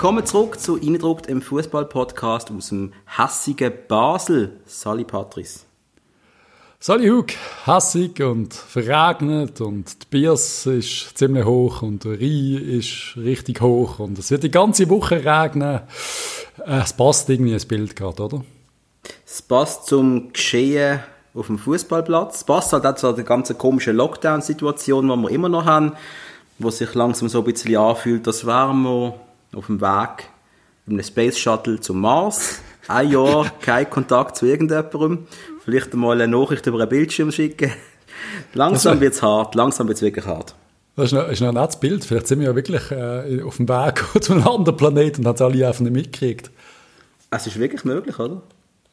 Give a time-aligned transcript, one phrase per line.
[0.00, 4.56] Willkommen zurück zu Eindruckt im Fußball-Podcast aus dem hässigen Basel.
[4.64, 5.66] Sali Patrice.
[6.78, 7.26] Sali Hug,
[7.66, 13.98] hässig und verregnet und die Biers ist ziemlich hoch und der Rhein ist richtig hoch
[13.98, 15.80] und es wird die ganze Woche regnen.
[16.64, 18.42] Äh, es passt irgendwie ins Bild gerade, oder?
[19.26, 21.00] Es passt zum Geschehen
[21.34, 22.36] auf dem Fußballplatz.
[22.36, 25.92] Es passt halt auch zu der ganzen komischen Lockdown-Situation, die wir immer noch haben,
[26.58, 29.14] wo sich langsam so ein bisschen anfühlt, als wären wir
[29.54, 30.28] auf dem Weg
[30.86, 32.60] mit einem Space Shuttle zum Mars.
[32.88, 35.26] Ein Jahr kein Kontakt zu irgendjemandem.
[35.64, 37.72] Vielleicht einmal eine Nachricht über einen Bildschirm schicken.
[38.54, 40.54] Langsam wird es hart, langsam wird es wirklich hart.
[40.96, 42.04] Das ist ein, ist ein nettes Bild.
[42.04, 45.34] Vielleicht sind wir ja wirklich äh, auf dem Weg zu einem anderen Planeten und haben
[45.36, 46.50] es alle einfach nicht mitgekriegt.
[47.30, 48.42] Es ist wirklich möglich, oder?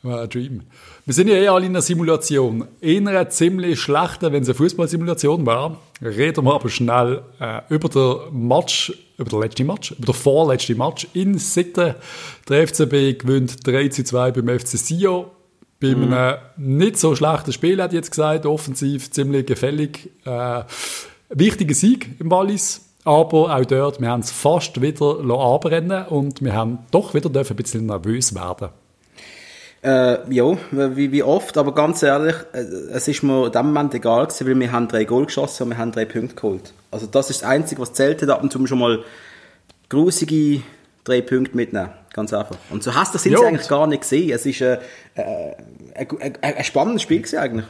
[0.03, 0.61] Ja, ein Dream.
[1.05, 2.67] Wir sind ja eh alle in einer Simulation.
[2.81, 5.77] In einer ziemlich schlechten, wenn es eine Fußballsimulation war.
[6.01, 10.77] Reden wir aber schnell äh, über den Match, über den letzten Match, über den vorletzten
[10.77, 11.95] Match in Sitten.
[12.47, 15.31] Der FCB gewinnt 3 zu 2 beim FC Sio.
[15.79, 16.13] Bei mhm.
[16.13, 20.11] einem nicht so schlechten Spiel, hat jetzt gesagt, offensiv ziemlich gefällig.
[20.25, 20.63] Äh,
[21.29, 22.83] wichtiger Sieg im Wallis.
[23.03, 27.55] Aber auch dort, wir haben es fast wieder anbrennen und wir haben doch wieder ein
[27.55, 28.69] bisschen nervös werden
[29.83, 33.93] äh, ja, wie, wie oft, aber ganz ehrlich, äh, es ist mir in dem Moment
[33.93, 36.73] egal gewesen, weil wir haben drei Goal geschossen und wir haben drei Punkte geholt.
[36.91, 39.03] Also das ist das Einzige, was zählt hat, ab und zu schon mal
[39.89, 40.61] grusige
[41.03, 41.89] drei Punkte mitnehmen.
[42.13, 42.57] Ganz einfach.
[42.71, 44.31] Und so hast du sind sie eigentlich gar nicht gesehen.
[44.31, 44.79] Es ist äh,
[45.15, 45.53] äh,
[45.93, 47.65] ein, ein, ein spannendes Spiel gewesen eigentlich.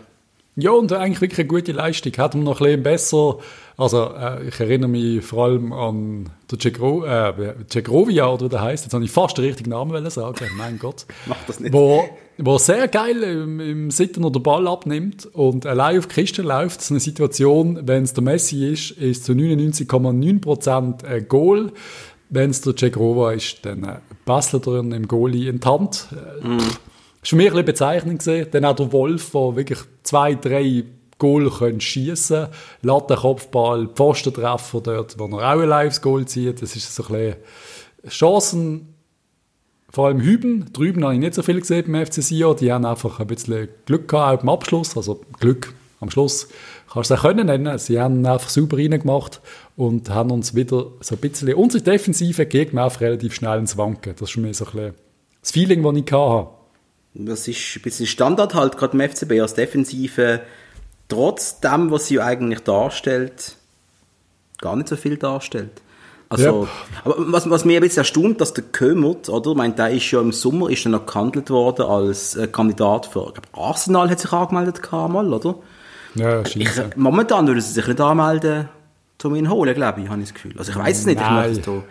[0.59, 2.13] Ja, und eigentlich wirklich eine gute Leistung.
[2.13, 3.37] Hätten wir noch ein bisschen besser,
[3.77, 8.61] also äh, ich erinnere mich vor allem an den Cegro, äh, Cegrovia, oder wie der
[8.61, 8.83] heißt.
[8.85, 11.05] Jetzt habe ich fast den richtigen Namen sagen, mein Gott.
[11.27, 11.73] Mach das nicht.
[11.73, 16.41] Wo, wo sehr geil im, im Sitten oder Ball abnimmt und allein auf die Kiste
[16.41, 16.77] läuft.
[16.77, 21.71] Das ist eine Situation, wenn es der Messi ist, ist zu 99,9% ein Goal.
[22.29, 26.07] Wenn es der Cegrova ist, dann äh, Basler drin im Goalie in die Hand.
[26.41, 26.57] Mm
[27.27, 28.47] ist für mich ein bisschen bezeichnend gesehen.
[28.51, 30.85] Dann auch der Wolf, der wirklich zwei, drei
[31.17, 32.47] Goal können schießen,
[32.83, 36.61] Lattenkopfball, Pfostentreffer dort, wo er auch ein lives Goal zieht.
[36.61, 37.35] Das ist so ein bisschen
[38.07, 38.93] Chancen,
[39.89, 40.71] vor allem Hüben.
[40.71, 42.55] Drüben habe ich nicht so viel gesehen beim FC Sion.
[42.55, 44.95] Die haben einfach ein bisschen Glück gehabt auch beim Abschluss.
[44.95, 46.47] Also Glück am Schluss
[46.89, 47.77] kannst du es auch können nennen.
[47.77, 49.41] Sie haben einfach super reingemacht
[49.75, 54.13] und haben uns wieder so ein bisschen unsere Defensive gegen einfach relativ schnell ins Wanken.
[54.13, 54.93] Das ist für mich so ein bisschen
[55.41, 56.56] das Feeling, das ich hatte
[57.25, 60.41] das ist ein bisschen Standard halt, gerade im FCB als Defensive,
[61.09, 63.55] trotz dem, was sie eigentlich darstellt,
[64.59, 65.81] gar nicht so viel darstellt.
[66.29, 66.69] Also, yep.
[67.05, 69.51] aber was, was mir ein bisschen erstaunt, dass der Kömert, oder?
[69.51, 73.27] Ich meine, der ist ja im Sommer ist noch gehandelt worden als äh, Kandidat für,
[73.27, 75.55] ich glaube, Arsenal hat sich angemeldet mal, oder?
[76.15, 76.67] Ja, ich,
[76.97, 78.67] Momentan würden sie sich nicht anmelden,
[79.23, 80.55] um ihn holen, glaube ich, habe ich das Gefühl.
[80.57, 81.51] Also ich weiß es nicht, Nein.
[81.51, 81.83] ich möchte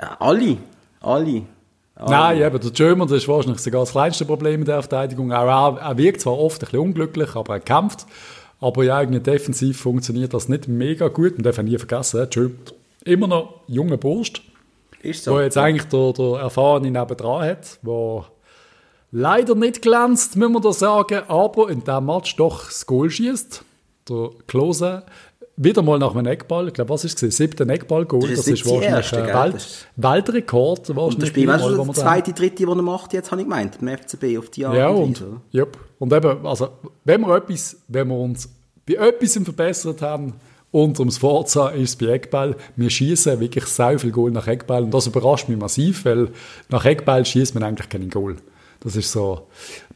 [0.00, 0.56] ja, alle,
[1.00, 1.42] alle.
[2.00, 2.06] Oh.
[2.08, 5.32] Nein, eben, der German, das ist wahrscheinlich sogar das kleinste Problem in der Verteidigung.
[5.32, 8.06] Auch er, er wirkt zwar oft ein bisschen unglücklich, aber er kämpft.
[8.60, 11.34] Aber ja, irgendwie defensiv funktioniert das nicht mega gut.
[11.34, 14.42] Man darf nie vergessen, German immer noch junger Burst.
[15.02, 15.34] Ist so.
[15.34, 18.24] Der jetzt eigentlich der, der Erfahrene nebendran hat, der
[19.12, 23.64] leider nicht glänzt, muss man da sagen, aber in diesem Match doch das Goal schießt.
[24.08, 25.02] Der Klose
[25.58, 26.68] wieder mal nach einem Eckball.
[26.68, 27.36] Ich glaube, was ist es?
[27.36, 28.28] Siebter Eckball-Goal.
[28.28, 30.90] Das, das, ist wahrscheinlich ein Welt, Weltrekord.
[30.90, 33.78] Und das Spiel, weißt du, der zweite, dritte, den er macht, jetzt habe ich gemeint,
[33.80, 35.76] im FCB auf die Art Ja, und, und, yep.
[35.98, 36.68] und eben, also,
[37.04, 38.48] wenn wir etwas, wenn wir uns
[38.86, 40.34] bei etwas verbessert haben,
[40.70, 42.54] unter dem Sforza ist es bei Eckball.
[42.76, 46.28] Wir schießen wirklich sehr viel Goal nach Eckball und das überrascht mich massiv, weil
[46.68, 48.36] nach Eckball schießt man eigentlich keinen Goal.
[48.80, 49.48] Das ist so,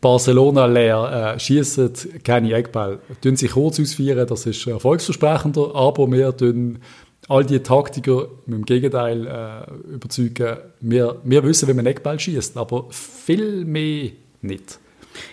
[0.03, 1.93] Barcelona leer, äh, schießen
[2.25, 6.81] keine Eckball, tun sich kurz ausführen, das ist erfolgsversprechender, aber wir tun
[7.29, 12.57] all die Taktiker mit dem Gegenteil äh, überzeugen, wir, wir wissen, wie man Eckball schießt,
[12.57, 14.11] aber viel mehr
[14.43, 14.81] nicht.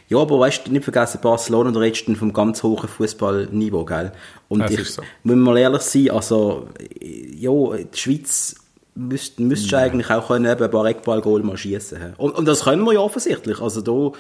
[0.08, 4.12] Ja, aber weißt du, nicht vergessen, Barcelona, da redest du vom ganz hohen Fußballniveau, gell?
[4.50, 5.02] Und das ich, so.
[5.24, 6.68] muss mal ehrlich sein, also,
[7.02, 8.56] ja, die Schweiz
[8.94, 12.16] müsst, müsstest du eigentlich auch können, eben ein paar Eckballgoal mal schießen.
[12.18, 13.60] Und, und das können wir ja offensichtlich.
[13.62, 14.12] Also da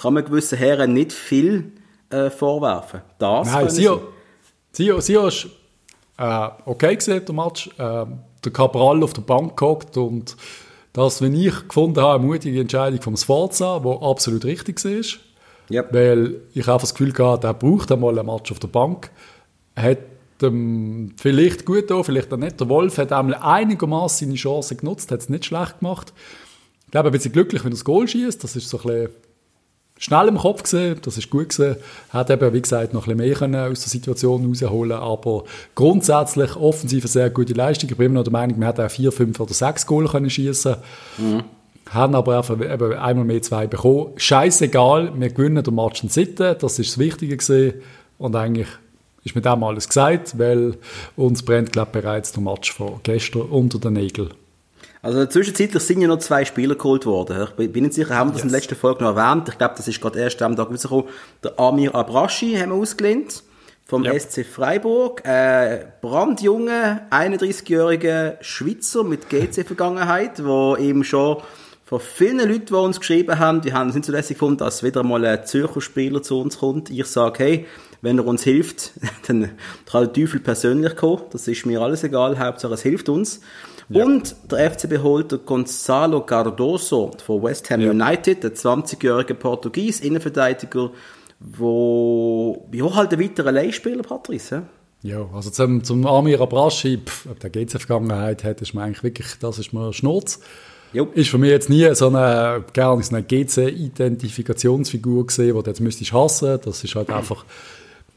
[0.00, 1.72] kann man gewissen Herren nicht viel
[2.10, 3.02] äh, vorwerfen.
[3.18, 4.02] Das Nein, Sio,
[4.72, 5.46] Sio, Sio ist
[6.18, 7.70] äh, okay gesehen, der Match.
[7.78, 8.06] Äh,
[8.44, 10.36] der Cabral auf der Bank gehockt und
[10.92, 15.20] das, wenn ich gefunden habe, eine mutige Entscheidung vom Sforza, die absolut richtig war.
[15.70, 15.94] Yep.
[15.94, 19.10] Weil ich einfach das Gefühl hatte, der braucht einmal einen Match auf der Bank.
[19.74, 19.98] Hat
[20.42, 22.60] ähm, vielleicht gut da, vielleicht auch nicht.
[22.60, 26.12] Der Wolf hat einmal einigermaßen seine Chance genutzt, hat es nicht schlecht gemacht.
[26.84, 28.42] Ich glaube, ein bisschen glücklich, wenn er das Goal schießt.
[28.42, 29.10] Das ist so ein bisschen
[29.98, 31.76] schnell im Kopf gesehen, das ist gut gesehen.
[32.10, 35.44] Hat eben, wie gesagt, noch ein bisschen mehr können aus der Situation rausholen aber
[35.74, 37.88] grundsätzlich offensiv eine sehr gute Leistung.
[37.90, 40.30] Ich bin immer noch der Meinung, wir hätten auch vier, fünf oder sechs Goal können
[40.30, 40.76] schiessen.
[41.18, 41.44] Mhm.
[41.90, 44.12] Haben aber einfach eben einmal mehr zwei bekommen.
[44.16, 47.74] Scheißegal, wir gewinnen den Match in Sitten, das ist das Wichtige gesehen.
[48.18, 48.68] Und eigentlich
[49.24, 50.76] ist mir dem alles gesagt, weil
[51.16, 54.30] uns brennt, glaube ich, bereits der Match von gestern unter den Nägeln.
[55.02, 57.48] Also zwischenzeitlich sind ja noch zwei Spieler geholt worden.
[57.58, 58.44] Ich bin nicht sicher, haben wir das yes.
[58.44, 59.48] in der letzten Folge noch erwähnt.
[59.48, 61.06] Ich glaube, das ist gerade erst am Tag rausgekommen.
[61.42, 63.42] Der Amir Abrashi haben wir ausgelehnt.
[63.84, 64.16] Vom ja.
[64.16, 65.24] SC Freiburg.
[65.24, 71.38] Äh, brandjunge, 31-jährige Schweizer mit GC-Vergangenheit, wo eben schon
[71.84, 74.84] von vielen Leuten, die uns geschrieben haben, die haben es nicht so lässig gefunden, dass
[74.84, 76.90] wieder mal ein Zürcher Spieler zu uns kommt.
[76.90, 77.66] Ich sage, hey,
[78.02, 78.92] wenn er uns hilft,
[79.26, 79.50] dann
[79.84, 81.22] kann der Teufel persönlich kommen.
[81.32, 83.40] Das ist mir alles egal, Hauptsache es hilft uns.
[83.92, 84.04] Ja.
[84.04, 87.90] Und der FCB holt Gonzalo Cardoso von West Ham ja.
[87.90, 90.90] United, der 20-jährige Portugies, Innenverteidiger,
[91.40, 94.62] wo, ja, halt ein weiterer Leihspieler, Patrice.
[95.02, 99.26] Ja, also zum, zum Amir Abrashi, pff, ob der GC-Vergangenheit hat, ist mir eigentlich wirklich,
[99.40, 100.40] das ist mir Schnurz.
[100.92, 101.08] Jo.
[101.14, 105.80] Ist für mich jetzt nie so eine, gerne so eine GC-Identifikationsfigur gesehen, die du jetzt
[105.80, 106.60] müsstest hassen.
[106.62, 107.44] Das ist halt einfach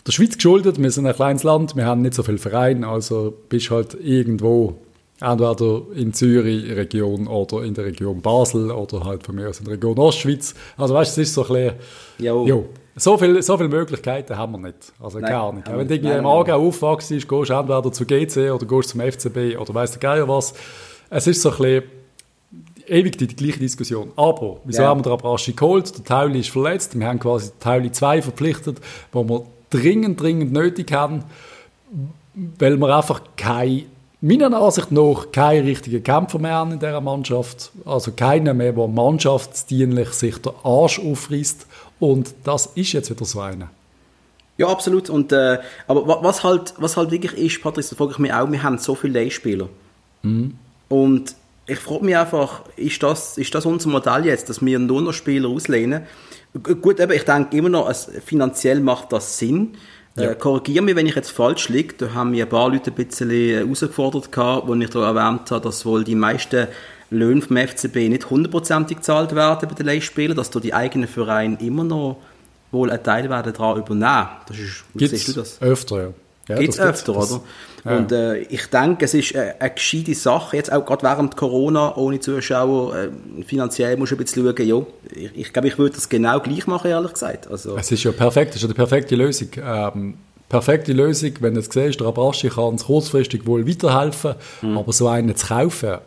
[0.05, 0.81] der Schweiz geschuldet.
[0.81, 4.75] Wir sind ein kleines Land, wir haben nicht so viele Vereine, also bist halt irgendwo
[5.21, 9.65] Entweder in Zürich Region oder in der Region Basel oder halt von mir aus in
[9.65, 10.53] der Region Ostschweiz.
[10.77, 11.73] Also weißt du, es ist so ein bisschen,
[12.19, 12.45] jo.
[12.45, 12.65] Jo,
[12.97, 14.93] so viele so viel Möglichkeiten haben wir nicht.
[15.01, 15.67] Also nein, gar nicht.
[15.71, 19.57] Wenn du irgendwie im Aargau aufwachst, gehst du entweder zu GC oder gehst zum FCB
[19.57, 20.53] oder weißt du Geier was.
[21.09, 21.83] Es ist so ein bisschen
[22.87, 24.11] ewig die, die gleiche Diskussion.
[24.15, 24.89] Aber, wieso ja.
[24.89, 25.97] haben wir den Abraschi geholt?
[25.97, 26.97] Der Tauli ist verletzt.
[26.97, 28.79] Wir haben quasi Tauli 2 verpflichtet,
[29.11, 31.23] wo wir dringend, dringend nötig haben,
[32.59, 33.83] weil wir einfach keine
[34.25, 37.71] meiner Ansicht nach kein richtiger Kämpfer mehr in dieser Mannschaft.
[37.85, 41.67] Also keiner mehr, der mannschaftsdienlich sich den Arsch aufreißt.
[41.99, 43.69] Und das ist jetzt wieder so einer.
[44.57, 45.09] Ja, absolut.
[45.09, 48.49] Und, äh, aber was halt, was halt wirklich ist, Patrick, da frage ich mich auch,
[48.49, 49.69] wir haben so viele Leihspieler.
[50.23, 50.55] Mhm.
[50.89, 51.35] Und
[51.67, 55.13] ich frage mich einfach, ist das, ist das unser Modell jetzt, dass wir nur noch
[55.13, 56.03] Spieler auslehnen?
[56.63, 59.75] Gut, eben, ich denke immer noch, finanziell macht das Sinn.
[60.17, 60.31] Ja.
[60.31, 61.95] Äh, Korrigiere mich, wenn ich jetzt falsch liege.
[61.97, 65.51] Da haben mir ein paar Leute ein bisschen äh, herausgefordert, gehabt, wo ich da erwähnt
[65.51, 66.67] habe, dass wohl die meisten
[67.09, 71.57] Löhne vom FCB nicht hundertprozentig gezahlt werden bei den Leihspielern, dass da die eigenen Vereine
[71.59, 72.17] immer noch
[72.71, 74.27] wohl einen Teil werden daran übernehmen.
[74.47, 75.61] Das ist, wie Gibt's siehst du das?
[75.61, 76.13] öfter, ja.
[76.47, 77.43] Ja, Gibt es öfter, das, oder?
[77.85, 77.97] Ja.
[77.97, 81.95] Und äh, ich denke, es ist äh, eine gescheite Sache, jetzt auch gerade während Corona,
[81.95, 83.09] ohne Zuschauer, äh,
[83.45, 84.81] finanziell musst du ein bisschen schauen, ja,
[85.13, 87.47] ich, ich glaube, ich würde das genau gleich machen, ehrlich gesagt.
[87.49, 89.49] Also, es ist ja perfekt, es ist ja die perfekte Lösung.
[89.63, 90.15] Ähm,
[90.49, 94.33] perfekte Lösung, wenn du es siehst, der Abraschi kann uns kurzfristig wohl weiterhelfen,
[94.63, 94.79] mhm.
[94.79, 95.99] aber so einen zu kaufen,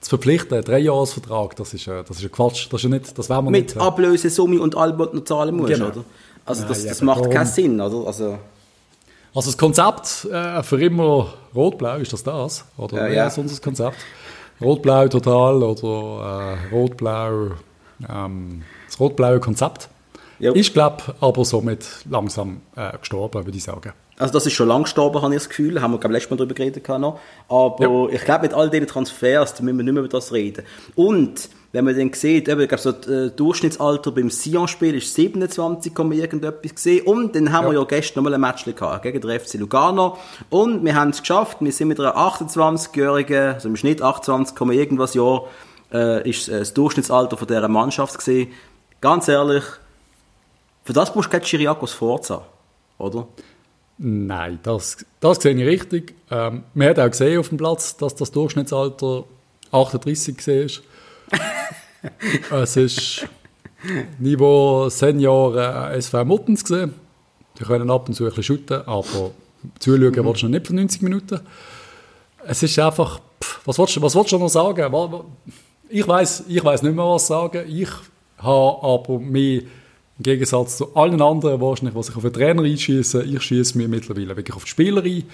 [0.00, 3.18] zu verpflichten, ein Dreijahresvertrag, das ist, äh, das ist ein Quatsch, das ist ja nicht,
[3.18, 3.74] das werden wir Mit nicht.
[3.74, 5.86] Mit Ablösesumme und allem, was du zahlen musst, genau.
[5.86, 6.04] oder?
[6.44, 8.06] Also das, ja, das macht keinen Sinn, oder?
[8.06, 8.38] Also,
[9.34, 12.64] also das Konzept äh, für immer Rot-Blau, ist das das?
[12.76, 13.26] Oder ja, ja.
[13.26, 13.96] ist unser Konzept?
[14.60, 17.52] Rot-Blau total oder äh, Rot-Blau,
[18.08, 19.88] ähm, das rot-blaue Konzept.
[20.38, 20.52] Jo.
[20.52, 23.92] Ist, glaube aber somit langsam äh, gestorben, würde ich sagen.
[24.18, 25.80] Also das ist schon lang gestorben, habe ich das Gefühl.
[25.80, 26.86] Haben wir, glaube letztes Mal darüber geredet.
[26.88, 27.18] Noch.
[27.48, 28.16] Aber ja.
[28.16, 30.64] ich glaube, mit all diesen Transfers müssen wir nicht mehr über das reden.
[30.94, 35.14] Und wenn man dann sieht, eben, ich glaube, so das äh, Durchschnittsalter beim Sion-Spiel ist
[35.14, 37.06] 27, irgendetwas gesehen.
[37.06, 37.72] Und dann haben ja.
[37.72, 40.18] wir ja gestern nochmal ein Match gehabt gegen den FC Lugano.
[40.50, 41.58] Und wir haben es geschafft.
[41.60, 45.44] Wir sind mit einer 28-jährigen, also im Schnitt 28, irgendwas Jahr,
[45.92, 48.52] äh, ist äh, das Durchschnittsalter von dieser Mannschaft gesehen.
[49.00, 49.64] Ganz ehrlich,
[50.84, 52.44] für das brauchst du kein Chiriakos Forza,
[52.98, 53.28] oder?
[53.96, 56.14] Nein, das, das sehe ich richtig.
[56.30, 59.24] Ähm, man hat auch gesehen auf dem Platz, dass das Durchschnittsalter
[59.70, 60.82] 38 ist.
[62.50, 63.26] es ist
[64.18, 66.94] Niveau Senior äh, SV Muttens gesehen.
[67.58, 69.32] Die können ab und zu ein bisschen shooten, aber
[69.78, 70.24] zuschauen mhm.
[70.24, 71.40] willst du noch nicht für 90 Minuten.
[72.46, 74.92] Es ist einfach, pff, was willst, was willst du noch sagen?
[75.88, 77.64] Ich weiß ich weiss nicht mehr, was sagen.
[77.68, 77.88] Ich
[78.38, 79.64] habe aber mich
[80.18, 83.88] im Gegensatz zu allen anderen wahrscheinlich, die sich auf den Trainer einschießen, ich schieße mir
[83.88, 85.24] mittlerweile wirklich auf die Spieler ein,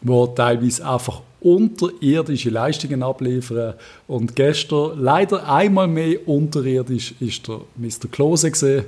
[0.00, 3.74] die teilweise einfach unterirdische Leistungen abliefern.
[4.06, 8.08] Und gestern leider einmal mehr unterirdisch ist der Mr.
[8.10, 8.84] Klose gesehen,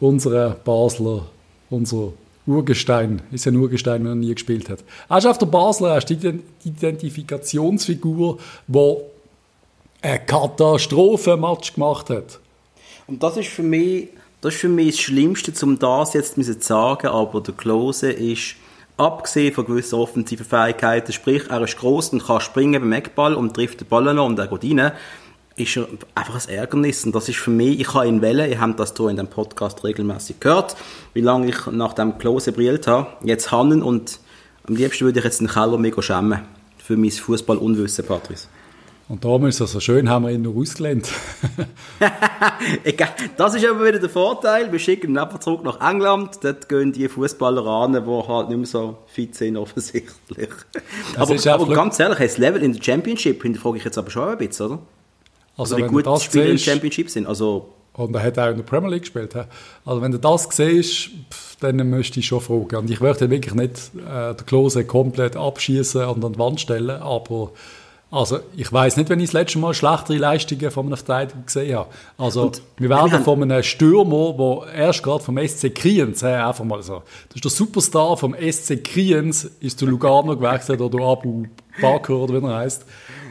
[0.00, 1.26] unser Basler,
[1.70, 2.12] unser
[2.46, 4.84] Urgestein, ist ein Urgestein, wenn er nie gespielt hat.
[5.08, 8.96] Er ist auf der Basler, er ist die Identifikationsfigur, die
[10.02, 12.38] einen Katastrophenmatch gemacht hat.
[13.06, 14.08] Und das ist für mich
[14.46, 18.54] das ist für mich das Schlimmste, um das jetzt zu sagen, aber der Klose ist,
[18.96, 23.54] abgesehen von gewissen offensiven Fähigkeiten, sprich, er ist gross und kann springen beim Eckball und
[23.54, 24.92] trifft den Ball noch und er geht rein.
[25.56, 27.04] ist er einfach ein Ärgernis.
[27.04, 29.28] Und das ist für mich, ich habe ihn wählen, ihr habt das hier in dem
[29.28, 30.76] Podcast regelmäßig gehört,
[31.14, 33.08] wie lange ich nach dem Klose brillt habe.
[33.22, 34.20] Jetzt Hannen und
[34.68, 36.40] am liebsten würde ich jetzt den Keller mega schämen.
[36.78, 38.48] Für mein Fußball-Unwissen, Patrice.
[39.08, 41.08] Und darum ist es so schön, haben wir ihn noch ausgelehnt.
[43.36, 44.72] das ist aber wieder der Vorteil.
[44.72, 46.40] Wir schicken ihn einfach zurück nach England.
[46.42, 50.48] Dort gehen die Fußballer an, die halt nicht mehr so fit sind, offensichtlich.
[51.16, 54.38] aber, aber ganz ehrlich, das Level in der Championship hinterfrage ich jetzt aber schon ein
[54.38, 54.78] bisschen, oder?
[55.56, 57.26] Also, also wie gut die Spieler im Championship sind.
[57.28, 59.34] Also, und er hat auch in der Premier League gespielt.
[59.84, 61.10] Also wenn du das siehst,
[61.60, 62.76] dann müsste ich schon fragen.
[62.76, 66.90] Und ich möchte wirklich nicht äh, den Klose komplett abschießen und an die Wand stellen,
[66.90, 67.52] aber
[68.10, 71.76] also ich weiß nicht, wenn ich das letzte Mal schlechtere Leistungen von einem Verteidiger gesehen
[71.76, 71.90] habe.
[72.16, 76.64] Also und wir werden von einem Stürmer, der erst gerade vom SC Kriens, hey, einfach
[76.64, 81.46] mal so, das ist der Superstar vom SC Kriens, ist zu Lugano gewechselt oder Abu
[81.80, 82.86] Bakr oder wie er heißt.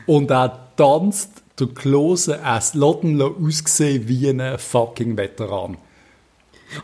[0.08, 5.78] Und er tanzt der Klose es Lotten ausgesehen wie ein fucking Veteran.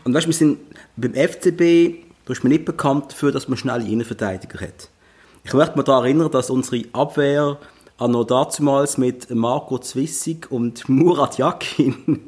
[0.04, 0.58] Und weißt du, wir sind
[0.96, 4.88] beim FCB, da ist man nicht bekannt dafür, dass man schnelle Innenverteidiger hat.
[5.44, 7.58] Ich möchte mich daran erinnern, dass unsere Abwehr
[8.08, 12.20] noch damals mit Marco Zwissig und Murat Yakin,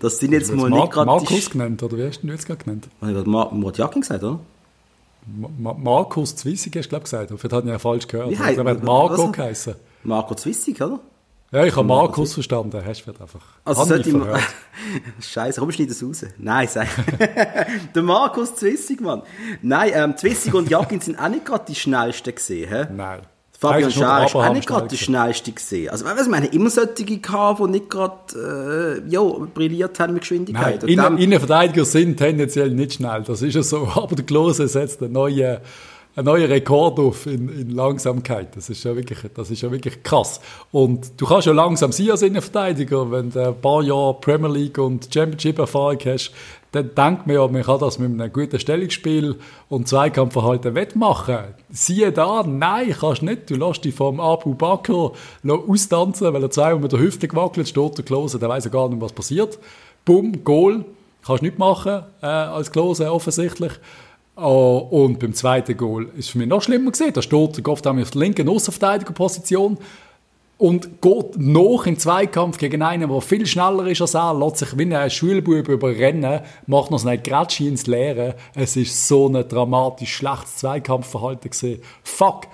[0.00, 1.06] das sind jetzt mal nicht gerade...
[1.06, 2.88] Markus genannt, oder wie hast du jetzt gerade genannt?
[3.00, 4.40] Ich habe Murat Yakin gesagt, oder?
[5.26, 7.30] Ma Markus Zwissig hast du, glaube ich, gesagt.
[7.30, 8.30] Vielleicht hat ich ja falsch gehört.
[8.30, 9.74] Wie heißt, also, Marco geheißen.
[10.02, 11.00] Marco Zwissig, oder?
[11.54, 12.82] Ja, ich habe Markus verstanden.
[12.84, 13.40] Hast du einfach.
[13.64, 14.40] Also sollte ich mal.
[15.20, 16.26] Scheiße, komm, schneid das raus.
[16.36, 16.88] Nein, sag.
[17.94, 19.22] der Markus Zwissig, Mann.
[19.62, 22.96] Nein, ähm, Zwissig und Jakin sind auch nicht gerade die schnellsten gesehen?
[22.96, 23.20] Nein.
[23.64, 25.90] Fabian Schär ist auch nicht gerade die schnellste gesehen.
[25.90, 30.22] Also, weißt du, meine, immer solche gehabt, die nicht gerade, äh, ja, brilliert haben mit
[30.22, 30.82] Geschwindigkeit.
[30.82, 33.22] Nein, Innen Innenverteidiger sind tendenziell nicht schnell.
[33.26, 33.88] Das ist ja so.
[33.94, 35.58] Aber der Klose setzt einen neuen,
[36.16, 38.56] einen neuen Rekord auf in, in Langsamkeit.
[38.56, 40.40] Das ist, ja wirklich, das ist ja wirklich krass.
[40.70, 44.78] Und du kannst ja langsam sein als Innenverteidiger, wenn du ein paar Jahre Premier League
[44.78, 46.32] und Championship-Erfahrung hast,
[46.74, 49.36] dann denkt man ja, man kann das mit einem guten Stellungsspiel
[49.68, 51.38] und Zweikampfverhalten wettmachen.
[51.70, 53.48] Siehe da, nein, kannst nicht.
[53.50, 55.12] Du lässt dich vom Abu Bakr
[55.46, 58.88] austanzen, weil er zweimal mit der Hüfte gewackelt steht, der Klose, der weiß ja gar
[58.88, 59.58] nicht, was passiert.
[60.04, 60.84] Bumm, Goal.
[61.24, 63.72] Kannst nicht machen, äh, als Klose offensichtlich.
[64.36, 67.12] Oh, und beim zweiten Goal ist es für mich noch schlimmer gesehen.
[67.12, 69.78] Da steht der Goff auf der linken Außenverteidigerposition
[70.56, 74.78] und geht noch im Zweikampf gegen einen, der viel schneller ist als er, lässt sich
[74.78, 78.36] wie ein Schulbub überrennen, macht noch seine Grätsche ins Leere.
[78.54, 81.82] Es ist so ein dramatisch schlechtes Zweikampfverhalten gesehen.
[82.04, 82.46] Fuck!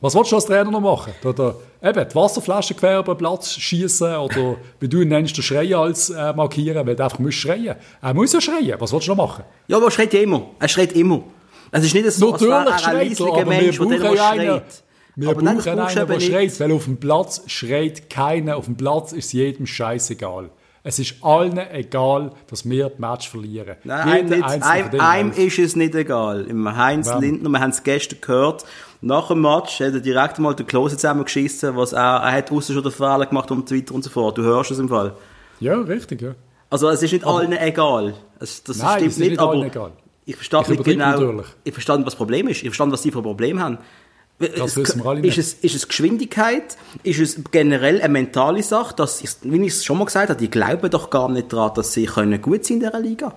[0.00, 1.12] Was willst du als Trainer noch machen?
[1.24, 5.42] Oder eben die Wasserflasche quer über den Platz schießen oder wie du ihn nennst, den
[5.42, 7.76] Schreien als äh, markieren, weil du einfach musst schreien.
[8.00, 8.80] Er muss ja schreien.
[8.80, 9.44] Was willst du noch machen?
[9.68, 10.42] Ja, aber er schreit immer.
[10.58, 11.22] Er schreit immer.
[11.70, 14.82] Es ist nicht so, Natürlich als wäre er ein leislicher Mensch, der immer schreit.
[15.16, 18.56] Wir aber brauchen einen, der schreit, weil auf dem Platz schreit keiner.
[18.56, 20.50] Auf dem Platz ist jedem scheißegal.
[20.84, 23.76] Es ist allen egal, dass wir das Match verlieren.
[23.84, 26.46] Nein, einem, einem, einem ist es nicht egal.
[26.46, 27.18] Im Heinz ja.
[27.18, 28.64] Lindner, wir haben es gestern gehört,
[29.00, 32.74] nach dem Match hat er direkt mal den Klose zusammengeschissen, was er, er hat außen
[32.74, 34.38] schon den Fehler gemacht und so weiter und so fort.
[34.38, 35.14] Du hörst es im Fall.
[35.60, 36.34] Ja, richtig, ja.
[36.68, 38.14] Also es ist nicht aber, allen egal.
[38.40, 39.92] Es, das nein, stimmt es ist nicht, nicht aber egal.
[40.24, 41.46] ich verstehe nicht genau, natürlich.
[41.62, 42.62] ich verstehe, was das Problem ist.
[42.62, 43.78] Ich verstehe, was sie für Probleme haben.
[44.38, 45.38] Das wissen wir alle nicht.
[45.38, 46.76] Ist es, ist es Geschwindigkeit?
[47.02, 48.94] Ist es generell eine mentale Sache?
[48.96, 51.74] Dass ich, wie ich es schon mal gesagt habe, die glauben doch gar nicht daran,
[51.74, 53.34] dass sie können gut sind in dieser Liga.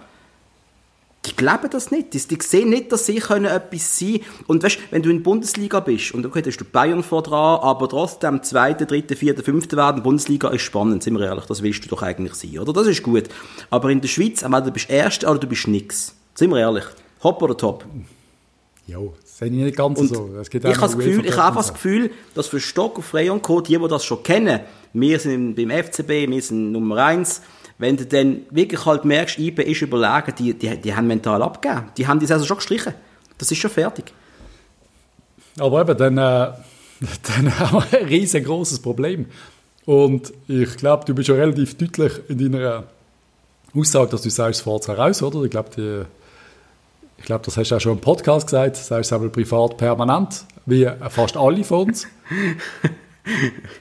[1.25, 2.13] Die glauben das nicht.
[2.13, 5.79] Die, sehen nicht, dass sie können etwas sein Und weißt, wenn du in der Bundesliga
[5.79, 9.75] bist, und okay, da hast du Bayern vor dran, aber trotzdem zweite, dritte, vierte, fünfte
[9.75, 12.73] werden, Bundesliga ist spannend, sind wir ehrlich, das willst du doch eigentlich sein, oder?
[12.73, 13.23] Das ist gut.
[13.69, 16.13] Aber in der Schweiz, entweder du bist Erster oder du bist nix.
[16.35, 16.85] Sind wir ehrlich.
[17.23, 17.85] Hopp oder top?
[18.87, 20.29] Jo, sehe ich nicht ganz und so.
[20.41, 23.59] ich habe das Gefühl, ich habe das Gefühl, dass für Stock und Frey und Co.,
[23.59, 24.61] die, die das schon kennen,
[24.93, 27.41] wir sind beim FCB, wir sind Nummer eins,
[27.77, 31.89] wenn du dann wirklich halt merkst, IB ist überlegen, die, die, die haben mental abgegeben.
[31.97, 32.93] Die haben die Saison schon gestrichen.
[33.37, 34.05] Das ist schon fertig.
[35.59, 36.21] Aber eben, dann, äh,
[37.35, 39.25] dann haben wir ein riesengroßes Problem.
[39.83, 42.85] Und ich glaube, du bist schon relativ deutlich in deiner
[43.75, 45.43] Aussage, dass du sagst, fahrt heraus, oder?
[45.43, 46.05] Ich glaube, die
[47.25, 50.45] ich glaube, das hast du auch schon im Podcast gesagt, das heißt aber privat permanent,
[50.67, 52.05] wie fast alle von uns.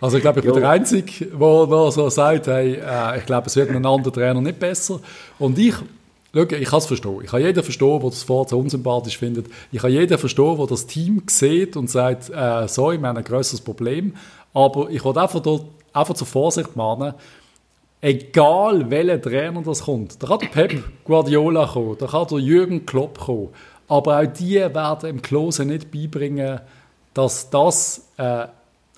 [0.00, 0.60] Also ich glaube, ich bin jo.
[0.60, 4.40] der Einzige, der noch so sagt, hey, äh, ich glaube, es wird einem anderen Trainer
[4.40, 4.98] nicht besser.
[5.38, 5.74] Und ich,
[6.32, 7.18] schau, ich kann es verstehen.
[7.22, 9.48] Ich kann jeden verstehen, der das Forza unsympathisch findet.
[9.70, 13.24] Ich kann jeden verstehen, der das Team sieht und sagt, äh, so, ich habe ein
[13.24, 14.14] grösseres Problem.
[14.54, 17.12] Aber ich wollte einfach, dort, einfach zur Vorsicht mahnen,
[18.04, 22.84] egal welcher Trainer das kommt, da kann der Pep Guardiola kommen, da kann der Jürgen
[22.84, 23.48] Klopp kommen,
[23.88, 26.60] aber auch die werden im Klose nicht beibringen,
[27.14, 28.46] dass das äh,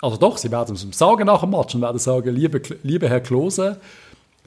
[0.01, 3.21] Also doch, sie werden es sagen nach dem Match und werden sagen, liebe, liebe Herr
[3.21, 3.77] Klose,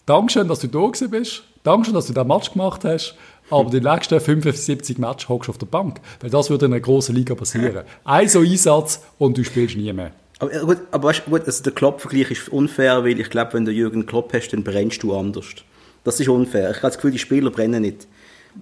[0.06, 1.42] Dankeschön, dass du da bist.
[1.62, 3.14] Dankeschön, dass du den Match gemacht hast.
[3.50, 6.00] Aber die nächsten 75 Matches hockst du auf der Bank.
[6.20, 7.84] Weil das würde in einer großen Liga passieren.
[8.04, 10.10] Ein so Einsatz und du spielst nie mehr.
[10.40, 13.70] Aber, gut, aber weißt, gut, also der Klopp-Vergleich ist unfair, weil ich glaube, wenn du
[13.70, 15.46] Jürgen Klopp hast, dann brennst du anders.
[16.02, 16.70] Das ist unfair.
[16.70, 18.08] Ich habe das Gefühl, die Spieler brennen nicht.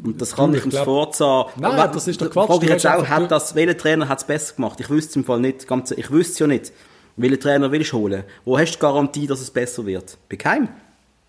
[0.04, 1.47] Und das kann du, ich im Forza.
[1.56, 2.49] Nein, das ist der Quatsch.
[2.49, 4.78] Frage ich jetzt auch, hat das, welcher Trainer hat es besser gemacht?
[4.80, 5.66] Ich wüsste es im Fall nicht.
[5.66, 6.73] Ganz, ich wüsste es ja nicht.
[7.16, 8.25] Welchen Trainer willst du holen?
[8.44, 10.18] Wo hast du die Garantie, dass es besser wird?
[10.28, 10.68] Bei keinem.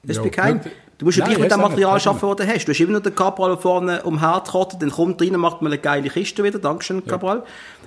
[0.03, 0.61] Das ist bei keinem.
[0.99, 2.65] Du musst ja gleich mit dem Material arbeiten, das du hast.
[2.65, 6.09] Du hast immer noch den Cabral vorne umhertrotten, dann kommt rein, macht mal eine geile
[6.09, 6.59] Kiste wieder.
[6.59, 7.43] Dankeschön, Cabral.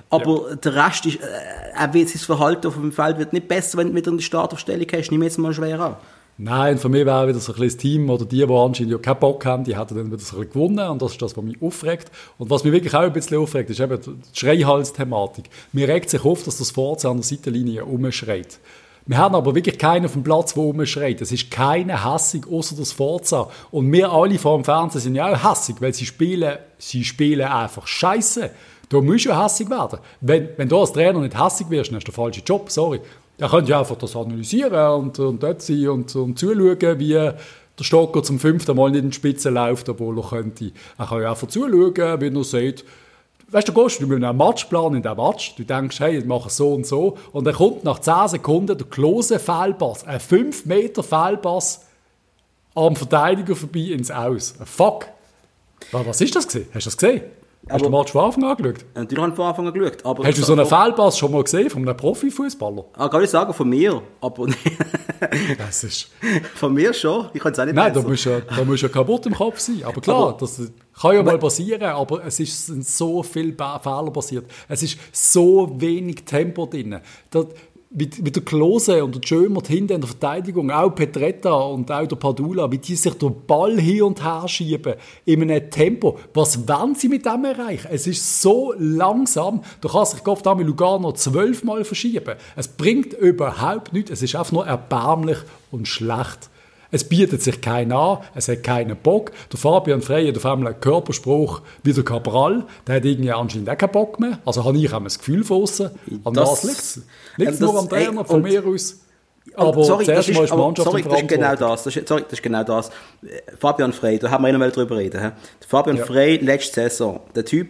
[0.09, 0.55] Aber ja.
[0.55, 1.27] der Rest ist, äh,
[1.77, 4.87] er wird sein Verhalten auf dem Feld wird nicht besser, wenn du wieder eine Startaufstellung
[4.91, 5.11] hast.
[5.11, 5.95] Nimm jetzt mal schwer an.
[6.39, 9.19] Nein, für mich wäre wieder so ein kleines Team oder die, die anscheinend ja keinen
[9.19, 11.43] Bock haben, die hätten dann wieder so ein bisschen gewonnen und das ist das, was
[11.43, 12.11] mich aufregt.
[12.39, 15.45] Und was mich wirklich auch ein bisschen aufregt, ist eben die Schreihals-Thematik.
[15.71, 18.57] Mir regt sich auf, dass das Forza an der Seitenlinie umschreit.
[19.05, 21.19] Wir haben aber wirklich keinen auf dem Platz, der rumschreit.
[21.21, 23.49] Es ist keiner hassig, außer das Forza.
[23.69, 27.47] Und wir alle vor dem Fernsehen sind ja auch hassig, weil sie spielen, sie spielen
[27.47, 28.49] einfach Scheiße.
[28.87, 29.99] Da musst du ja hassig werden.
[30.21, 33.01] Wenn, wenn du als Trainer nicht hassig wirst, dann hast du den falschen Job, sorry.
[33.37, 37.37] Dann könnt ihr einfach das analysieren und, und dort sein und, und zuschauen, wie der
[37.81, 40.71] Stocker zum fünften Mal nicht in die Spitze läuft, obwohl er könnte.
[40.97, 42.85] Er kann ja einfach zuschauen, wie er sagt,
[43.49, 46.49] weißt du, du gehst mit einem Matchplan in den Match, du denkst, hey, ich mache
[46.49, 51.03] so und so, und dann kommt nach 10 Sekunden der klose Fehlpass, ein 5 Meter
[51.03, 51.85] Fehlpass
[52.75, 54.55] am Verteidiger vorbei ins Aus.
[54.65, 55.07] Fuck.
[55.91, 56.67] Was ist das gesehen?
[56.73, 57.21] Hast du das gesehen?
[57.69, 58.85] Hast du den Match von Anfang an geschaut?
[58.93, 60.05] Natürlich habe ich von Anfang an geschaut.
[60.05, 62.85] Aber Hast du so einen Fehlpass schon mal gesehen von einem Profifußballer?
[62.93, 64.01] Ah, kann ich sagen, von mir.
[64.19, 64.47] Aber
[65.57, 66.09] das ist...
[66.55, 67.29] Von mir schon.
[67.33, 69.59] Ich kann es auch nicht Nein, da musst, ja, da musst ja kaputt im Kopf
[69.59, 69.81] sein.
[69.85, 70.59] Aber klar, aber, das
[70.99, 74.45] kann ja mal passieren, aber es ist so viel Fehler passiert.
[74.67, 76.99] Es ist so wenig Tempo drin.
[77.29, 77.47] Das,
[77.95, 82.07] mit, mit der Klose und der Schömert hinten in der Verteidigung, auch Petretta und auch
[82.07, 84.95] der Padula, wie die sich den Ball hin und her schieben,
[85.25, 86.17] in einem Tempo.
[86.33, 87.89] Was wollen sie mit dem erreichen?
[87.91, 92.35] Es ist so langsam, da kann sich Gott mit Lugano zwölfmal verschieben.
[92.55, 95.37] Es bringt überhaupt nichts, es ist einfach nur erbärmlich
[95.71, 96.49] und schlecht.
[96.93, 99.31] Es bietet sich keiner an, es hat keinen Bock.
[99.51, 103.67] Der Fabian Frey hat auf einmal einen Körperspruch wie der Cabral, der hat irgendwie anscheinend
[103.67, 104.37] auch keinen Bock mehr.
[104.45, 105.89] Also habe ich auch ein Gefühl von außen.
[106.23, 107.01] An das, das
[107.37, 107.59] liegt es.
[107.59, 108.99] Nur am Trainer ey, von mir aus.
[109.55, 111.83] Aber sorry, das ist, Mannschaft sorry, das ist genau das.
[111.83, 112.91] das ist, sorry, das ist genau das.
[113.59, 115.19] Fabian Frey, da haben wir immer drüber reden.
[115.19, 115.29] He?
[115.67, 116.05] Fabian ja.
[116.05, 117.69] Frey, letzte Saison, der Typ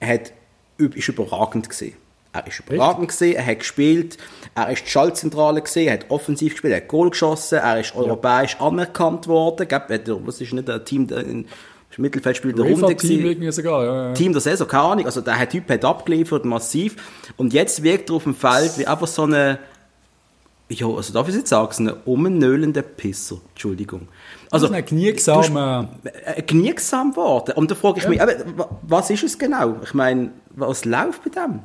[0.00, 0.30] hat,
[0.78, 1.96] ist überragend gesehen.
[2.32, 4.16] Er ist überragend gesehen, er hat gespielt,
[4.54, 7.94] er ist die Schaltzentrale gesehen, er hat offensiv gespielt, er hat Goal geschossen, er ist
[7.96, 8.66] europäisch ja.
[8.66, 9.66] anerkannt worden.
[10.24, 11.46] Was ist nicht ein Team, ein
[11.96, 14.12] Mittelfeldspieler der Runde Team irgendwie sogar, ja, ja.
[14.12, 15.06] Team der Saison, keine Ahnung.
[15.06, 16.96] Also der Typ hat abgeliefert, massiv.
[17.36, 19.58] Und jetzt wirkt er auf dem Feld wie einfach so eine,
[20.68, 23.38] ja, also darf ich jetzt sagen, so ein umnöhlender Pisser.
[23.50, 24.08] Entschuldigung.
[24.52, 27.54] Also, ein genügsam, äh, genügsam worden.
[27.56, 28.26] Und da frage ich ja.
[28.26, 28.36] mich,
[28.82, 29.76] was ist es genau?
[29.82, 31.60] Ich meine, was läuft bei dem?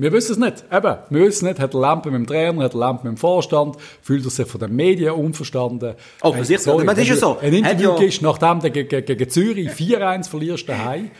[0.00, 0.64] Wir wissen es nicht.
[0.72, 1.60] Eben, wir wissen es nicht.
[1.60, 4.46] Hat er Lampe mit dem Trainer, hat er Lampe mit dem Vorstand, fühlt er sich
[4.46, 5.94] von den Medien unverstanden.
[6.22, 6.80] Oh, für sich so.
[6.80, 7.38] Das ist ja so.
[7.38, 11.10] Ein Interview gibst, nachdem du gegen, gegen Zürich 4-1 verlierst daheim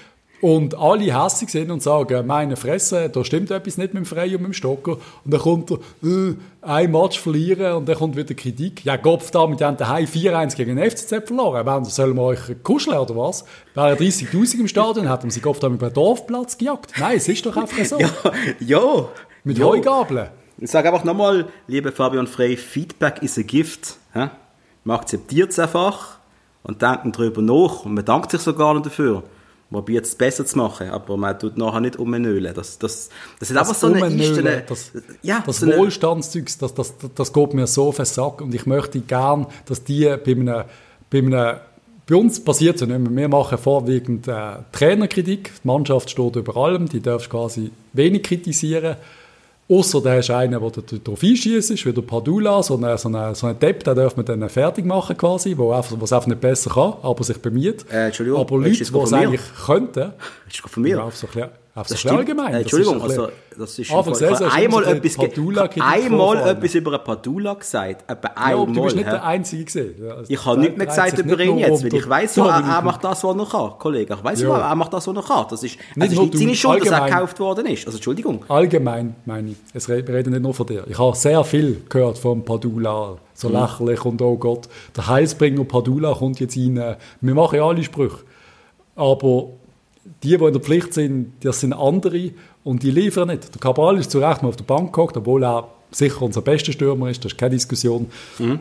[0.40, 4.34] und alle hässig sind und sagen, meine Fresse, da stimmt etwas nicht mit dem Frey
[4.34, 4.92] und mit dem Stocker.
[5.24, 8.84] Und dann kommt er, äh, ein Match verlieren und dann kommt wieder Kritik.
[8.84, 11.66] Ja, Kopf da, mit dem daheim 4-1 gegen den FCZ verloren.
[11.66, 13.44] Wenn, sollen wir euch kuscheln oder was?
[13.74, 16.92] Wären 30'000 im Stadion, hätten wir sie Kopf da mit einem Dorfplatz gejagt.
[16.98, 17.98] Nein, es ist doch einfach so.
[17.98, 18.10] ja,
[18.60, 19.08] ja.
[19.44, 19.64] Mit ja.
[19.66, 20.28] Heugabeln.
[20.58, 23.96] Ich sage einfach nochmal, liebe Fabian Frey, Feedback ist ein Gift.
[24.12, 26.18] Man akzeptiert es einfach
[26.62, 29.22] und denkt darüber nach und man dankt sich sogar dafür
[29.70, 32.52] probiert es besser zu machen, aber man tut nachher nicht umnölen.
[32.54, 34.62] Das, das, das ist einfach so eine Einstellung.
[34.66, 38.54] Das, ja, das so Wohlstandszeug, das, das, das geht mir so auf den Sack und
[38.54, 40.64] ich möchte gern, dass die bei einem,
[41.10, 41.56] bei einem
[42.10, 43.22] bei uns passiert es ja nicht mehr.
[43.22, 45.52] Wir machen vorwiegend äh, Trainerkritik.
[45.62, 46.88] Die Mannschaft steht über allem.
[46.88, 48.96] Die darfst quasi wenig kritisieren.
[49.70, 53.34] Außer der ist einer, der darauf einschießt, ist, wie der Padula, so ein so eine,
[53.36, 56.40] so eine Depp, den darf man dann fertig machen quasi, wo einfach, was einfach nicht
[56.40, 57.84] besser kann, aber sich bemüht.
[57.88, 60.12] Äh, Entschuldigung, aber Leute, die es eigentlich könnten,
[60.48, 61.04] ist von mir.
[61.04, 62.52] Auf so ein auf das so allgemein.
[62.52, 65.16] Äh, Entschuldigung, also das ist Anfang Fall, ich einmal etwas,
[65.80, 68.10] einmal etwas über einen Padula gesagt.
[68.10, 68.66] Etwa einmal.
[68.68, 70.10] Ja, du bist nicht der Einzige gesehen.
[70.10, 73.04] Also ich habe nicht mehr gesagt über ihn jetzt, weil ich weiss, er, er macht
[73.04, 74.14] das, was er noch kann, Kollege.
[74.14, 74.68] Ich weiss, ja.
[74.68, 75.46] er macht das, was er noch kann.
[75.48, 77.86] Das ist nicht, also nicht seine Schuld, dass er gekauft worden ist.
[77.86, 78.44] Also Entschuldigung.
[78.48, 79.56] Allgemein meine ich.
[79.72, 80.84] Es reden nicht nur von dir.
[80.88, 83.16] Ich habe sehr viel gehört vom Padula.
[83.32, 83.54] So mhm.
[83.54, 86.96] lächerlich und oh Gott, der Heilsbringer Padula kommt jetzt rein.
[87.20, 88.18] Wir machen ja alle Sprüche.
[88.96, 89.50] Aber
[90.22, 92.30] die, die in der Pflicht sind, das sind andere.
[92.64, 93.54] und die liefern nicht.
[93.54, 96.72] Der Cabral ist zu Recht mal auf der Bank gehockt, obwohl er sicher unser bester
[96.72, 98.10] Stürmer ist, das ist keine Diskussion.
[98.38, 98.60] Mhm.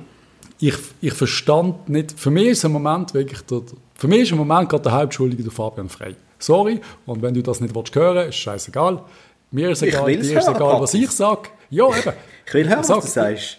[0.60, 3.62] Ich, ich verstand nicht, für mich ist ein Moment wirklich, der,
[3.96, 6.16] für mich ist im Moment gerade der Hauptschuldige der Fabian Frey.
[6.38, 9.02] Sorry, und wenn du das nicht willst hören, ist scheißegal.
[9.52, 11.50] Mir ist egal, dir ist egal, was ich sage.
[11.70, 12.14] Ja, eben.
[12.46, 13.58] Ich will hören, was du sagst.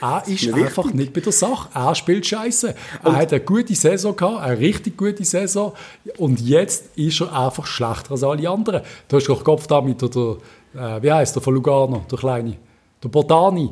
[0.00, 1.00] Er ist, ist einfach wichtig.
[1.00, 1.68] nicht bei der Sache.
[1.74, 2.74] Er spielt Scheiße.
[3.04, 5.72] Er hat eine gute Saison gehabt, eine richtig gute Saison.
[6.18, 8.82] Und jetzt ist er einfach schlechter als alle anderen.
[9.08, 10.36] Du hast doch Kopf damit, oder,
[10.74, 12.56] äh, wie heißt der von Lugano, der Kleine?
[13.02, 13.70] Der Botani.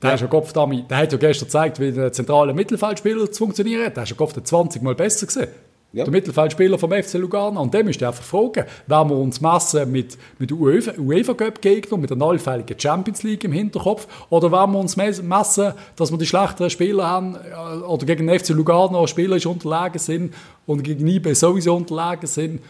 [0.00, 0.16] Der, ja.
[0.16, 3.96] ist Kopf damit, der hat ja gestern gezeigt, wie ein zentraler Mittelfeldspieler zu funktionieren hat.
[3.96, 5.48] Der ist ja Kopf 20 Mal besser gesehen.
[5.92, 6.04] Ja.
[6.04, 7.62] Der Mittelfeldspieler vom FC Lugano.
[7.62, 11.62] Und dem müsst ihr einfach fragen, wenn wir uns messen mit, mit UEFA, UEFA Cup
[11.62, 16.18] Gegnern, mit einer allfälligen Champions League im Hinterkopf, oder wenn wir uns messen, dass wir
[16.18, 20.34] die schlechteren Spieler haben, äh, oder gegen den FC Lugano spielerisch unterlegen sind,
[20.66, 22.60] und gegen IB sowieso unterlegen sind,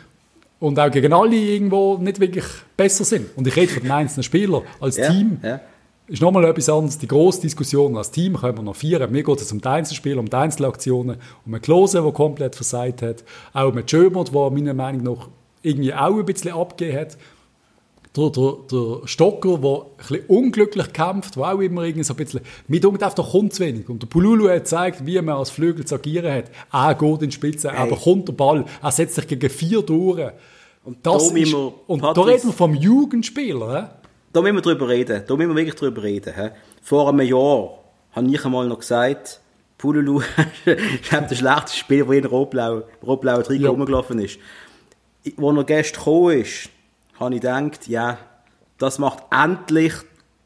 [0.60, 2.44] und auch gegen alle irgendwo nicht wirklich
[2.76, 3.36] besser sind.
[3.36, 5.38] Und ich rede von den einzelnen Spielern als ja, Team.
[5.42, 5.60] Ja
[6.08, 6.98] ist nochmal etwas anderes.
[6.98, 9.12] Die grosse Diskussion als Team können wir noch feiern.
[9.12, 13.02] Mir geht es um die Einzelspiele, um die Einzelaktionen, um einen Klose, der komplett versagt
[13.02, 15.28] hat, auch um einen Schömert, der meiner Meinung nach
[15.62, 17.18] irgendwie auch ein bisschen abgegeben hat.
[18.16, 22.16] Der, der, der Stocker, der ein bisschen unglücklich kämpft, der auch immer irgendwie so ein
[22.16, 23.88] bisschen, mit einfach da kommt zu wenig.
[23.88, 26.46] Und der Pululu hat gezeigt, wie man als Flügel zu agieren hat.
[26.72, 27.78] Er geht in die Spitze, hey.
[27.78, 30.32] aber kommt der Ball, er setzt sich gegen vier durch.
[30.84, 33.97] Und, das da, ist, und da reden wir vom Jugendspieler
[34.32, 35.22] da müssen wir drüber reden.
[35.26, 36.34] Da müssen wir wirklich drüber reden.
[36.34, 36.50] He?
[36.82, 37.78] Vor einem Jahr
[38.12, 39.40] habe ich einmal noch gesagt,
[39.78, 40.20] Pululu
[40.64, 43.70] ist das schlechteste Spiel, das in Rot-Blau, Rot-Blau Trikot ja.
[43.70, 44.38] rumgelaufen ist.
[45.24, 46.70] Als er gestern gekommen ist,
[47.18, 48.18] habe ich gedacht, ja,
[48.78, 49.94] das macht endlich,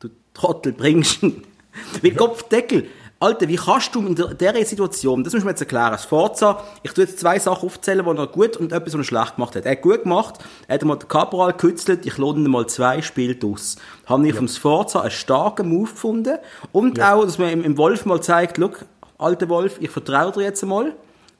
[0.01, 1.45] du Trottel bringst ihn.
[2.03, 2.89] Mit Kopfdeckel.
[3.23, 6.91] Alter, wie kannst du in dieser Situation, das muss man jetzt erklären, das Forza, ich
[6.91, 9.65] tue jetzt zwei Sachen aufzählen, die er gut und etwas, was er schlecht gemacht hat.
[9.65, 13.37] Er hat gut gemacht, er hat mal den Cabral gekützelt, ich lohne mal zwei Spiele
[13.47, 13.77] aus.
[14.07, 14.39] Haben ich ja.
[14.39, 16.39] vom Sforza einen starken Move gefunden
[16.73, 17.15] und ja.
[17.15, 18.87] auch, dass man im, Wolf mal zeigt, look,
[19.19, 20.93] alter Wolf, ich vertraue dir jetzt mal,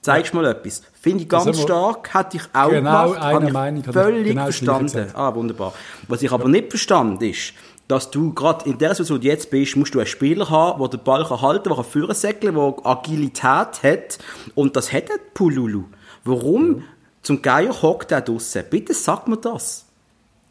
[0.03, 0.41] zeigst ja.
[0.41, 0.83] mal etwas.
[1.01, 5.11] Finde ich ganz stark, hätte ich auch genau gemacht, eine Meinung, völlig genau verstanden.
[5.15, 5.75] Ah, wunderbar.
[6.07, 7.55] Was ich aber nicht verstanden ist,
[7.89, 10.81] dass du gerade in der Situation, wo du jetzt bist, musst du einen Spieler haben,
[10.81, 14.19] der den Ball kann halten kann, der führen säckeln der Agilität hat.
[14.55, 15.85] Und das hat Pululu.
[16.25, 16.83] Warum ja.
[17.23, 18.65] zum Geier hockt er draussen?
[18.71, 19.87] Bitte sag mir das.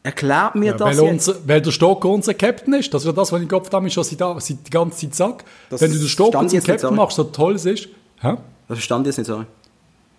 [0.04, 2.92] Erklärt mir ja, das weil, unser, weil der Stocker unser Captain ist.
[2.94, 5.44] Das ist ja das, was ich Kopf damit schon seit, seit die ganze Zeit sage.
[5.70, 7.88] Wenn du den Stocker zum Captain machst, so toll es ist.
[8.20, 8.36] Hä?
[8.68, 9.46] Das verstand ich jetzt nicht, sorry.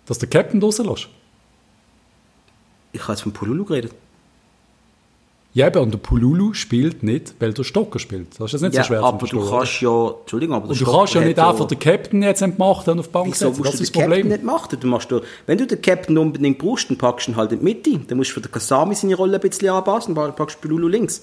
[0.07, 1.09] Dass der Captain draussen lässt.
[2.92, 3.92] Ich habe jetzt von Pululu geredet.
[5.54, 8.40] Ja, eben, und der Pululu spielt nicht, weil der Stocker spielt.
[8.40, 10.80] Das ist jetzt nicht ja, so schwer aber du kannst ja, Entschuldigung, aber der Und
[10.80, 13.62] du kannst ja nicht einfach den Captain jetzt entmachten und auf die Bank Wieso setzen.
[13.62, 14.10] Das ist das Problem.
[14.10, 14.80] Captain nicht machen?
[14.80, 17.58] Du machst du, wenn du den Captain unbedingt brauchst, dann packst du ihn halt in
[17.58, 18.00] die Mitte.
[18.08, 20.88] Dann musst du für den Kasami seine Rolle ein bisschen anpassen, dann packst du Pululu
[20.88, 21.20] links.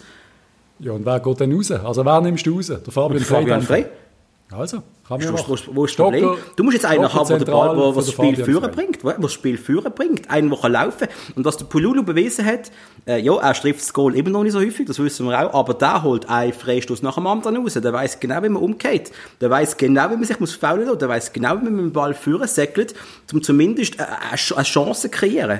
[0.77, 1.71] Ja, und wer geht denn raus?
[1.71, 2.67] Also wer nimmst du raus?
[2.67, 3.39] Der Fabian, Frey.
[3.39, 3.85] Fabian Frey.
[4.51, 6.35] Also, kann man wo, wo, ist das Problem?
[6.55, 9.33] Du musst jetzt einen haben, der den Ball, wo, das Spiel führen bringt, wo das
[9.33, 11.07] Spiel führen bringt, einen, der kann laufen.
[11.35, 12.71] Und was der Pululu bewiesen hat,
[13.05, 15.53] äh, ja, er trifft das Goal immer noch nicht so häufig, das wissen wir auch,
[15.53, 17.73] aber der holt einen Freistoß nach dem anderen raus.
[17.73, 19.11] Der weiß genau, wie man umgeht.
[19.39, 20.99] Der weiß genau, wie man sich muss faulen lassen.
[20.99, 22.95] Der weiß genau, wie man mit dem Ball führen säckelt,
[23.31, 25.59] um zumindest eine Chance zu kreieren.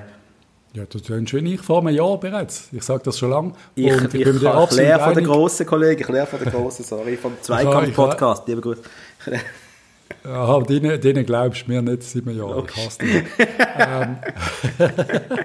[0.73, 2.69] Ja, das tönst schon ich vor einem Jahr bereits.
[2.71, 3.53] Ich sage das schon lange.
[3.75, 7.17] Ich, ich, ich, ich lehre von den grossen Kollegen, ich lehre von den grossen, sorry,
[7.17, 8.83] vom Zweikampf-Podcast, liebe Grüße.
[10.23, 12.57] Aha, denen, denen glaubst du mir nicht sieben Jahre.
[12.57, 12.89] Okay.
[13.79, 14.17] ähm,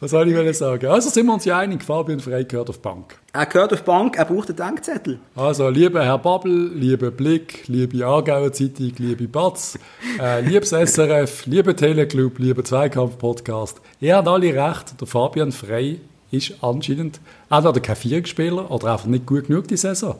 [0.00, 0.86] was soll ich sagen?
[0.86, 3.18] Also sind wir uns ja einig, Fabian Frey gehört auf Bank.
[3.32, 5.18] Er gehört auf Bank, er braucht einen Denkzettel.
[5.34, 9.76] Also, lieber Herr Babbel, liebe Blick, liebe Aargauer Zeitung, liebe Batz,
[10.20, 16.54] äh, liebes SRF, liebe Teleclub, liebe Zweikampf-Podcast, ihr habt alle recht, der Fabian Frey ist
[16.60, 20.16] anscheinend entweder kein Vierspieler oder einfach nicht gut genug die Saison.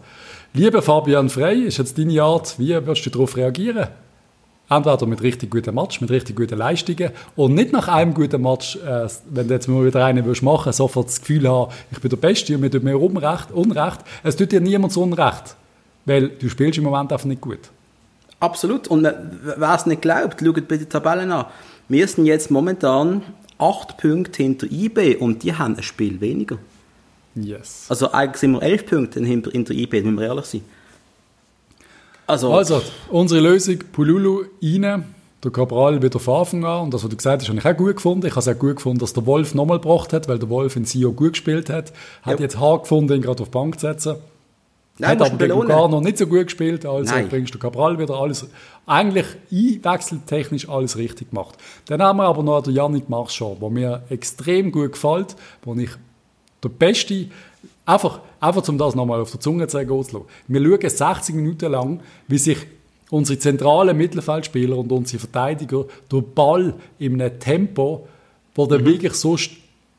[0.54, 3.86] Lieber Fabian Frey, ist jetzt deine Art, wie wirst du darauf reagieren?
[4.70, 8.76] Entweder mit richtig guten Match, mit richtig guten Leistungen und nicht nach einem guten Match,
[8.76, 12.11] äh, wenn du jetzt mal wieder einen willst machen, sofort das Gefühl haben, ich bin
[12.11, 14.00] der Beste und mir tut mir Unrecht, Unrecht.
[14.22, 15.57] Es tut dir niemand so Unrecht,
[16.04, 17.61] weil du spielst im Moment einfach nicht gut.
[18.40, 18.88] Absolut.
[18.88, 21.46] Und wer es nicht glaubt, schaut bitte die Tabellen an.
[21.88, 23.22] Wir sind jetzt momentan
[23.59, 26.59] acht Punkte hinter IB und die haben ein Spiel weniger.
[27.35, 27.87] Yes.
[27.88, 30.64] Also eigentlich sind wir elf Punkte hinter, hinter IB, wenn wir ehrlich sind.
[32.28, 35.04] Also, also unsere Lösung, Pululu rein,
[35.42, 36.82] der Cabral wieder von Anfang an.
[36.82, 38.26] Und das, was du gesagt hast, habe ich auch gut gefunden.
[38.26, 40.76] Ich habe es auch gut gefunden, dass der Wolf nochmal gebracht hat, weil der Wolf
[40.76, 41.94] in Sio gut gespielt hat.
[42.22, 42.44] Hat ja.
[42.44, 44.16] jetzt hart gefunden, ihn gerade auf die Bank zu setzen.
[44.98, 47.28] Nein, hat aber gegen Lugano nicht so gut gespielt, also Nein.
[47.28, 48.46] bringst du Cabral wieder alles,
[48.84, 51.54] eigentlich einwechseltechnisch alles richtig gemacht.
[51.86, 55.90] Dann haben wir aber noch den Yannick Marchand, der mir extrem gut gefällt, wo ich
[56.64, 57.28] Der beste,
[57.88, 62.01] einfach, einfach um das nochmal auf der Zunge zu lassen, wir schauen 60 Minuten lang,
[62.29, 62.59] wie sich
[63.11, 68.07] unsere zentralen Mittelfeldspieler und unsere Verteidiger den Ball in einem Tempo,
[68.55, 68.87] wo der mhm.
[68.87, 69.37] wirklich so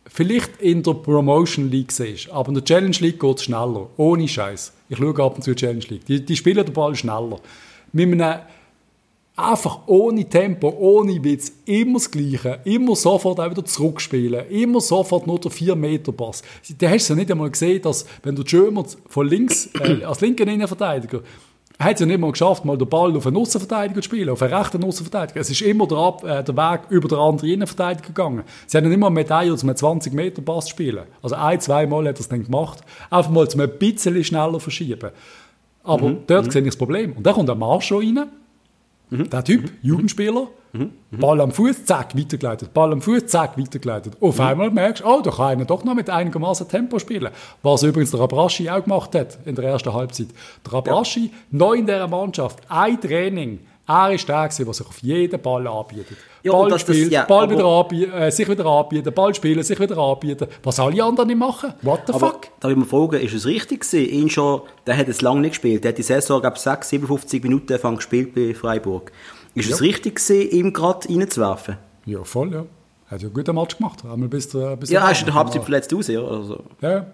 [0.05, 4.27] vielleicht in der Promotion League ist, aber in der Challenge League geht es schneller, ohne
[4.27, 4.71] Scheiß.
[4.89, 6.05] Ich schaue ab und zu Challenge League.
[6.05, 7.39] Die, die spielen den Ball schneller.
[7.91, 8.39] Mit einem
[9.47, 15.27] einfach ohne Tempo, ohne Witz, immer das Gleiche, immer sofort auch wieder zurückspielen, immer sofort
[15.27, 16.43] nur der 4-Meter-Pass.
[16.77, 20.21] Da hast du ja nicht einmal gesehen, dass, wenn du Schömer von links, äh, als
[20.21, 21.21] linker Innenverteidiger,
[21.79, 24.41] hat es ja nicht mal geschafft, mal den Ball auf einen Außenverteidiger zu spielen, auf
[24.41, 25.39] einen rechten Außenverteidiger.
[25.39, 28.43] Es ist immer der, Ab äh, der Weg über den anderen Innenverteidiger gegangen.
[28.67, 31.05] Sie haben mal Medaille um einen 20-Meter-Pass zu spielen.
[31.21, 32.81] Also ein, zwei Mal hat er es dann gemacht.
[33.09, 35.11] Einfach mal zum ein bisschen schneller verschieben.
[35.83, 36.17] Aber mhm.
[36.27, 36.51] dort mhm.
[36.51, 37.13] sehe ich das Problem.
[37.13, 38.27] Und da kommt der Marsch rein,
[39.09, 39.29] Mhm.
[39.29, 39.69] Der Typ, mhm.
[39.81, 40.91] Jugendspieler, mhm.
[41.11, 42.73] Ball am Fuß, zack, weitergeleitet.
[42.73, 44.17] Ball am Fuß, zack, weitergeleitet.
[44.21, 44.45] Auf mhm.
[44.45, 47.31] einmal merkst du, oh, da kann einer doch noch mit einigermaßen Tempo spielen.
[47.63, 50.27] Was übrigens der Abraschi auch gemacht hat in der ersten Halbzeit.
[50.65, 51.31] Der Abraschi, ja.
[51.51, 56.17] neu in dieser Mannschaft, ein Training, er ist der, der sich auf jeden Ball anbietet.
[56.43, 59.63] Ja, Ball das, spielt, das, ja, Ball wieder anbieten, äh, sich wieder anbieten, Ball spielen,
[59.63, 60.47] sich wieder anbieten.
[60.61, 61.73] Was alle anderen nicht machen.
[61.81, 62.47] What the fuck?
[62.59, 64.09] Darf ich mal fragen, ist es richtig gewesen?
[64.09, 65.83] Ihn schon, der hat es lange nicht gespielt.
[65.83, 69.11] Der hat die Saison, glaube ich, 6, 57 Minuten gespielt bei Freiburg.
[69.55, 69.75] Ist ja.
[69.75, 71.77] es richtig gewesen, ihm gerade reinzuwerfen?
[72.05, 72.65] Ja, voll, ja.
[73.07, 74.05] Er hat ja einen guten Match gemacht.
[74.05, 76.23] Einmal bis bis ja, er ist in der Halbzeit verletzt raus, ja.
[76.23, 76.63] Also.
[76.81, 77.07] Ja,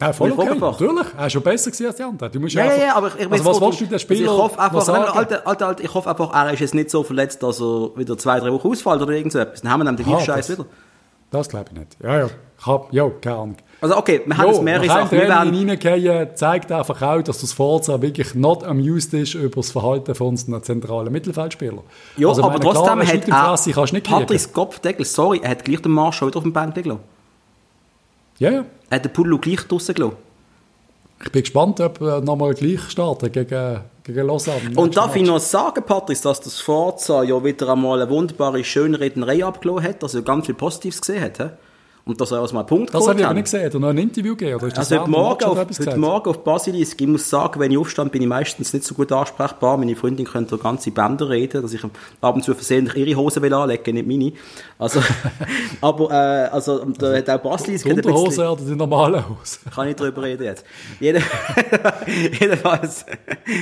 [0.00, 1.06] ja, voll okay, natürlich.
[1.16, 2.32] Er ist schon besser als die anderen.
[2.32, 4.42] Du musst ja, ja, ja, aber ich, also was willst du den Spieler also ich
[4.42, 7.42] hoffe einfach, nein, Alter, Alter, Alter, ich hoffe einfach, er ist jetzt nicht so verletzt,
[7.42, 9.62] dass er wieder zwei, drei Wochen ausfällt oder irgend so etwas.
[9.62, 10.66] Dann haben wir dann den Scheiß wieder.
[11.30, 11.96] Das glaube ich nicht.
[12.02, 12.26] Ja, ja.
[12.58, 13.56] Ich hab, ja, keine Ahnung.
[13.80, 15.10] Also okay, wir haben jo, jetzt mehrere Sachen.
[15.12, 19.70] Wir werden reingehen, zeigt einfach auch, dass das Forza wirklich not amused ist über das
[19.70, 21.80] Verhalten von unseren zentralen Mittelfeldspielern.
[22.16, 26.36] Ja, also, aber trotzdem hat er, Patrice Kopfdeckel, sorry, er hat gleich den Marsch wieder
[26.36, 27.00] auf dem Band gelassen.
[28.38, 28.64] Ja, ja.
[28.90, 30.16] Hat den Pullo gleich draussen gelassen.
[31.24, 34.70] Ich bin gespannt, ob er nochmal gleich startet gegen, gegen Lausanne.
[34.76, 39.44] Und darf ich noch sagen, Patrice, dass das Forza ja wieder einmal eine wunderbare Schönrednerei
[39.44, 41.38] abgelassen hat, dass er ganz viel Positives gesehen hat.
[41.38, 41.48] He?
[42.08, 43.66] Und dass er erstmal einen Punkt Das habe ich nicht gesehen.
[43.66, 44.56] Hat er noch ein Interview gegeben?
[44.56, 47.70] Oder ist das also heute Morgen, auf, heute Morgen auf Basilisk, ich muss sagen, wenn
[47.70, 49.76] ich aufstand, bin ich meistens nicht so gut ansprechbar.
[49.76, 53.52] Meine Freundin könnte ganze Bänder reden, dass ich ab und zu versehentlich ihre Hose will
[53.52, 54.32] anlegen, nicht meine.
[54.78, 55.02] Also,
[55.82, 57.84] aber, äh, also, da hat auch Basilisk...
[57.84, 59.58] Die Unterhose oder die normale Hose?
[59.74, 60.64] Kann ich drüber reden jetzt.
[61.00, 61.22] Jeden,
[62.40, 63.04] jedenfalls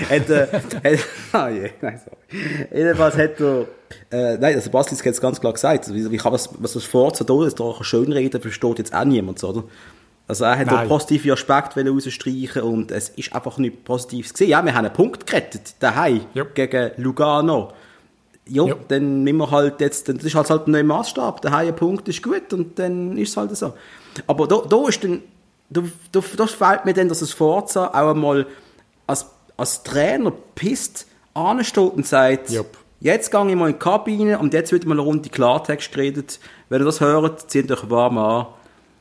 [0.08, 0.98] hat, äh, hat,
[1.32, 2.68] ah, je, nein, sorry.
[2.72, 3.66] Jedenfalls hat er,
[4.10, 5.92] äh, nein, also Baslis hat es ganz klar gesagt.
[5.92, 9.42] Wie, wie kann was, was das Forza da ist, da schönreden, versteht jetzt auch niemand,
[9.44, 9.64] oder?
[10.28, 14.50] Also er hat einen positiven Aspekt rausstreichen und es ist einfach nicht Positives gesehen.
[14.50, 16.54] Ja, wir haben einen Punkt gerettet, daheim, yep.
[16.54, 17.72] gegen Lugano.
[18.48, 18.88] Ja, yep.
[18.88, 21.42] dann müssen wir halt jetzt, das ist halt, halt ein neuer Maßstab.
[21.42, 23.74] Der ein Punkt ist gut und dann ist es halt so.
[24.26, 25.22] Aber da, da ist dann,
[25.70, 28.46] da, da, das fällt mir dann, dass das Forza auch einmal
[29.06, 32.76] als, als Trainer pisst ansteht und sagt, yep.
[33.00, 36.40] Jetzt gehe ich mal in die Kabine und jetzt wird mal eine Runde Klartext geredet.
[36.68, 38.46] Wenn ihr das hört, zieht euch warm an.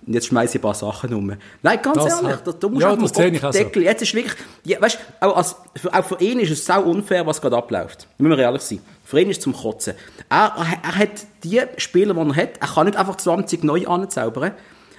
[0.05, 1.33] Und jetzt schmeiße ich ein paar Sachen um.
[1.63, 3.83] Nein, ganz das ehrlich, da, du musst ja, das den Deckel.
[3.83, 7.25] Jetzt ist wirklich, ja, weißt, auch, als, für, auch für ihn ist es sau unfair,
[7.25, 8.07] was gerade abläuft.
[8.19, 8.81] Müssen wir ehrlich sein.
[9.03, 9.95] Für ihn ist es zum Kotzen.
[10.29, 13.87] Er, er, er hat die Spieler, die er hat, er kann nicht einfach 20 neu
[13.87, 14.43] anzaubern.
[14.43, 14.53] Er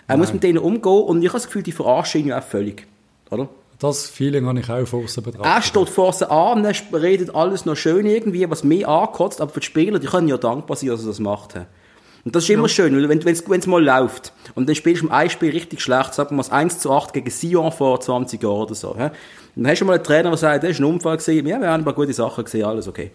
[0.08, 0.18] Nein.
[0.18, 2.86] muss mit denen umgehen und ich habe das Gefühl, die verarschen ihn ja auch völlig.
[3.30, 3.48] Oder?
[3.78, 5.52] Das Feeling habe ich auch von außen betrachtet.
[5.52, 9.60] Er steht vor sie an, redet alles noch schön irgendwie, was mich ankotzt, aber für
[9.60, 11.56] die Spieler, die können ja dankbar sein, dass er das macht.
[12.24, 12.68] Und das ist immer ja.
[12.68, 16.14] schön, weil wenn es mal läuft und dann spielst du im ein Spiel richtig schlecht,
[16.14, 18.96] sagen wir mal 1 zu 8 gegen Sion vor 20 Jahren oder so.
[18.96, 19.10] He?
[19.54, 21.68] dann hast du mal einen Trainer, der sagt, das ist ein Unfall gewesen, ja, wir
[21.68, 23.12] haben ein paar gute Sachen gesehen, alles okay.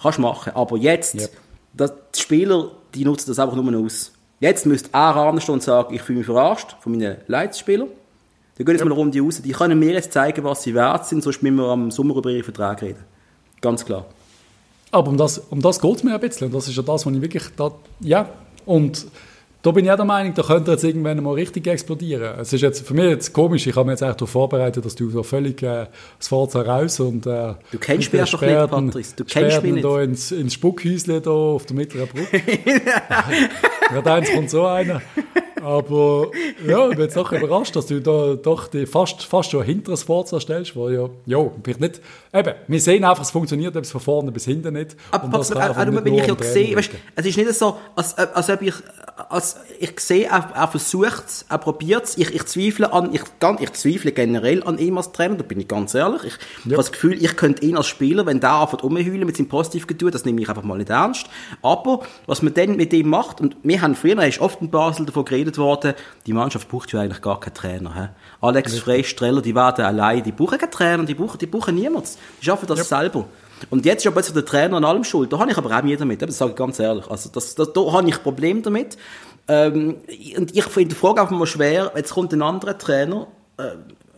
[0.00, 1.30] Kannst du machen, aber jetzt, yep.
[1.74, 4.12] das, die Spieler, die nutzen das einfach nur aus.
[4.38, 7.88] Jetzt müsste er anstehen und sagen, ich fühle mich verarscht von meinen Leitspielern
[8.60, 8.88] die gehen jetzt ja.
[8.88, 9.40] mal Runde raus.
[9.42, 12.28] Die können mir jetzt zeigen, was sie wert sind, sonst müssen wir am Sommer über
[12.28, 13.04] ihre Verträge reden.
[13.62, 14.04] Ganz klar.
[14.90, 16.48] Aber um das, um das geht es mir ein bisschen.
[16.48, 17.44] Und das ist ja das, was ich wirklich...
[17.56, 18.28] Da, ja,
[18.66, 19.06] und
[19.62, 22.38] da bin ich auch der Meinung, da könnte jetzt irgendwann mal richtig explodieren.
[22.38, 24.94] Es ist jetzt für mich jetzt komisch, ich habe mich jetzt eigentlich darauf vorbereitet, dass
[24.94, 25.86] du so völlig äh,
[26.18, 29.16] das Fahrzeug raus und äh, Du kennst mich doch nicht, Patrice.
[29.16, 29.84] Du kennst mich nicht.
[29.84, 32.42] Da ins, ins Spuckhäusle da auf der mittleren Brücke.
[33.94, 35.00] ja, eins kommt so einer.
[35.62, 36.30] Aber
[36.66, 39.92] ja, ich bin jetzt doch überrascht, dass du da doch die fast, fast schon hinter
[39.92, 42.00] das Forza stellst, wo ja, ja, vielleicht nicht,
[42.32, 44.96] eben, wir sehen einfach, es funktioniert es von vorne bis hinten nicht.
[45.10, 48.50] Aber das auch, auch, wenn ich ja sehe, weißt, es ist nicht so, als, als
[48.50, 48.74] ob ich,
[49.28, 53.22] als, ich sehe, er, er versucht es, er probiert es, ich, ich zweifle an, ich,
[53.60, 56.22] ich zweifle generell an ihm als Trainer, da bin ich ganz ehrlich.
[56.24, 56.72] Ich ja.
[56.72, 60.10] habe das Gefühl, ich könnte ihn als Spieler, wenn der anfängt rumheulen mit seinem Positivgetue,
[60.10, 61.26] das nehme ich einfach mal nicht ernst.
[61.62, 65.06] Aber, was man dann mit ihm macht, und wir haben früher, hast oft in Basel
[65.06, 65.94] davon geredet, ausgebildet worden.
[66.26, 67.94] Die Mannschaft braucht ja eigentlich gar keinen Trainer.
[67.94, 68.08] He?
[68.40, 72.08] Alex Frey, Streller, die werden allein, die brauchen keinen Trainer, die brauchen, die brauchen niemanden.
[72.40, 72.84] Die schaffen das ja.
[72.84, 73.26] selber.
[73.68, 75.32] Und jetzt ist aber jetzt der Trainer an allem schuld.
[75.32, 77.06] Da habe ich aber auch nie damit, das sage ich ganz ehrlich.
[77.10, 78.96] Also das, das, da habe ich ein Problem damit.
[79.48, 79.96] Ähm,
[80.36, 83.26] und ich finde die Frage einfach mal schwer, jetzt kommt ein anderer Trainer,
[83.58, 83.72] äh,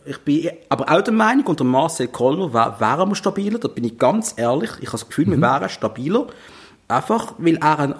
[0.05, 3.97] ich bin aber auch der Meinung, unter Marcel Kollner wären wir stabiler, da bin ich
[3.97, 4.71] ganz ehrlich.
[4.81, 5.31] Ich habe das Gefühl, mhm.
[5.31, 6.27] wir wären stabiler.
[6.89, 7.95] Einfach, weil er ein,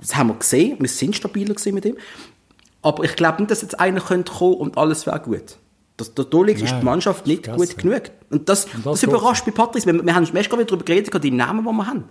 [0.00, 1.96] das haben wir gesehen, wir sind stabiler gewesen mit ihm.
[2.82, 5.58] Aber ich glaube nicht, dass jetzt einer könnte kommen und alles wäre gut.
[5.96, 8.02] Das, da, da liegt, ist die Mannschaft nicht gut genug.
[8.30, 9.84] Und das, und das, das überrascht bei Patrice.
[9.84, 12.04] Wir, wir haben schon gerade darüber geredet, die Namen, die wir haben.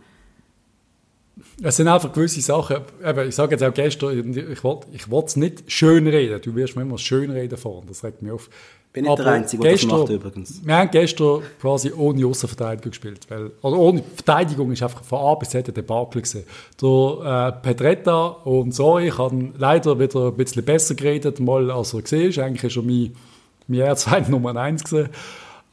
[1.61, 5.35] Es sind einfach gewisse Sachen, eben, ich sage jetzt auch gestern, ich wollte ich es
[5.35, 6.41] nicht schön reden.
[6.41, 8.49] Du wirst mir immer schön reden fahren, das regt mich auf.
[8.97, 10.65] Bin nicht Aber der Einzige, der das macht übrigens.
[10.65, 13.27] Wir haben gestern quasi ohne Außenverteidigung gespielt.
[13.29, 16.45] Weil, oder ohne Verteidigung ist einfach von A bis Z der Debakel gewesen.
[16.81, 21.93] Der äh, Petretta und so, ich habe leider wieder ein bisschen besser geredet, mal als
[21.93, 22.39] er gesehen ist.
[22.39, 23.15] Eigentlich ist er mein,
[23.67, 25.09] mein Erzfeind Nummer eins gewesen.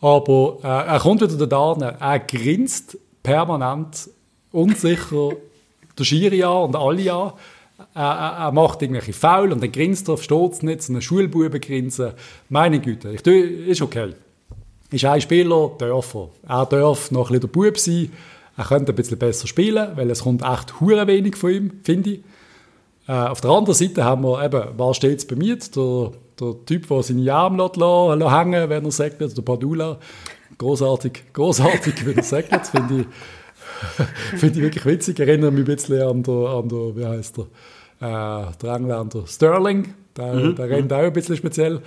[0.02, 4.10] Aber äh, er kommt wieder da, er grinst permanent,
[4.52, 5.30] unsicher,
[5.98, 7.32] der Schiri an und alle an.
[7.94, 11.60] Er, er, macht irgendwelche Faul und dann grinst er, versteht es nicht, so eine Schulbube
[11.60, 12.12] grinsen.
[12.48, 14.14] Meine Güte, ich ist okay.
[14.90, 16.28] Ist ein Spieler, darf er.
[16.48, 18.10] Er darf noch ein bisschen der Bub sein.
[18.56, 22.10] Er könnte ein bisschen besser spielen, weil es kommt echt hure wenig von ihm, finde
[22.10, 22.20] ich.
[23.06, 25.56] Äh, auf der anderen Seite haben wir eben, was steht bei mir?
[25.56, 29.98] Der, der Typ, der seine Arme lässt, hängen wenn er segnet, der Padula.
[30.58, 33.06] Großartig, großartig, wenn er segnet, finde ich.
[34.38, 35.18] Finde ich wirklich witzig.
[35.18, 37.46] Erinnere mich ein bisschen an der, an der wie heißt äh, der
[38.06, 39.94] Engländer Sterling.
[40.16, 40.56] Der, mhm.
[40.56, 41.80] der rennt auch ein bisschen speziell.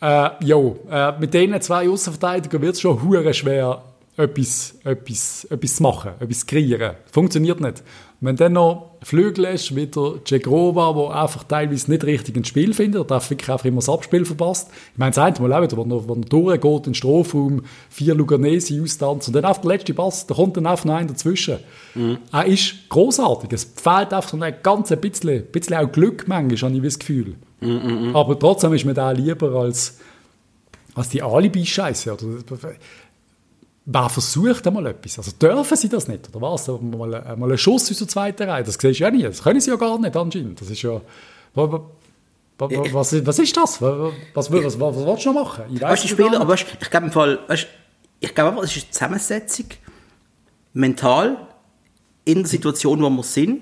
[0.00, 3.82] Äh, jo, äh, mit diesen zwei Außenverteidigern wird es schon hure schwer,
[4.16, 6.92] etwas, etwas, etwas zu machen, etwas zu kreieren.
[7.12, 7.82] Funktioniert nicht.
[8.20, 12.72] Wenn dann noch Flügel ist, wie der Cegrova, der einfach teilweise nicht richtig ins Spiel
[12.72, 14.70] findet, der darf wirklich einfach immer das Abspiel verpasst.
[14.92, 17.62] Ich meine, das eine Mal auch wieder, wenn er, wenn er durchgeht in den Strafraum,
[17.90, 21.08] vier Luganesi austanzt und dann auf der letzte Pass, da kommt dann einfach noch einer
[21.08, 21.58] dazwischen.
[21.94, 22.18] Mhm.
[22.32, 23.52] Er ist großartig.
[23.52, 26.98] Es fehlt einfach so ein ganz ein bisschen, bisschen auch Glück manchmal, habe ich das
[26.98, 27.34] Gefühl.
[27.60, 28.16] Mhm, mhm, mhm.
[28.16, 29.98] Aber trotzdem ist mir der lieber als,
[30.94, 32.16] als die Alibi-Scheiße.
[33.88, 35.18] Wer versucht einmal etwas?
[35.18, 36.66] Also dürfen sie das nicht, oder was?
[36.66, 39.22] Mal, äh, mal einen Schuss aus der zweiten Reihe, das siehst du ja nie.
[39.22, 40.60] Das können sie ja gar nicht anscheinend.
[40.60, 41.00] Das ist ja...
[41.54, 43.82] Was, was, ist das?
[43.82, 45.64] Was, was, was, was, willst du noch machen?
[45.72, 47.66] Ich weißt du, Spieler, aber weißt, ich glaube im Fall, weißt,
[48.20, 49.66] ich glaube es ist eine Zusammensetzung,
[50.72, 51.36] mental,
[52.24, 53.60] in der Situation, wo wir sind,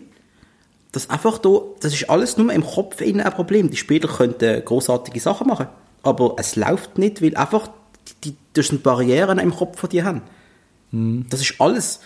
[0.93, 3.69] das einfach da, das ist alles nur im Kopf ein Problem.
[3.69, 5.67] Die Spieler könnten großartige Sachen machen,
[6.05, 7.69] aber es läuft nicht, weil einfach
[8.25, 10.23] die, das sind Barrieren im Kopf, die die haben.
[10.91, 11.27] Mhm.
[11.31, 12.01] Das ist alles.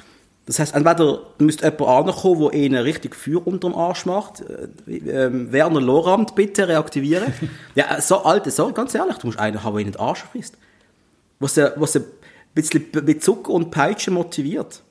[0.46, 4.42] Das heißt, entweder müsste jemand ankommen, der ihnen richtig Feuer unterm Arsch macht.
[4.86, 7.32] Äh, äh, Werner Lorand, bitte reaktivieren.
[7.74, 10.56] ja, so alte, so, ganz ehrlich, du musst einen haben, der ihnen den Arsch frisst.
[11.38, 12.04] Was sie, was ein
[12.54, 14.82] bisschen mit Zucker und Peitsche motiviert.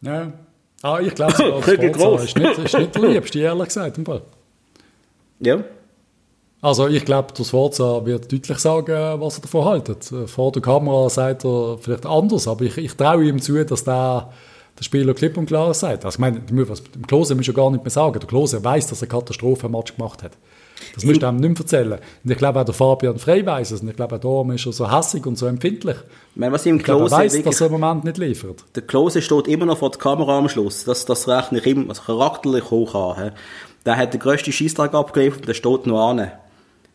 [0.00, 0.32] Ja.
[0.80, 1.40] Ah, ich glaube, das
[2.24, 3.98] ist nicht, ist nicht der Liebste, ehrlich gesagt.
[3.98, 4.22] Im Fall.
[5.40, 5.62] Ja.
[6.62, 10.30] Also ich glaube, der Sforza wird deutlich sagen, was er davon hält.
[10.30, 14.30] Vor der Kamera sagt er vielleicht anders, aber ich, ich traue ihm zu, dass der,
[14.78, 16.04] der Spieler klipp und klar sagt.
[16.04, 18.20] Also ich meine, dem Klose muss ja gar nicht mehr sagen.
[18.20, 20.32] Der Klose weiß, dass er Katastrophenmatch gemacht hat.
[20.94, 21.98] Das müsste er ihm nicht mehr erzählen.
[22.22, 23.80] Und ich glaube auch der Fabian Frey weiss es.
[23.80, 25.96] Und ich glaube auch darum ist er so hässig und so empfindlich.
[25.96, 28.62] Ich meine, was ihm Klose ich weiß, dass er im Moment nicht liefert.
[28.76, 30.84] Der Klose steht immer noch vor der Kamera am Schluss.
[30.84, 33.32] Das, das rechne ich ihm also charakterlich hoch an.
[33.84, 36.30] Der hat den grössten Schießtag abgeliefert und der steht noch an.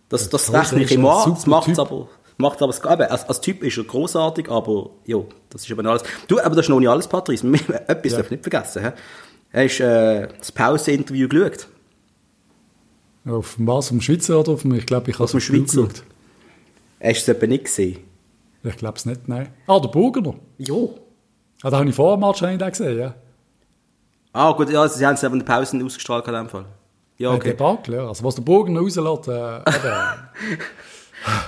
[0.09, 3.63] Das, das rechne ich ihm an, das macht aber, macht aber, eben, als, als Typ
[3.63, 5.17] ist er großartig, aber, ja,
[5.49, 6.03] das ist aber noch alles.
[6.27, 7.45] Du, aber das ist noch nicht alles, Patrice.
[7.87, 8.17] Etwas ja.
[8.17, 8.91] darf ich nicht vergessen, he?
[9.53, 11.67] Hast äh, das Pause-Interview geschaut?
[13.25, 13.91] Auf was?
[13.91, 15.83] Auf Schweizer oder auf dem, ich glaube, ich habe es auf dem Schweizer.
[15.83, 16.03] Geschaut.
[17.01, 17.99] Hast du es eben nicht gesehen?
[18.63, 19.49] Ich glaube es nicht, nein.
[19.67, 20.35] Ah, der Burgener?
[20.57, 20.97] Jo.
[21.63, 23.13] Ah, da habe ich vor dem Match gesehen, ja.
[24.33, 26.65] Ah, gut, ja, sie haben es eben in der Pause ausgestrahlt in dem Fall.
[27.17, 27.49] Ja, okay.
[27.49, 28.07] Debakel, ja.
[28.07, 29.61] Also was der Bogen rauslässt, äh,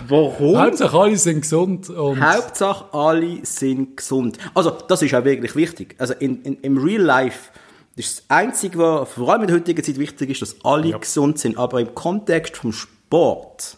[0.07, 0.57] Warum?
[0.57, 1.89] Hauptsache alle sind gesund.
[1.89, 4.37] Und Hauptsache alle sind gesund.
[4.53, 5.95] Also das ist auch wirklich wichtig.
[5.99, 7.51] Also in, in, im Real Life
[7.95, 10.87] das ist das Einzige, was vor allem in der heutigen Zeit wichtig ist, dass alle
[10.87, 10.97] ja.
[10.97, 11.57] gesund sind.
[11.57, 13.77] Aber im Kontext vom Sport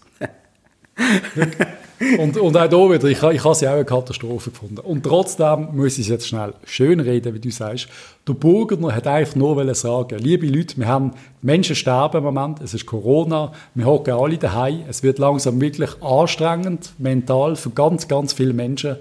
[2.20, 4.80] und, und auch hier wieder, ich, ich habe sie auch eine Katastrophe gefunden.
[4.80, 7.88] Und trotzdem muss ich es jetzt schnell schön reden, wie du sagst.
[8.28, 11.12] Der Burgener hat einfach nur sagen, liebe Leute, wir haben
[11.42, 16.02] Menschen sterben im Moment, es ist Corona, wir hocken alle daheim, es wird langsam wirklich
[16.02, 18.98] anstrengend, mental, für ganz, ganz viele Menschen.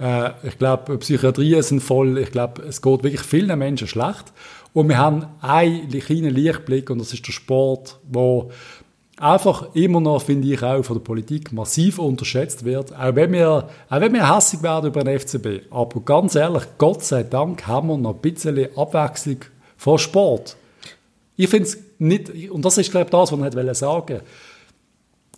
[0.00, 4.32] Äh, ich glaube, Psychiatrien sind voll, ich glaube, es geht wirklich vielen Menschen schlecht.
[4.72, 8.50] Und wir haben einen kleinen Lichtblick, und das ist der Sport, wo
[9.20, 12.92] einfach immer noch, finde ich, auch von der Politik massiv unterschätzt wird.
[12.96, 15.70] Auch wenn wir, auch wenn wir hässlich werden über den FCB.
[15.70, 19.38] Aber ganz ehrlich, Gott sei Dank haben wir noch ein bisschen Abwechslung
[19.76, 20.56] von Sport.
[21.36, 24.22] Ich finde es nicht, und das ist, glaube ich, das, was sagen wollte.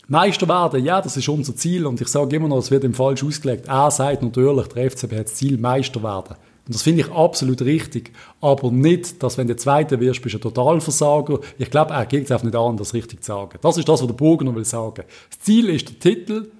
[0.09, 1.87] Meister werden, ja, das ist unser Ziel.
[1.87, 3.67] Und ich sage immer noch, es wird ihm falsch ausgelegt.
[3.69, 6.37] Er sagt natürlich, der FCB hat das Ziel, Meister werden.
[6.67, 8.13] Und das finde ich absolut richtig.
[8.41, 11.41] Aber nicht, dass wenn du Zweiter wirst, bist du ein Totalversager.
[11.59, 13.59] Ich glaube, er geht es einfach nicht an, das richtig zu sagen.
[13.61, 15.03] Das ist das, was der Burgener will sagen.
[15.29, 16.51] Das Ziel ist der Titel.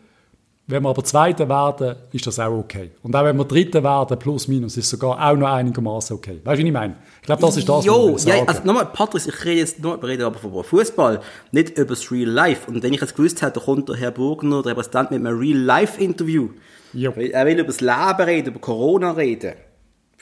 [0.67, 2.93] Wenn wir aber Zweiter werden, ist das auch okay.
[3.03, 6.41] Und auch wenn wir Dritter werden, plus minus, ist sogar auch noch einigermaßen okay.
[6.43, 6.95] Weißt du, wie ich meine?
[7.21, 8.33] Ich glaube, das ist das, jo, was ich.
[8.33, 12.11] Ja, also nochmal, Patrick, ich rede jetzt nur, rede aber von Fußball, nicht über das
[12.13, 12.71] Real Life.
[12.71, 15.59] Und wenn ich jetzt gewusst hätte, kommt der Herr Burgener, der Repräsentant, mit einem Real
[15.59, 16.51] Life Interview.
[16.93, 17.11] Jo.
[17.11, 19.55] Er will über das Leben reden, über Corona reden.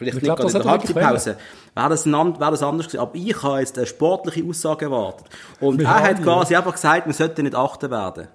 [0.01, 1.37] Vielleicht ich nicht glaub, gerade in der Halbzeitpause.
[1.75, 3.01] Wäre das, wäre das anders gewesen.
[3.01, 5.27] Aber ich habe jetzt eine sportliche Aussage erwartet.
[5.61, 8.29] Und wir er hat quasi einfach gesagt, man sollte nicht achten werden.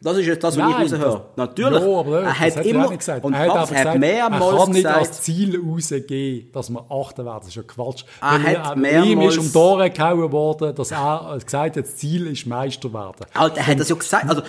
[0.00, 1.24] Das ist jetzt das, was Nein, ich raushöre.
[1.34, 1.82] Natürlich.
[1.82, 3.24] No, aber er hat immer, gesagt.
[3.24, 7.24] und er hat, gesagt, mehrmals er kann nicht gesagt, als Ziel rausgehen, dass wir achten
[7.24, 7.40] werden.
[7.40, 8.04] Das ist ja Quatsch.
[8.20, 11.96] Er Weil hat mehrmals, ihm ist um Ohren gehauen worden, dass er gesagt hat, das
[11.96, 13.26] Ziel ist Meister werden.
[13.34, 14.28] Alter, er hat das ja gesagt.
[14.28, 14.42] Also,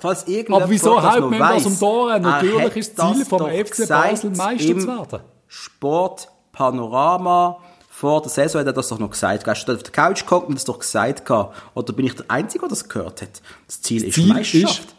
[0.00, 2.22] falls irgendjemand aber wieso haut man das um Ohren?
[2.22, 5.20] Natürlich ist das Ziel vom FC Basel, Meister zu werden.
[5.46, 7.58] Sportpanorama
[7.98, 9.46] vor der Saison hat er das doch noch gesagt.
[9.46, 11.56] Hast du auf der Couch gekommen und das doch gesagt gehabt?
[11.72, 13.40] Oder bin ich der Einzige, der das gehört hat?
[13.66, 14.84] Das Ziel das ist Ziel Meisterschaft.
[14.84, 14.94] Ist,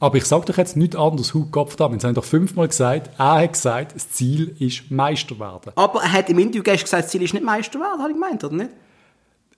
[0.00, 1.88] aber ich sage doch jetzt nichts anderes, Hut Kopf da.
[1.88, 5.70] Wir haben doch fünfmal gesagt, er hat gesagt, das Ziel ist Meister werden.
[5.76, 8.42] Aber er hat im Interview gesagt, das Ziel ist nicht Meister werden, habe ich gemeint,
[8.42, 8.70] oder nicht?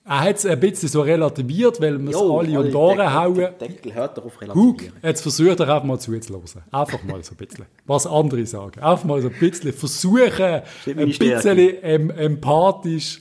[0.07, 3.47] Er hat es ein bisschen so relativiert, weil wir es alle um die Ohren hauen.
[3.59, 4.73] Deckel hört doch auf relativieren.
[4.73, 6.43] Hug, jetzt versucht er einfach mal zuzuhören.
[6.71, 7.65] Einfach mal so ein bisschen.
[7.85, 8.79] Was andere sagen.
[8.81, 10.61] Einfach mal so ein bisschen versuchen, ein
[10.95, 13.19] bisschen em empathisch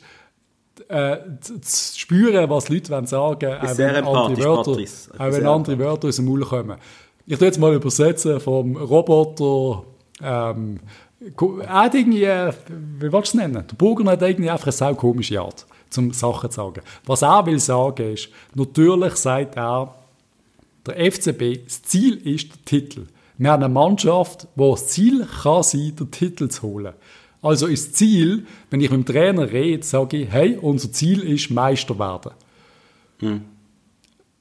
[0.89, 3.61] äh, zu spüren, was Leute wollen sagen wollen.
[3.61, 4.71] Auch wenn andere Wörter,
[5.19, 6.77] auch wenn andere Wörter aus dem Maul kommen.
[7.25, 9.85] Ich tue jetzt mal übersetzen vom Roboter
[10.23, 10.81] ähm,
[11.63, 13.65] er hat irgendwie, äh, wie willst du es nennen?
[13.67, 15.65] Der Burger hat irgendwie einfach eine sau komische Art
[15.95, 16.83] zum Sachen zu sagen.
[17.07, 19.95] Was er will sagen ist, natürlich sagt er,
[20.87, 23.07] der FCB, das Ziel ist der Titel.
[23.39, 26.93] Wir haben eine Mannschaft, wo das Ziel kann sein, den Titel zu holen.
[27.43, 31.21] Also ist das Ziel, wenn ich mit dem Trainer rede, sage ich, hey, unser Ziel
[31.21, 32.33] ist Meister werden.
[33.21, 33.43] Hm.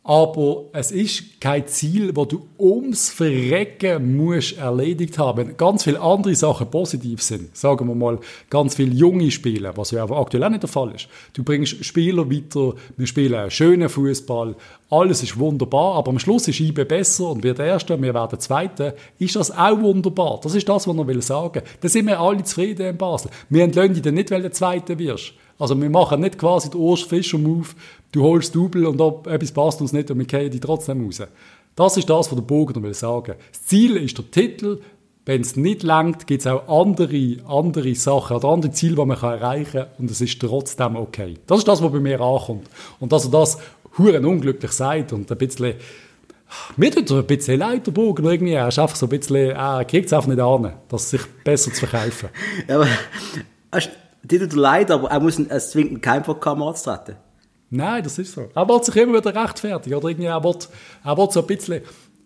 [0.06, 5.56] Aber es ist kein Ziel, das du ums Verrecken musst erledigt haben.
[5.56, 7.56] Ganz viele andere Sachen positiv sind.
[7.56, 10.94] Sagen wir mal, ganz viele junge Spieler, was ja aber aktuell auch nicht der Fall
[10.94, 11.08] ist.
[11.32, 14.56] Du bringst Spieler weiter, wir spielen einen schönen Fußball,
[14.90, 18.96] alles ist wunderbar, aber am Schluss ist IB besser und wird Erster, wir werden Zweiter.
[19.20, 20.42] Ist das auch wunderbar?
[20.44, 21.62] Das ist das, was er will sagen.
[21.80, 23.32] Da sind wir alle zufrieden in Basel.
[23.50, 25.32] Wir entlassen dich nicht, weil du Zweiter wirst.
[25.58, 27.70] Also wir machen nicht quasi den Urs Fischer-Move,
[28.14, 31.22] du holst Double und ob etwas passt uns nicht und wir gehen die trotzdem raus.
[31.76, 33.36] Das ist das, was der Bogen will sagen.
[33.52, 34.80] Das Ziel ist der Titel.
[35.26, 39.18] Wenn es nicht langt, gibt es auch andere, andere Sachen oder andere Ziele, die man
[39.18, 41.36] erreichen kann und es ist trotzdem okay.
[41.48, 42.70] Das ist das, was bei mir ankommt.
[43.00, 43.58] Und dass er das
[43.98, 45.76] huren unglücklich sagt und ein bisschen
[46.78, 48.54] mir tut er ein bisschen leid, der Bogen irgendwie.
[48.54, 51.74] Er ist einfach so ein bisschen, er kriegt es einfach nicht an, das sich besser
[51.74, 52.30] zu verkaufen.
[52.68, 52.88] ja, aber
[54.24, 57.18] dir tut leid, aber er muss es zwingt kein vor die Kamera zu treten.
[57.76, 58.50] Nein, das ist so.
[58.54, 59.96] Er will sich immer wieder rechtfertigen.
[59.96, 61.82] Oder irgendwie, er will, will so ein bisschen...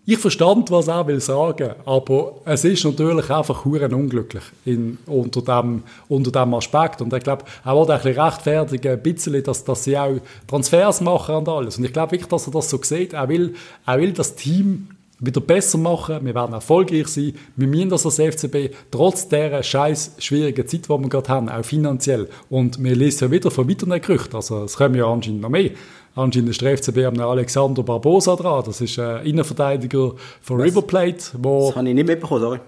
[0.05, 5.41] Ich verstand, was er will sagen, aber es ist natürlich einfach huren unglücklich in, unter,
[5.41, 7.01] dem, unter dem Aspekt.
[7.01, 10.15] Und ich glaube, er will ein bisschen rechtfertigen, ein bisschen, dass, dass sie auch
[10.47, 11.77] Transfers machen und alles.
[11.77, 13.13] Und ich glaube wirklich, dass er das so sieht.
[13.13, 14.89] Er will, er will das Team
[15.19, 20.15] wieder besser machen, wir werden erfolgreich sein, wir müssen das als FCB, trotz dieser scheiß
[20.19, 22.29] schwierigen Zeit, die wir gerade haben, auch finanziell.
[22.49, 25.71] Und wir lesen ja wieder von weiteren Gerüchten, also es kommen ja anscheinend noch mehr.
[26.15, 31.25] Anscheinend ist der FCB am Alexander Barbosa dran, das ist ein Innenverteidiger von River Plate.
[31.37, 32.59] Wo, das habe ich nicht mitbekommen, sorry.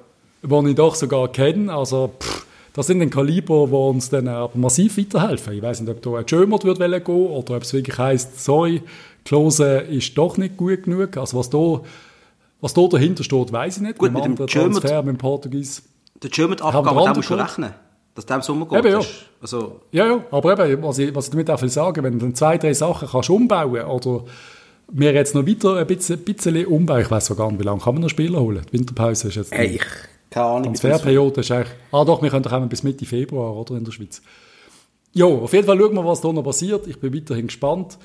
[0.41, 4.57] Den ich doch sogar kenne, also pff, das sind ein Kaliber, die uns dann aber
[4.57, 5.53] massiv weiterhelfen.
[5.53, 8.81] Ich weiß nicht, ob da ein Jömert wird gehen oder ob es wirklich heisst, sorry,
[9.25, 11.17] Klose ist doch nicht gut genug.
[11.17, 11.81] Also was da
[12.61, 13.97] was da dahinter steht, weiß ich nicht.
[13.97, 15.83] Gut, mit dem Transfer mit dem Portugies.
[16.21, 17.73] Der German-Abgabe, da musst du rechnen.
[18.15, 18.79] Dass der im Sommer geht.
[18.79, 19.07] Eben, ja.
[19.41, 19.81] Also.
[19.91, 22.35] ja, ja, aber eben, was ich, was ich damit auch will sagen, wenn du dann
[22.35, 24.25] zwei, drei Sachen kannst umbauen oder
[24.91, 27.93] wir jetzt noch weiter ein bisschen, bisschen umbauen, ich weiß gar nicht, wie lange kann
[27.93, 28.65] man noch Spieler holen?
[28.67, 29.53] Die Winterpause ist jetzt...
[29.53, 29.85] Hey, ich
[30.29, 30.63] keine Ahnung.
[30.73, 31.73] Transferperiode ist eigentlich...
[31.91, 34.21] Ah doch, wir können doch bis Mitte Februar, oder, in der Schweiz.
[35.13, 36.87] Ja, auf jeden Fall schauen wir, was da noch passiert.
[36.87, 37.97] Ich bin weiterhin gespannt.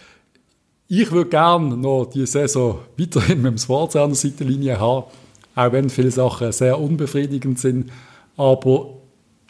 [0.86, 5.06] Ich würde gerne noch diese Saison weiterhin mit dem Schwarz an der Seitenlinie haben,
[5.54, 7.90] auch wenn viele Sachen sehr unbefriedigend sind.
[8.36, 8.98] Aber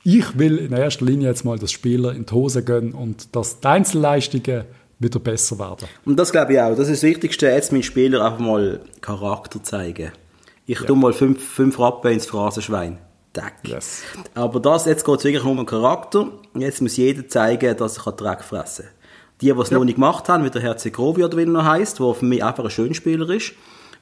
[0.05, 3.59] ich will in erster Linie jetzt mal, dass Spieler in die Hose gehen und dass
[3.59, 4.65] die Einzelleistungen
[4.99, 5.89] wieder besser werden.
[6.05, 6.77] Und das glaube ich auch.
[6.77, 10.13] Das ist das Wichtigste, jetzt meinen Spieler einfach mal Charakter zeigen.
[10.67, 10.87] Ich ja.
[10.87, 12.99] tue mal fünf, fünf Rappen ins Phrasenschwein.
[13.35, 13.55] Deck.
[13.65, 14.03] Yes.
[14.35, 16.29] Aber das, jetzt geht es wirklich um den Charakter.
[16.57, 19.04] Jetzt muss jeder zeigen, dass er Dreck fressen kann.
[19.41, 19.79] Die, die es ja.
[19.79, 22.25] noch nicht gemacht haben, wie der Herr Segrovi oder wie er noch heisst, der für
[22.25, 23.53] mich einfach ein Schönspieler ist,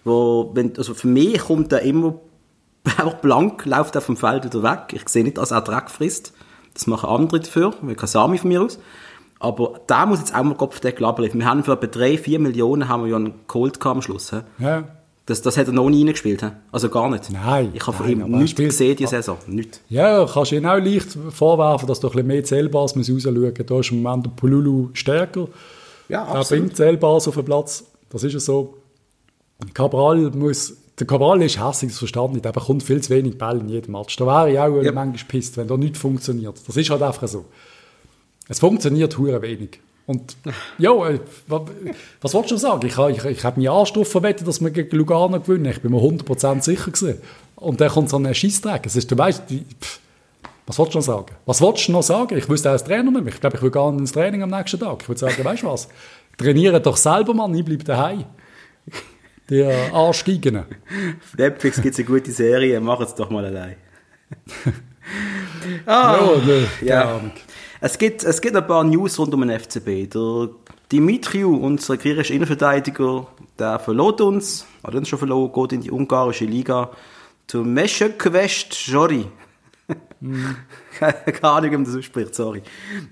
[0.05, 2.21] wo, wenn, also für mich kommt er immer
[2.85, 4.93] einfach blank, läuft er vom Feld wieder weg.
[4.93, 6.33] Ich sehe nicht, dass er Dreck frisst.
[6.75, 8.79] Das machen andere dafür, wie Kasami von mir aus.
[9.39, 11.39] Aber da muss jetzt auch mal Kopfdeckel ablegen.
[11.39, 14.33] Wir haben für etwa 3, 4 Millionen haben wir ja einen Cold am Schluss.
[14.59, 14.85] Ja.
[15.27, 16.43] Das, das hat er noch nie reingespielt.
[16.43, 16.49] He?
[16.73, 17.31] Also gar nicht.
[17.31, 17.71] Nein.
[17.75, 19.39] Ich habe von ihm nichts gesehen diese Saison.
[19.47, 19.81] Nicht.
[19.89, 23.67] Ja, kannst du ihn auch leicht vorwerfen, dass du ein bisschen mehr Zählbares rausschauen muss.
[23.67, 25.49] Da ist im Moment der Pululu stärker.
[26.09, 26.51] Ja, absolut.
[26.51, 27.85] Er bringt Zählbares auf den Platz.
[28.11, 28.79] Das ist ja so.
[29.75, 33.59] Cabral muss der Cabral ist hässlich, das verstanden nicht, aber kommt viel zu wenig Ball
[33.59, 34.17] in jedem Match.
[34.17, 34.93] Da wäre ich auch ja.
[34.93, 36.61] manchmal gepisst, wenn da nichts funktioniert.
[36.67, 37.47] Das ist halt einfach so.
[38.49, 39.81] Es funktioniert hure wenig.
[40.07, 40.37] Und
[40.79, 41.21] ja, äh,
[42.21, 42.87] was wolltest du sagen?
[42.87, 45.67] Ich, ich, ich habe meinen Anstoff verwettet, dass wir gegen Lugano gewinnen.
[45.67, 47.21] Ich bin mir 100% sicher gewesen.
[47.57, 48.85] Und dann kommt so ein Scheissdreck.
[48.87, 49.45] Es ist, du weißt,
[50.67, 51.35] was wolltest du noch sagen?
[51.47, 52.37] Was wolltest du noch sagen?
[52.37, 53.33] Ich wüsste als Trainer nicht mehr.
[53.33, 55.03] Ich glaube, ich will gar nicht ins Training am nächsten Tag.
[55.03, 55.89] Ich würde sagen, weißt du was?
[56.37, 58.25] Trainiere doch selber, Mann, ich bleibe daheim.
[59.51, 60.59] Die Arschgeigen.
[60.59, 60.65] Auf
[61.37, 63.77] Netflix gibt es eine gute Serie, mach es doch mal allein.
[65.87, 67.21] ah, ja, ne, ja.
[67.85, 70.09] Es gibt, es gibt ein paar News rund um den FCB.
[70.15, 70.51] Der
[70.93, 73.27] Dimitriu, unser griechischer Innenverteidiger,
[73.59, 76.93] der verlot uns, hat uns schon verloren, geht in die ungarische Liga
[77.49, 79.27] zu Meschekvest Jori.
[80.21, 80.45] Mm.
[81.01, 82.63] Keine Ahnung, wie man das ausspricht, sorry.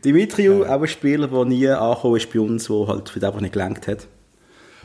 [0.04, 0.76] Dimitriu, ja.
[0.76, 4.06] auch ein Spieler, der nie angekommen ist bei uns, der halt einfach nicht gelangt hat.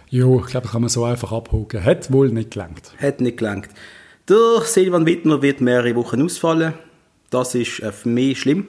[0.09, 1.83] Jo, ich glaube, das kann man so einfach abhaken.
[1.83, 2.91] Hat wohl nicht gelangt.
[2.99, 3.69] Hat nicht gelangt.
[4.29, 6.73] Der Silvan Wittmer wird mehrere Wochen ausfallen.
[7.29, 8.65] Das ist äh, für mich schlimm.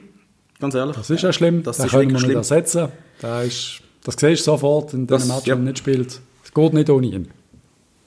[0.59, 0.95] Ganz ehrlich.
[0.95, 1.63] Das ist ja schlimm.
[1.63, 2.89] Das, das können wir nicht ersetzen.
[3.21, 5.55] Das, ist, das siehst du sofort in dem Match, ja.
[5.55, 6.19] wenn er nicht spielt.
[6.43, 7.31] Es geht nicht ohne ihn.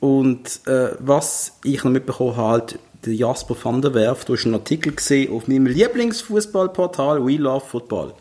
[0.00, 4.44] Und äh, was ich noch mitbekommen habe, halt, der Jasper van der Werf, du hast
[4.44, 8.12] einen Artikel gesehen auf meinem Lieblingsfußballportal We Love Football.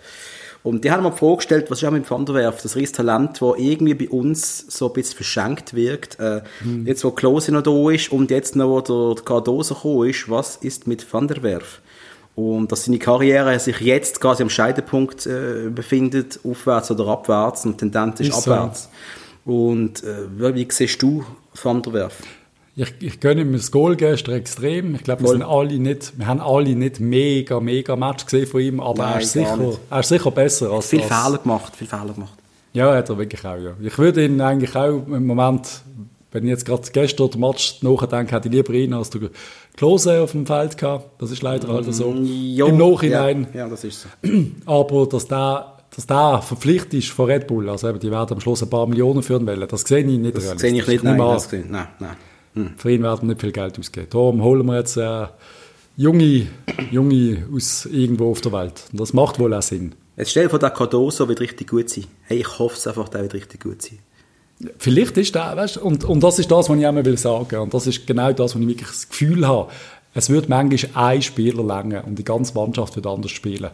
[0.61, 3.57] Und die haben mir vorgestellt, was ist auch mit Van der Werf, das Talent, das
[3.57, 6.19] irgendwie bei uns so ein bisschen verschenkt wirkt.
[6.19, 6.85] Äh, hm.
[6.85, 10.57] Jetzt, wo Klose noch da ist und jetzt noch, wo der Cardoso gekommen ist, was
[10.57, 11.81] ist mit Van der Werf?
[12.39, 17.73] Und dass seine Karriere sich jetzt quasi am Scheidepunkt äh, befindet, aufwärts oder abwärts, und
[17.73, 18.89] die Tendenz ist, ist abwärts.
[19.45, 19.51] So.
[19.51, 21.25] Und äh, wie siehst du
[21.61, 22.21] Van der Werf?
[22.77, 24.95] Ich, ich gönne ihm das Goal gestern extrem.
[24.95, 28.61] Ich glaube, wir, sind alle nicht, wir haben alle nicht mega, mega Match gesehen von
[28.61, 31.87] ihm, aber Nein, er, ist sicher, er ist sicher besser als Viel Fehler gemacht, viel
[31.87, 32.37] Fehler gemacht.
[32.71, 33.73] Ja, hat er wirklich auch, ja.
[33.81, 35.81] Ich würde ihn eigentlich auch im Moment,
[36.31, 39.29] wenn ich jetzt gerade gestern den Match nachdenke, hätte ich lieber ihn als der
[39.79, 41.21] Klose auf dem Feld gehabt.
[41.21, 42.11] Das ist leider halt so.
[42.13, 43.47] Jo, Im Nachhinein.
[43.53, 44.09] Ja, ja, das ist so.
[44.65, 48.41] Aber dass der, dass der verpflichtet ist von Red Bull, also eben, die werden am
[48.41, 51.17] Schluss ein paar Millionen führen wollen, das sehe ich nicht Das sehe ich nicht, nein,
[51.17, 52.15] das nein, nein.
[52.55, 52.71] Hm.
[52.75, 54.07] Für ihn werden wir nicht viel Geld ausgeben.
[54.09, 55.27] Darum holen wir jetzt äh,
[55.95, 56.47] junge,
[56.91, 58.83] junge aus irgendwo auf der Welt.
[58.91, 59.95] Und das macht wohl auch Sinn.
[60.17, 62.03] Jetzt stell dir vor, der Cardoso wird richtig gut sein.
[62.23, 63.99] Hey, ich hoffe es einfach, der wird richtig gut sein.
[64.77, 67.59] Vielleicht ist der, weißt und, und das ist das, was ich immer will sagen.
[67.59, 69.71] Und das ist genau das, was ich wirklich das Gefühl habe.
[70.13, 73.69] Es wird manchmal ein Spieler länger und die ganze Mannschaft wird anders spielen.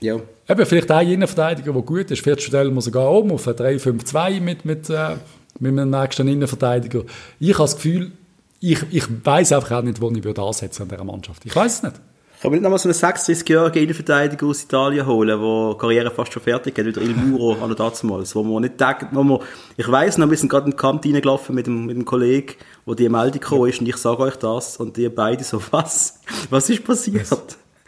[0.00, 0.16] Ja.
[0.48, 2.22] Eben, vielleicht ein Innenverteidiger, der gut ist.
[2.22, 5.16] Vielleicht stellen wir sogar um auf ein 3-5-2 mit, mit, äh,
[5.58, 7.04] mit einem nächsten Innenverteidiger.
[7.38, 8.12] Ich habe das Gefühl,
[8.60, 11.44] ich, ich weiß einfach auch nicht, wo ich würde ansetzen an dieser Mannschaft.
[11.44, 11.96] Ich weiß es nicht.
[12.40, 16.42] Kann man nicht nochmal so einen 36-jährigen Innenverteidiger aus Italien holen, der Karriere fast schon
[16.42, 19.40] fertig hat, wieder Il Muro an damals, wo man nicht denkt, wo man,
[19.76, 22.54] ich weiss noch, wir sind gerade in den Kampf reingelaufen mit dem, mit dem Kollegen,
[22.86, 26.20] wo die Meldung gekommen ist, und ich sage euch das, und die beide so, was?
[26.48, 27.28] Was ist passiert?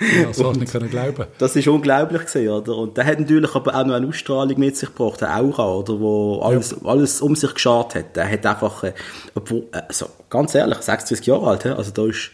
[0.01, 1.27] Ja, das du nicht können glauben.
[1.39, 2.77] Das ist unglaublich gewesen, oder?
[2.77, 5.99] Und der hat natürlich aber auch noch eine Ausstrahlung mit sich gebracht, eine Aura, oder?
[5.99, 6.89] Wo alles, ja.
[6.91, 8.17] alles um sich geschart hat.
[8.17, 8.93] Der hat einfach, äh,
[9.35, 12.33] obwohl, also, ganz ehrlich, 26 Jahre alt, also da ist,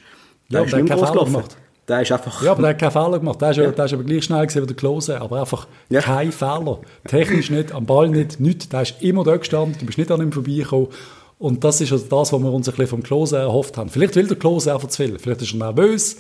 [0.51, 1.33] da ja, ist nicht groß gelaufen.
[1.35, 1.57] Gemacht.
[1.89, 2.43] Der ist einfach...
[2.43, 3.41] Ja, aber der hat keinen Fehler gemacht.
[3.41, 3.71] Der ist, ja.
[3.71, 6.01] der ist aber gleich schnell gewesen wie der Klose, aber einfach ja.
[6.01, 6.81] kein Fehler.
[7.07, 8.69] Technisch nicht, am Ball nicht, nichts.
[8.69, 10.89] Der ist immer da gestanden, du bist nicht an ihm vorbeigekommen.
[11.39, 13.89] Und das ist also das, was wir uns ein bisschen vom Klose erhofft haben.
[13.89, 15.19] Vielleicht will der Klose einfach zu viel.
[15.19, 16.17] Vielleicht ist er nervös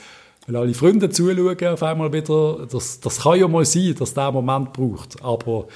[0.49, 2.67] weil alle Freunde zuschauen auf einmal wieder.
[2.71, 5.23] Das, das kann ja mal sein, dass der Moment braucht.
[5.23, 5.67] Aber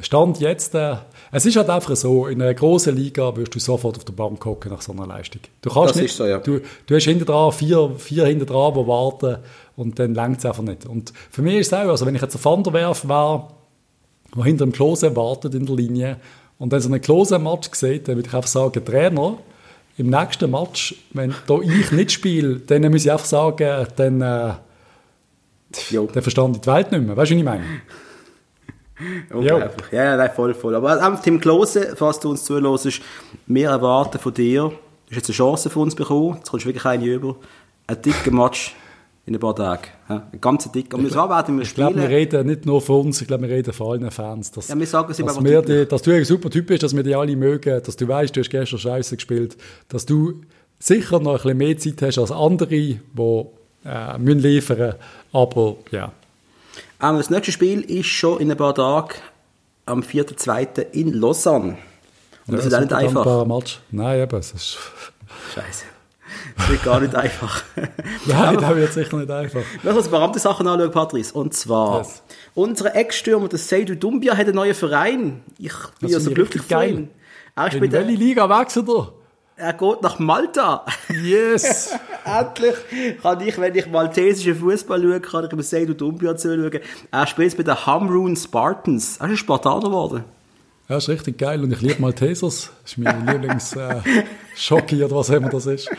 [0.00, 0.96] Stand jetzt, äh,
[1.32, 4.38] es ist halt einfach so, in einer großen Liga wirst du sofort auf der Bank
[4.38, 5.40] gucken nach so einer Leistung.
[5.62, 6.38] Du kannst das nicht, so, ja.
[6.38, 9.38] du, du hast hinter dran vier, vier hinter dran, die warten
[9.76, 10.84] und dann längt es einfach nicht.
[10.84, 13.48] Und für mich ist es auch, also wenn ich jetzt ein Vanderwerf wäre,
[14.36, 16.16] der hinter dem Klose wartet in der Linie
[16.58, 19.38] und dann so einen Klose-Match sieht, dann würde ich einfach sagen, Trainer,
[19.96, 24.54] im nächsten Match, wenn da ich nicht spiele, dann muss ich einfach sagen, dann, äh,
[25.90, 27.16] dann verstand ich die Welt nicht mehr.
[27.16, 27.64] Weißt du, was ich meine?
[29.32, 29.92] Unglaublich.
[29.92, 30.74] Ja, ja, nein, voll, voll.
[30.74, 33.00] Aber auch Tim Klose, falls du uns zuhörst,
[33.46, 34.70] wir erwarten von dir, du
[35.10, 37.36] hast jetzt eine Chance für uns bekommen, jetzt kommst du wirklich eine über,
[37.86, 38.74] einen dicken Match
[39.28, 39.82] in ein paar Tagen.
[40.08, 40.92] Ja, ein ganz dick.
[40.94, 43.54] Und wir werden wir Ich glaube, wir reden nicht nur von uns, ich glaube, wir
[43.56, 44.50] reden von allen Fans.
[44.50, 46.96] Dass, Ja, wir sagen es dass, wir die, dass du ein super Typ bist, dass
[46.96, 49.56] wir dich alle mögen, dass du weißt, du hast gestern Scheiße gespielt,
[49.88, 50.40] dass du
[50.78, 53.00] sicher noch ein bisschen mehr Zeit hast als andere, die
[53.84, 54.94] äh, müssen liefern
[55.32, 56.12] aber ja.
[57.00, 59.14] Ähm, das nächste Spiel ist schon in ein paar Tagen
[59.86, 60.90] am 4.2.
[60.92, 61.78] in Lausanne.
[62.46, 63.46] Und das ist auch nicht einfach.
[63.46, 63.80] Match.
[63.90, 64.78] Nein, eben, es ist...
[65.54, 65.84] Scheiße.
[66.56, 67.62] Das wird gar nicht einfach.
[68.26, 69.62] Nein, das wird sicher nicht einfach.
[69.82, 71.32] Lass uns ein paar andere Sachen anschauen, Patrice.
[71.32, 72.22] Und zwar, Yes.
[72.54, 75.42] unsere Ex-Stürmer, der Seydou Dumbia, hat einen neuen Verein.
[75.58, 77.10] Ich bin ja so ich glücklich für ihn.
[77.54, 79.12] Er, In spielt, welche Liga wechselt er?
[79.58, 80.84] Er geht nach Malta.
[81.22, 81.90] Yes!
[82.24, 82.74] Endlich
[83.22, 86.80] kann ich, wenn ich maltesischen Fußball schaue, kann ich über Seydou Dumbia zuschauen.
[87.10, 89.16] Er spielt bei den Hamrun Spartans.
[89.18, 90.24] Er ist ein Spartaner geworden.
[90.88, 92.70] Ja, ist richtig geil und ich liebe Maltesers.
[92.82, 94.00] Das ist mein Lieblings äh,
[95.04, 95.90] oder was immer das ist.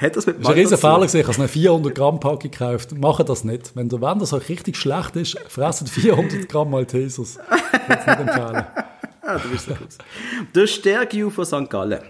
[0.00, 0.78] Hat das mit Das ist ein riesen?
[0.78, 1.02] Fehler.
[1.02, 2.96] Ich habe eine 400 Gramm Packung gekauft.
[2.96, 3.72] Macht das nicht.
[3.74, 7.40] Wenn der Wender so richtig schlecht ist, fressen 400 Gramm Maltesers.
[7.72, 8.64] Ich würde es nicht empfehlen.
[9.22, 9.88] Ah, du bist so gut.
[10.54, 11.68] Der Stergiu von St.
[11.68, 12.00] Gallen.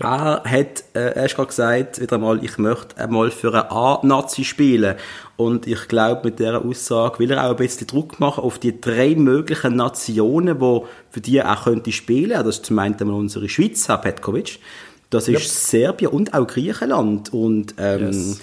[0.00, 4.96] Er hat äh, erst gerade gesagt, wieder einmal, ich möchte einmal für eine A-Nazi spielen.
[5.36, 8.80] Und ich glaube, mit dieser Aussage will er auch ein bisschen Druck machen auf die
[8.80, 12.30] drei möglichen Nationen, wo für die er auch könnte spielen.
[12.30, 14.58] Das ist zum einen unsere Schweiz, Herr Petkovic.
[15.10, 17.32] Das ist Serbien und auch Griechenland.
[17.32, 18.40] Und ähm, Yes.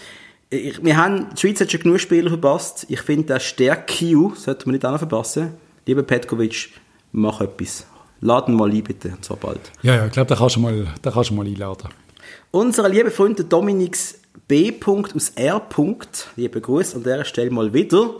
[0.50, 2.86] ich, wir haben, die Schweiz hat schon genug Spieler verpasst.
[2.88, 5.54] Ich finde, der Sterkiu sollte man nicht auch noch verpassen.
[5.86, 6.70] Lieber Petkovic,
[7.12, 7.86] mach etwas.
[8.22, 9.72] Laden mal ein, bitte, zwar bald.
[9.82, 11.90] Ja, ja, ich glaube, da kannst du mal, da kannst du mal einladen.
[12.52, 14.74] Unser lieber Freund der Dominix B.
[14.86, 15.62] aus R.
[16.36, 18.16] Liebe Gruß an dieser Stelle mal wieder.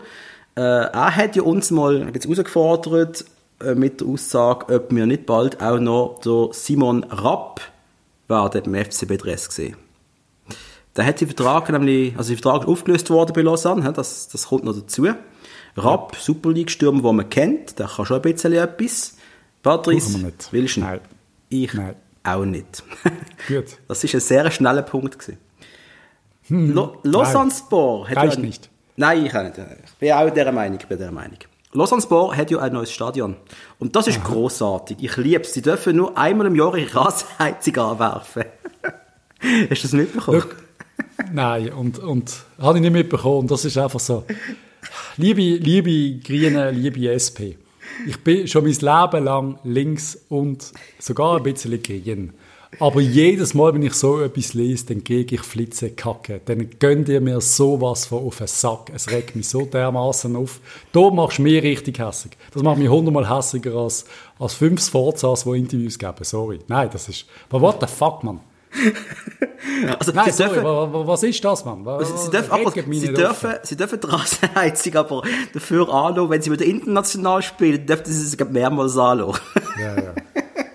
[0.56, 3.24] Äh, er hat ja uns mal jetzt herausgefordert
[3.60, 7.60] äh, mit der Aussage, ob wir nicht bald auch noch der Simon Rapp
[8.28, 9.76] werden beim FCB Dress gesehen.
[10.96, 14.64] Der hat den Vertrag nämlich, also der Vertrag aufgelöst worden bei Lausanne, das, das kommt
[14.64, 15.08] noch dazu.
[15.76, 19.16] Rapp, Super League-Stürmer, den man kennt, der kann schon ein bisschen etwas.
[19.62, 20.48] Patrice, nicht.
[20.52, 20.80] willst du?
[20.80, 21.00] Nein.
[21.48, 21.94] Ich Nein.
[22.24, 22.82] auch nicht.
[23.48, 23.66] Gut.
[23.88, 25.18] Das ist ein sehr schneller Punkt.
[25.18, 25.38] Gewesen.
[26.48, 28.22] Lo Lausanne Sport hat Hm.
[28.22, 28.70] Reicht ja ein- nicht.
[28.96, 29.56] Nein, ich auch nicht.
[29.58, 30.78] Ich bin auch dieser Meinung.
[30.80, 31.38] Ich bin dieser Meinung.
[31.72, 33.36] Lausanne Sport hat ja ein neues Stadion.
[33.78, 34.98] Und das ist großartig.
[35.00, 35.54] Ich liebe es.
[35.54, 38.44] Sie dürfen nur einmal im Jahr ihre Rasenheizung anwerfen.
[39.70, 40.42] Hast du das mitbekommen?
[41.32, 43.48] Nein, und, und habe ich nicht mitbekommen.
[43.48, 44.24] Das ist einfach so.
[45.16, 47.56] Liebe, liebe Grüne, liebe SP.
[48.06, 52.32] Ich bin schon mein Leben lang links und sogar ein bisschen grün.
[52.80, 56.40] Aber jedes Mal, wenn ich so etwas lese, dann gehe ich Flitze kacke.
[56.44, 58.90] Dann gönnt ihr mir sowas von auf den Sack.
[58.94, 60.60] Es regt mich so dermaßen auf.
[60.90, 62.32] Da machst du mich richtig hässig.
[62.52, 64.06] Das macht mich hundertmal hässiger als,
[64.38, 66.24] als fünf Sforzas, die Interviews geben.
[66.24, 66.60] Sorry.
[66.66, 67.26] Nein, das ist...
[67.50, 68.40] Aber what the fuck, man?
[69.98, 71.84] Also, Nein, sorry, dürfen, wa- wa- was ist das, Mann?
[72.04, 72.70] Sie dürfen, aber,
[73.00, 78.04] sie, dürfen, sie dürfen die Rasenheizung aber dafür anlassen, wenn sie wieder international spielen, dürfen
[78.06, 79.40] sie es mehrmals anlassen.
[79.78, 80.14] Ja, ja.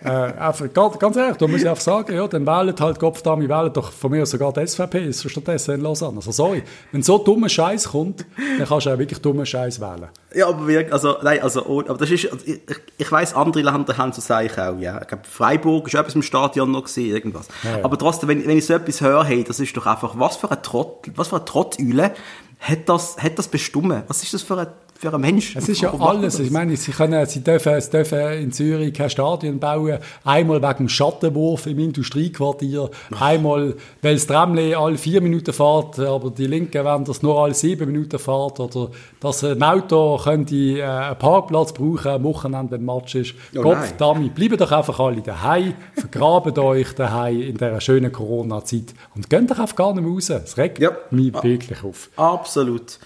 [0.08, 3.48] Äh, einfach, ganz, ganz ehrlich, da muss ich einfach sagen, ja, dann wählen halt Kopfdami,
[3.50, 6.18] wählen doch von mir sogar die SVP, ist stattdessen in Lausanne.
[6.18, 8.26] Also sorry, wenn so dummer Scheiß kommt,
[8.58, 10.08] dann kannst du auch wirklich dummen Scheiß wählen.
[10.34, 12.60] Ja, aber wirklich, also, nein, also, oh, aber das ist, also, ich,
[12.98, 15.02] ich weiss, andere Länder haben so ich auch, ja.
[15.02, 17.48] Ich glaube, Freiburg ist etwas im Stadion noch gewesen, irgendwas.
[17.64, 17.86] Ja, ja.
[17.86, 20.52] Aber trotzdem, wenn, wenn ich so etwas höre, hey, das ist doch einfach, was für
[20.52, 22.12] ein Trott, was für ein Trottüle
[22.60, 24.04] hat das, hat das bestimmt?
[24.08, 24.68] Was ist das für ein,
[24.98, 25.56] für ein Mensch?
[25.56, 26.40] Es ist ja Warum alles.
[26.40, 30.00] Ich meine, sie, können, sie, dürfen, sie dürfen in Zürich kein Stadion bauen.
[30.24, 32.90] Einmal wegen dem Schattenwurf im Industriequartier.
[33.20, 37.54] Einmal, weil das Tramli alle vier Minuten fährt, aber die Linken wollen das nur alle
[37.54, 38.60] sieben Minuten fährt.
[38.60, 38.90] Oder
[39.20, 43.36] dass ein Auto könnte äh, einen Parkplatz brauchen am Wochenende, wenn Match ist.
[43.56, 43.92] Oh Kopf.
[43.98, 45.74] Dummy, bleibt doch einfach alle daheim.
[45.96, 48.94] Vergraben euch daheim in dieser schönen Corona-Zeit.
[49.16, 50.30] Und geht doch einfach gar nicht mehr raus.
[50.30, 50.92] Es regt Ja.
[51.12, 52.10] mich wirklich auf.
[52.16, 53.00] Absolut.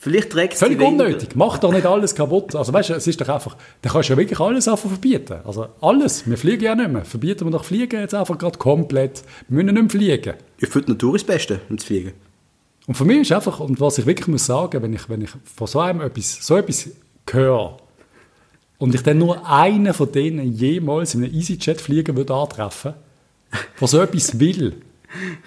[0.00, 1.30] Vielleicht trägt es Völlig unnötig.
[1.34, 2.54] Mach doch nicht alles kaputt.
[2.54, 5.40] Also weißt du, es ist doch einfach, da kannst du ja wirklich alles einfach verbieten.
[5.44, 6.28] Also alles.
[6.28, 7.04] Wir fliegen ja nicht mehr.
[7.04, 9.24] Verbieten wir doch Fliegen jetzt einfach gerade komplett.
[9.48, 10.34] Wir müssen nicht mehr fliegen.
[10.58, 12.12] Ich finde, die Natur ist das Beste, um zu fliegen.
[12.86, 15.30] Und für mich ist einfach, und was ich wirklich muss sagen, wenn ich, wenn ich
[15.30, 16.88] von so einem etwas, so etwas
[17.28, 17.76] höre,
[18.78, 22.94] und ich dann nur einen von denen jemals in einem EasyJet fliegen würde antreffen,
[23.80, 24.80] der so etwas will,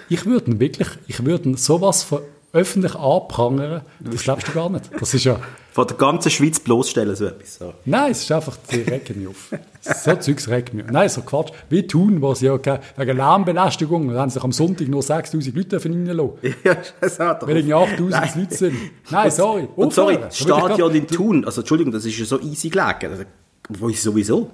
[0.10, 2.20] ich würde wirklich, ich würde sowas von
[2.54, 4.90] öffentlich anprangern, das glaubst du gar nicht.
[5.00, 5.40] Das ist ja...
[5.74, 7.56] Von der ganzen Schweiz bloßstellen, so etwas.
[7.56, 7.74] So.
[7.86, 9.54] Nein, es ist einfach, die regen mich auf.
[9.82, 10.92] So Zeugs regt mich auf.
[10.92, 11.54] Nein, so Quatsch.
[11.70, 15.82] Wie tun, was ja ke- wegen Lärmbelästigung, da haben sich am Sonntag nur 6000 Leute
[15.82, 16.32] reinlassen.
[16.66, 18.30] Ja, das hat Weil irgendwie 8000 Nein.
[18.36, 18.76] Leute sind.
[19.10, 19.68] Nein, sorry.
[19.78, 20.28] Und sorry, aufhören.
[20.28, 23.10] das Stadion in Thun, also Entschuldigung, das ist ja so easy gelegen.
[23.12, 23.24] Also,
[23.70, 24.50] wo ist sowieso?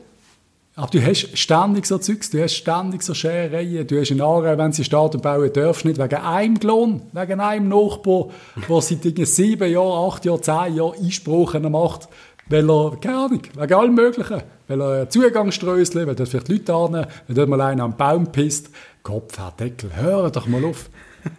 [0.77, 4.59] Aber du hast ständig so Zeugs, du hast ständig so Scherereien, du hast in Aarau,
[4.59, 8.27] wenn sie Stadion bauen, darfst nicht wegen einem Lohn, wegen einem Nachbar,
[8.69, 12.07] der seit sieben Jahren, acht Jahren, zehn Jahren Einsprachen macht,
[12.47, 16.93] weil er, keine Ahnung, wegen allem Möglichen, weil er Zugangsströsel, weil dort vielleicht Leute an,
[16.93, 18.69] weil dort mal einer am Baum pisst.
[19.01, 20.91] Kopf, Herr Deckel, hör doch mal auf.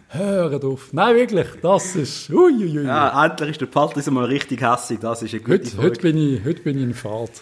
[0.09, 0.91] Hör auf.
[0.91, 2.83] Nein, wirklich, das ist, uiuiui.
[2.83, 5.89] Ja, endlich ist der Patrick mal richtig hässig, das ist eine gute Heute, Folge.
[5.91, 7.41] heute, bin ich, heute bin ich in Fahrt.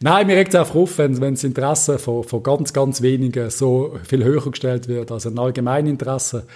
[0.00, 3.50] Nein, mir regt es einfach auf, wenn, wenn das Interesse von, von ganz, ganz wenigen
[3.50, 6.46] so viel höher gestellt wird als ein Allgemeininteresse.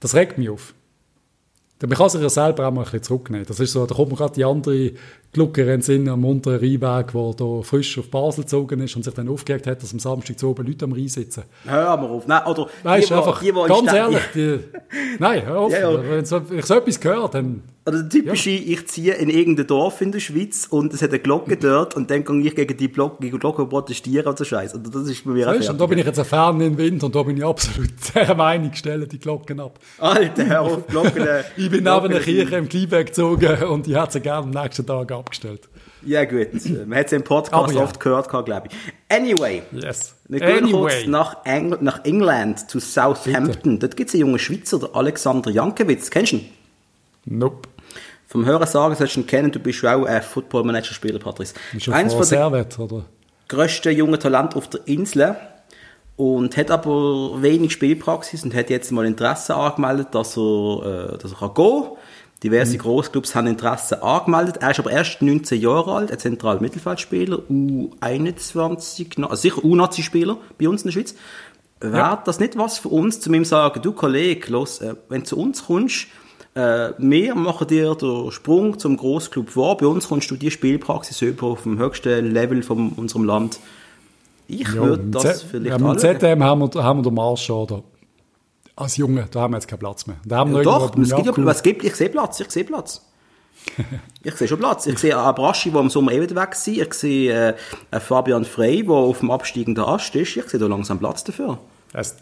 [0.00, 0.74] Das regt mich auf.
[1.80, 3.46] Man kann sich ja selber auch mal ein bisschen zurücknehmen.
[3.46, 4.92] Das ist so, da kommt mir gerade die andere
[5.34, 9.02] Glucke in den Sinn am unteren Rheinweg, der da frisch auf Basel gezogen ist und
[9.02, 11.42] sich dann aufgeregt hat, dass am Samstag zu oben Leute am Rhein sitzen.
[11.66, 12.26] Hör mal auf.
[12.26, 14.60] Nein, oder Weißt die, einfach, die, die ganz ehrlich, die,
[15.18, 15.72] nein, hör auf.
[15.72, 16.02] Ja, ja.
[16.08, 16.20] Wenn,
[16.58, 20.20] ich so etwas höre, dann Oder der typische, ich ziehe in irgendein Dorf in der
[20.20, 23.32] Schweiz und es hat eine Glocke dort und dann gehe ich gegen die Glocke, gegen
[23.32, 24.74] die Glocke protestieren und so Scheiß.
[24.74, 27.02] Und das ist bei mir Weißt, und da bin ich jetzt ein Fan im Wind
[27.02, 29.78] und da bin ich absolut der Meinung, stellen die Glocken ab.
[29.98, 31.26] Alter, hör auf, Glocken.
[31.56, 34.86] Ich bin neben einer Kirche im Kleinberg gezogen und ich hätte sie gerne am nächsten
[34.86, 35.68] Tag abgestellt.
[36.04, 36.48] Ja gut,
[36.86, 37.82] man hat es im Podcast ja.
[37.82, 39.16] oft gehört, glaube ich.
[39.16, 40.14] Anyway, Yes.
[40.28, 41.06] wir gehen kurz Anyway.
[41.08, 43.78] nach, Eng nach England, zu Southampton.
[43.78, 46.10] Dort gibt es einen jungen Schweizer, der Alexander Jankiewicz.
[46.10, 46.48] Kennst du ihn?
[47.24, 47.68] Nope.
[48.26, 51.54] Vom Hören sagen, sollst du ihn kennen, du bist ja auch ein Football-Manager-Spieler, Patrice.
[51.74, 53.04] Ist schon Eins von den Servet, oder?
[53.48, 55.36] grössten jungen Talent auf der Insel
[56.16, 61.32] und hat aber wenig Spielpraxis und hat jetzt mal Interesse angemeldet, dass er, äh, dass
[61.32, 61.90] er kann gehen kann.
[62.44, 64.58] Diverse Großclubs haben Interesse angemeldet.
[64.60, 70.68] Er ist aber erst 19 Jahre alt, ein zentraler Mittelfeldspieler, U21, also sicher U-Nazi-Spieler bei
[70.68, 71.14] uns in der Schweiz.
[71.80, 75.26] Wäre das nicht was für uns, zu ihm sagen, du Kollege, los, äh, wenn du
[75.26, 76.06] zu uns kommst,
[76.54, 79.78] äh, wir machen dir den Sprung zum Großclub vor.
[79.78, 83.58] Bei uns kommst du die Spielpraxis über auf dem höchsten Level von unserem Land.
[84.46, 85.98] Ich würde das vielleicht ja, mit.
[85.98, 87.82] ZDM haben wir, haben wir den Marsch schon, oder?
[88.76, 90.16] Als Junge, da haben wir jetzt keinen Platz mehr.
[90.24, 92.50] Da haben wir Ja, noch doch, es gibt, ja- es gibt, ich sehe Platz, ich
[92.50, 93.02] sehe Platz.
[94.24, 94.86] ich sehe schon Platz.
[94.86, 96.66] Ich sehe einen Braschi, der im Sommer eh wieder weg ist.
[96.66, 97.54] Ich sehe
[97.90, 100.36] äh, Fabian Frey, der auf dem absteigenden Ast ist.
[100.36, 101.58] Ich sehe da langsam Platz dafür.
[101.92, 102.16] Es,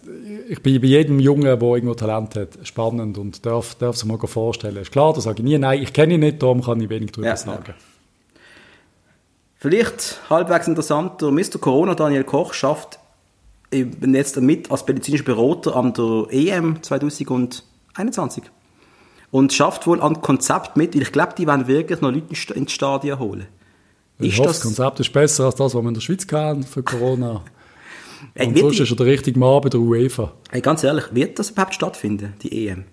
[0.51, 4.19] ich bin bei jedem Jungen, der irgendwo Talent hat, spannend und darf, darf sich mal
[4.19, 4.77] vorstellen.
[4.77, 7.13] Ist klar, da sage ich nie nein, ich kenne ihn nicht, darum kann ich wenig
[7.13, 7.73] darüber Ja, sagen.
[9.57, 11.59] Vielleicht halbwegs interessanter, Mr.
[11.61, 12.99] Corona Daniel Koch schafft
[13.73, 18.45] eben jetzt mit als medizinischer Berater an der EM 2021.
[19.31, 22.73] Und schafft wohl an Konzept mit, weil ich glaube, die werden wirklich noch Leute ins-
[22.73, 23.47] Stadion holen.
[24.19, 26.27] Ich Ist hoffe, das, das Konzept ist besser als das, was wir in der Schweiz
[26.27, 27.43] kennen für Corona.
[28.35, 30.33] Ey, Und sonst ist er der richtige Mann bei der UEFA.
[30.53, 32.85] ey, ganz ehrlich, wird das überhaupt stattfinden, die EM?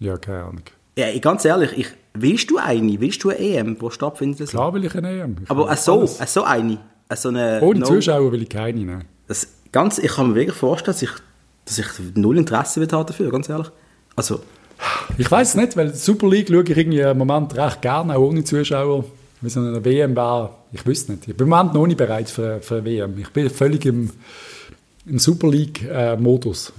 [0.00, 0.62] Ja, keine Ahnung.
[0.98, 3.00] Ja, ey, ganz ehrlich, ich, willst du eine?
[3.00, 4.48] Willst du eine EM, die stattfindet?
[4.48, 5.36] Klar will ich eine EM.
[5.44, 6.78] Ich Aber so, so eine.
[7.14, 9.04] So eine Ohne no- Zuschauer will ich keine nehmen.
[9.28, 11.10] Das, ganz, ich kann mir wirklich vorstellen, dass ich,
[11.64, 13.68] dass ich null Interesse haben dafür, ganz ehrlich.
[14.16, 14.40] Also,
[15.18, 18.16] Ich weiß es nicht, weil die Super League schaue ich irgendwie im Moment recht gerne,
[18.16, 19.04] auch ohne Zuschauer.
[19.42, 21.28] Wie so eine WM war, ich wüsste nicht.
[21.28, 23.18] Ich bin im Moment noch nicht bereit für, für eine WM.
[23.18, 24.10] Ich bin völlig im,
[25.06, 26.72] im Super League-Modus.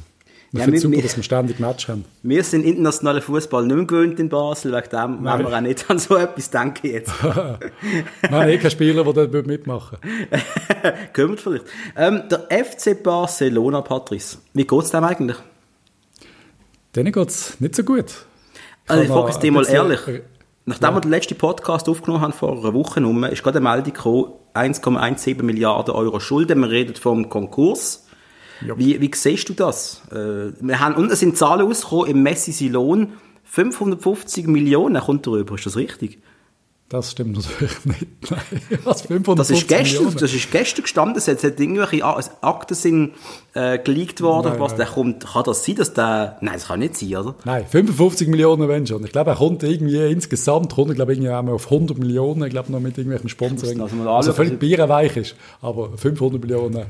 [0.54, 2.06] Ich Ja, finde wir- es super, wir- dass wir ständig Match haben.
[2.24, 5.40] wir sind internationalen Fußball nicht mehr gewöhnt in Basel, wegen dem Nein.
[5.40, 7.12] wir auch nicht an so etwas denken jetzt.
[7.24, 7.60] Wir
[8.32, 10.94] haben eh keinen Spieler, der dort mitmachen würde.
[11.14, 11.66] Kümmert vielleicht.
[11.96, 15.38] Ähm, der FC Barcelona, Patrice, wie geht es dem eigentlich?
[16.96, 18.26] Denen geht es nicht so gut.
[18.88, 20.00] Also ich frage es dir mal ehrlich.
[20.66, 23.94] Nachdem wir den letzten Podcast aufgenommen haben vor einer Woche rum, ist gerade eine Meldung
[23.94, 26.60] gekommen, 1,17 Milliarden Euro Schulden.
[26.60, 28.06] Wir reden vom Konkurs.
[28.66, 28.78] Ja.
[28.78, 30.02] Wie, wie siehst du das?
[30.12, 35.28] Äh, wir haben, und es sind Zahlen rausgekommen, im Messi sein Lohn 550 Millionen kommt
[35.28, 35.56] darüber.
[35.56, 36.20] Ist das richtig?
[36.92, 38.08] Das stimmt natürlich nicht.
[38.30, 38.42] Nein,
[38.84, 40.18] was, 550 Das ist gestern, Millionen?
[40.20, 41.18] das ist gestern gestanden.
[41.18, 43.14] Es hat irgendwelche Akten sind
[43.54, 44.78] äh, geleakt worden, Nein, was nein.
[44.80, 45.26] der kommt.
[45.26, 46.38] Kann das sein, dass der...
[46.42, 47.36] Nein, das kann nicht sein, oder?
[47.46, 49.06] Nein, 55 Millionen wenn schon.
[49.06, 52.44] Ich glaube, er kommt irgendwie insgesamt, kommt er, glaube ich, irgendwie einmal auf 100 Millionen,
[52.44, 53.80] ich glaube noch mit irgendwelchen Sponsoring.
[54.08, 55.36] Also völlig bierenweich ist.
[55.62, 56.88] Aber 500 Millionen,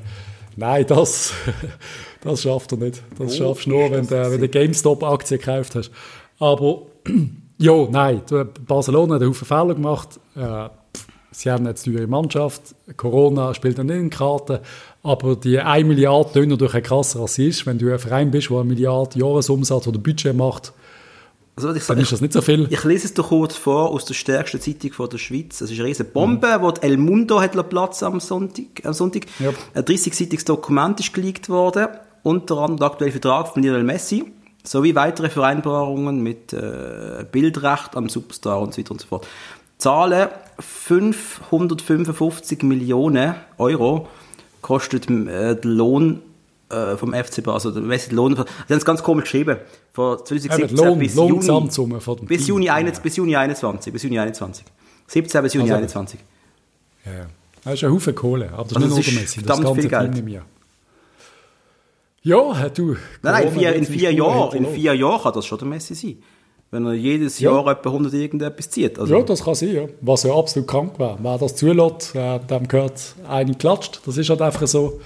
[0.56, 1.34] nein, das,
[2.22, 3.02] das schafft er nicht.
[3.18, 4.50] Das Wo schaffst du nur, wenn du, wenn du?
[4.50, 5.92] GameStop-Aktien gekauft hast.
[6.40, 6.84] Aber,
[7.58, 8.22] ja, nein,
[8.68, 10.20] Barcelona hat einen Haufen Fehler gemacht.
[10.36, 10.70] Äh,
[11.34, 12.76] Sie haben jetzt eine teure Mannschaft.
[12.98, 14.60] Corona spielt dann nicht in Karten.
[15.02, 17.66] Aber die 1 Milliarde tönen natürlich ein krasser als sie ist.
[17.66, 20.74] Wenn du ein Verein bist, der eine Milliarde Jahresumsatz oder Budget macht
[21.56, 22.68] Also, ich, Dann ist das nicht so viel.
[22.70, 25.62] Ich lese es dir kurz vor aus der stärksten Zeitung von der Schweiz.
[25.62, 26.62] Es ist eine riesige Bombe, mhm.
[26.62, 28.84] wo die El Mundo hat Platz am Sonntag.
[28.84, 29.26] Am Sonntag.
[29.40, 29.50] Ja.
[29.74, 31.88] Ein 30-seitiges Dokument ist geleakt worden.
[32.24, 34.26] Unter anderem der aktuelle Vertrag von Lionel Messi.
[34.64, 39.28] Sowie weitere Vereinbarungen mit äh, Bildrecht am Superstar und so weiter und so fort.
[39.78, 40.30] Zahlen
[40.60, 44.08] 555 Millionen Euro
[44.62, 46.22] kostet äh, der Lohn
[46.72, 49.58] äh, vom FC Basel, also der Messi Lohn, sie haben es ganz komisch geschrieben,
[49.94, 51.40] von 2017 Lohn, bis, Juni,
[52.26, 52.82] bis, Juni, ja.
[53.04, 54.66] bis Juni 21, bis Juni 21.
[55.08, 56.20] 17 bis Juni also, 21.
[57.06, 57.26] Ja, ja.
[57.64, 60.24] Das ist ein Haufen Kohle, aber das also ist nicht Messi, das ganze viel Geld.
[60.24, 60.44] Mir.
[62.24, 62.88] Ja, du.
[62.90, 65.96] Nein, nein, in vier, in vier Jahren, in vier Jahren kann das schon der Messi
[65.96, 66.18] sein.
[66.70, 67.52] Wenn er jedes ja.
[67.52, 68.98] Jahr etwa 100 irgendetwas zieht.
[68.98, 69.14] Also.
[69.14, 69.84] Ja, das kann sein, ja.
[70.00, 71.18] Was ja absolut krank wäre.
[71.22, 74.02] Wer das zulässt, äh, dem gehört eine klatscht.
[74.06, 75.02] Das ist halt einfach so.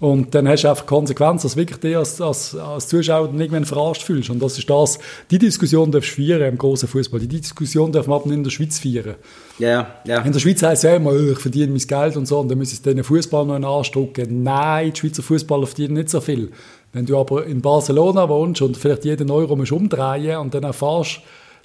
[0.00, 3.64] Und dann hast du einfach Konsequenz, dass wirklich dir als, als, als Zuschauer dann irgendwann
[3.64, 4.28] verarscht fühlst.
[4.28, 4.98] Und das ist das,
[5.30, 7.20] die Diskussion darfst du feiern im großen Fußball.
[7.20, 9.14] Die Diskussion darf man in der Schweiz feiern.
[9.60, 10.20] Ja, ja.
[10.22, 12.58] In der Schweiz heisst es ja immer, ich verdiene mein Geld und so, und dann
[12.58, 13.92] müssen sie den Fußball noch in Arsch
[14.28, 16.50] Nein, die Schweizer Fußballer verdienen nicht so viel.
[16.92, 21.20] Wenn du aber in Barcelona wohnst und vielleicht jeden Euro musst umdrehen und dann erfährst,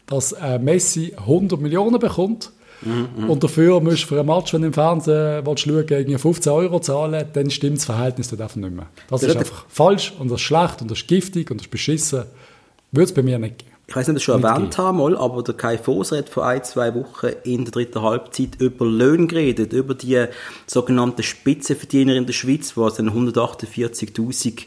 [0.05, 2.51] dass äh, Messi 100 Millionen bekommt,
[2.82, 6.17] Mhm, und dafür musst du für ein Match, wenn du im Fernsehen willst, schauen, gegen
[6.17, 8.88] 15 Euro zahlen, dann stimmt das Verhältnis dort einfach nicht mehr.
[9.09, 11.71] Das ist einfach falsch und das ist schlecht und das ist giftig und das ist
[11.71, 12.23] beschissen.
[12.91, 13.71] Würde es bei mir nicht geben.
[13.88, 16.45] Ich weiß nicht, ob ich das schon erwähnt habe, aber der Kai Foser hat vor
[16.45, 20.25] ein, zwei Wochen in der dritten Halbzeit über Löhne geredet, über die
[20.67, 24.65] sogenannten Spitzenverdiener in der Schweiz, die also 148.000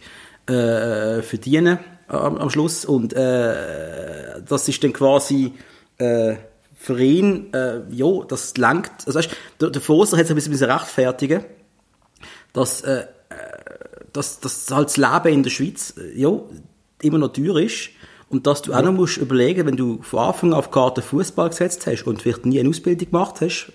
[0.48, 2.84] äh, verdienen am, am Schluss.
[2.84, 5.52] Und äh, das ist dann quasi...
[5.98, 6.34] Äh,
[6.82, 8.90] für ihn, äh, ja, das langt.
[9.06, 9.30] Also weißt,
[9.60, 11.44] der, der Foster hat sich ein bisschen rechtfertigen,
[12.52, 13.04] dass, äh, äh,
[14.12, 16.32] dass, dass halt das Leben in der Schweiz, äh, ja,
[17.00, 17.90] immer noch teuer ist.
[18.30, 18.78] Und dass du ja.
[18.78, 22.46] auch noch musst überlegen, wenn du von Anfang auf Karte Fußball gesetzt hast und vielleicht
[22.46, 23.70] nie eine Ausbildung gemacht hast,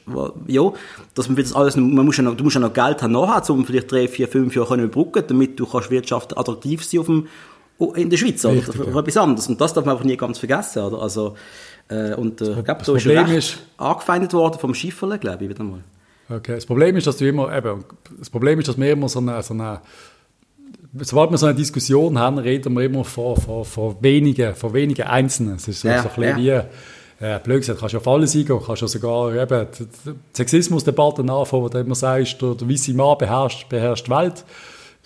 [0.47, 0.73] ja,
[1.13, 3.53] dass man das alles, man muss ja noch, du musst ja noch Geld haben nachher,
[3.53, 7.05] um vielleicht drei, vier, fünf Jahre können überbrücken, damit du kannst wirtschaftlich attraktiv sein auf
[7.05, 7.27] dem,
[7.95, 8.55] in der Schweiz, oder?
[8.55, 8.99] Richtig, ja.
[8.99, 9.47] etwas anderes.
[9.47, 11.01] Und das darf man einfach nie ganz vergessen, oder?
[11.01, 11.35] Also,
[11.89, 15.49] äh, und äh, ich glaube, so ist er ist, angefeindet worden vom Schifferle, glaube ich,
[15.49, 15.79] wieder mal.
[16.29, 17.85] Okay, das Problem ist, dass du immer, eben,
[18.19, 19.79] das Problem ist, dass wir immer so eine, so eine
[20.99, 25.03] sobald wir so eine Diskussion haben, reden wir immer von, von, von wenigen, von wenigen
[25.03, 25.55] Einzelnen.
[25.55, 26.65] Es ist so, ja, so ein bisschen ja.
[27.19, 29.67] wie, äh, blöd gesagt, kannst du auf alles eingehen, kannst du sogar eben
[30.05, 34.45] die Sexismusdebatte nachfangen, wo du immer sagst, der, der weiße Mann beherrscht, beherrscht die Welt.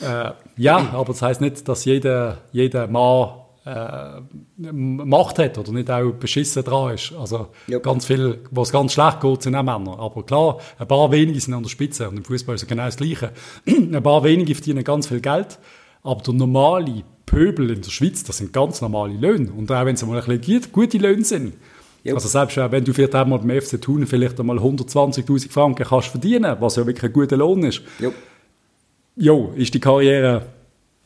[0.01, 3.29] Äh, ja, aber das heißt nicht, dass jeder, jeder Mann
[3.65, 4.21] äh,
[4.57, 7.13] Macht hat oder nicht auch beschissen dran ist.
[7.13, 7.83] Also yep.
[7.83, 9.99] ganz viel, was ganz schlecht geht, sind auch Männer.
[9.99, 12.85] Aber klar, ein paar wenige sind an der Spitze und im Fußball ist es genau
[12.85, 13.31] das Gleiche.
[13.67, 15.59] ein paar wenige verdienen ganz viel Geld,
[16.03, 19.51] aber der normale Pöbel in der Schweiz, das sind ganz normale Löhne.
[19.51, 21.53] Und auch wenn es mal ein bisschen gute Löhne sind,
[22.03, 22.15] Yep.
[22.15, 26.57] Also selbst wenn du vielleicht einmal beim FC Thun vielleicht einmal 120'000 Franken kannst verdienen,
[26.59, 28.13] was ja wirklich ein guter Lohn ist, yep.
[29.15, 30.47] jo, ist die Karriere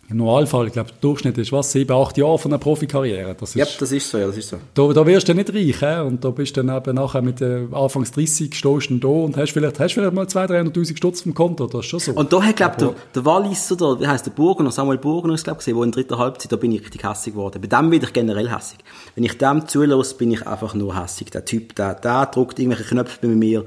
[0.08, 3.36] im Normalfall, ich glaube, der Durchschnitt ist was, sieben, acht Jahre von einer Profikarriere.
[3.40, 4.58] Das ist, ja, das ist so, ja, das ist so.
[4.76, 6.02] Da, da wirst du nicht reich, he?
[6.02, 9.36] und da bist du dann eben nachher mit äh, Anfangs 30 stehst du da und
[9.36, 12.12] hast vielleicht, hast vielleicht mal 200.000, 300'000 Stutz vom Konto, das ist schon so.
[12.12, 15.34] Und da hat, glaube ich, der, der Wallis, oder, wie heisst der Burgener, Samuel Burgener,
[15.34, 17.60] ist, glaube ich, wo in dritter Halbzeit, da bin ich richtig hässig geworden.
[17.60, 18.78] Bei dem bin ich generell hässig.
[19.16, 21.32] Wenn ich dem zulasse, bin ich einfach nur hässig.
[21.32, 23.66] Der Typ, der, der drückt irgendwelche Knöpfe bei mir,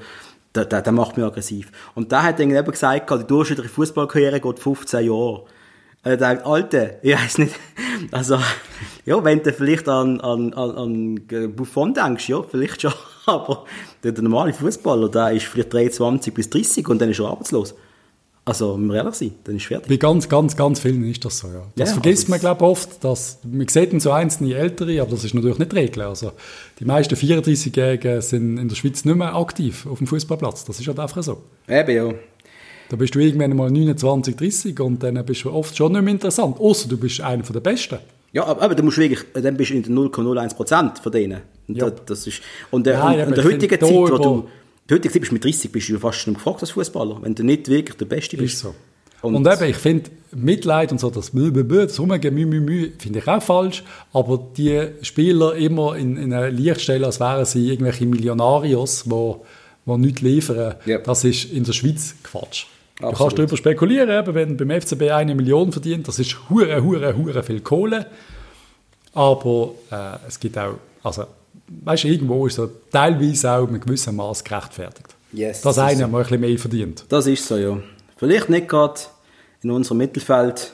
[0.55, 1.73] der, der, der macht mich aggressiv.
[1.97, 5.43] Und der hat dann eben gesagt, die durchschnittliche Fußballkarriere geht 15 Jahre.
[6.09, 7.55] Und ich denke, Alter, ich weiß nicht,
[8.13, 8.39] also,
[9.05, 11.21] ja, wenn du vielleicht an, an, an,
[11.55, 12.95] Buffon denkst, ja, vielleicht schon,
[13.27, 13.67] aber
[14.03, 17.75] der, der normale Fußballer, der ist vielleicht 23 bis 30 und dann ist er arbeitslos.
[18.47, 19.89] Also, wenn wir ehrlich sein, dann ist es fertig.
[19.91, 21.67] Bei ganz, ganz, ganz vielen ist das so, ja.
[21.77, 25.03] Das ja, vergisst also man, glaube ich, oft, dass, man sieht in so einzelne Ältere,
[25.03, 26.05] aber das ist natürlich nicht die Regel.
[26.05, 26.33] Also,
[26.81, 30.65] die meisten 34-Jährigen sind in der Schweiz nicht mehr aktiv auf dem Fußballplatz.
[30.65, 31.43] Das ist halt einfach so.
[31.69, 32.15] Eben, ja.
[32.89, 36.13] Da bist du irgendwann mal 29, 30 und dann bist du oft schon nicht mehr
[36.13, 36.59] interessant.
[36.59, 37.99] Außer du bist einer der Besten.
[38.33, 41.41] Ja, aber, aber du musst wirklich, dann bist du in den 0,01 Prozent von denen.
[41.67, 41.91] Und ja.
[41.91, 44.49] das ist, und, äh, ja, und, und der heutigen Zeit, wo du,
[44.89, 47.43] die heutige Zeit bist mit 30, bist du fast schon gefragt als Fußballer, wenn du
[47.43, 48.55] nicht wirklich der Beste bist.
[48.55, 48.75] Ist so.
[49.21, 53.19] Und, und eben, ich finde, Mitleid und so, das das Rumgehen, Mühe, Mühe, Mühe, finde
[53.19, 53.83] ich auch falsch.
[54.13, 59.35] Aber die Spieler immer in, in ein Licht stellen, als wären sie irgendwelche Millionarios, die,
[59.87, 60.99] die nichts liefern, ja.
[60.99, 62.67] das ist in der Schweiz Quatsch.
[63.01, 63.15] Absolut.
[63.15, 67.17] Du kannst darüber spekulieren, eben, wenn beim FCB eine Million verdient, das ist hure, hure,
[67.17, 68.07] hure viel Kohle.
[69.15, 71.25] Aber äh, es gibt auch, also,
[71.85, 75.15] weißt du, irgendwo ist es teilweise auch mit gewissem Maß gerechtfertigt.
[75.33, 76.09] Yes, dass das einer so.
[76.09, 77.05] mal ein bisschen mehr verdient.
[77.09, 77.79] Das ist so, ja.
[78.17, 79.01] Vielleicht nicht gerade
[79.63, 80.73] in unserem Mittelfeld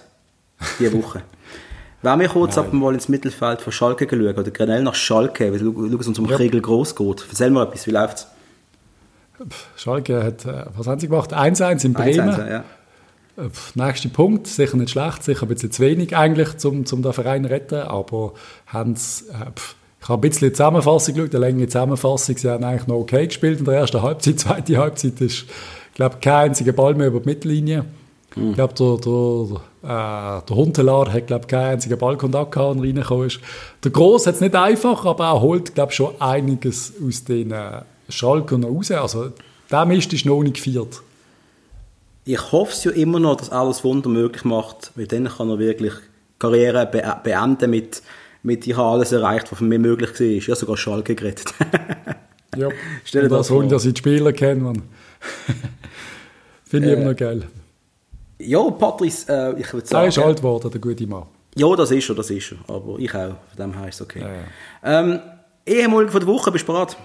[0.78, 1.22] diese Woche.
[2.02, 6.00] Wollen wir kurz ab mal ins Mittelfeld von Schalke schauen, oder generell nach Schalke, weil
[6.00, 6.36] es uns um Ja.
[6.36, 7.24] Kriegel groß geht.
[7.28, 8.26] Erzähl mal etwas, wie läuft's?
[9.76, 11.32] Schalke hat, äh, was haben sie gemacht?
[11.32, 12.30] 1-1 in Bremen.
[12.30, 12.64] 1-1, ja.
[13.36, 17.12] Äh, Nächster Punkt, sicher nicht schlecht, sicher ein bisschen zu wenig eigentlich, um zum den
[17.12, 18.34] Verein zu retten, aber
[18.66, 22.64] haben's, äh, pf, ich habe ein bisschen die Zusammenfassung geschaut, eine längere Zusammenfassung, sie haben
[22.64, 26.72] eigentlich noch okay gespielt in der ersten Halbzeit, zweite Halbzeit ist, ich glaube, kein einziger
[26.72, 27.84] Ball mehr über die Mittellinie.
[28.36, 33.28] Ich glaube, der, der, äh, der Huntelar hat, glaube keinen einzigen Ballkontakt gehabt, und reingekommen
[33.28, 33.38] ist.
[33.84, 37.82] Der Gross hat es nicht einfach, aber er holt, glaube schon einiges aus den äh,
[38.08, 38.90] Schalkern raus.
[38.90, 39.32] Also,
[39.70, 41.02] der Mist ist noch nicht gefeiert.
[42.26, 45.58] Ich hoffe es ja immer noch, dass alles Wunder möglich macht, weil dann kann er
[45.58, 45.92] wirklich
[46.38, 48.02] Karriere be beenden mit,
[48.42, 50.20] mit ich habe alles erreicht, was für mich möglich war.
[50.26, 51.52] Ich habe sogar Schalke gerettet.
[52.56, 52.68] Ja,
[53.04, 53.64] Stell dir das das vor.
[53.64, 54.74] dass ich die Spieler kenne.
[56.64, 57.42] Finde ich Äh, immer noch geil.
[58.38, 60.08] ja, Patrice, äh, ich würde Er sagen...
[60.08, 61.24] ist alt geworden, der gute Mann.
[61.56, 62.58] Ja, das ist er, das ist er.
[62.72, 63.34] Aber ich auch.
[63.56, 64.20] Von dem her ist es okay.
[64.20, 65.00] Ja, ja.
[65.00, 65.20] Ähm,
[65.66, 66.96] ehemalig von der Woche, bist du bereit?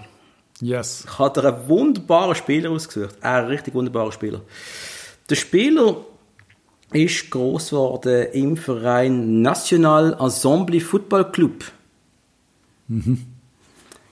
[0.61, 1.05] Yes.
[1.05, 3.15] Ich habe einen wunderbaren Spieler ausgesucht.
[3.21, 4.41] Einen richtig wunderbaren Spieler.
[5.29, 5.97] Der Spieler
[6.91, 11.63] ist groß geworden im Verein National Ensemble Football Club.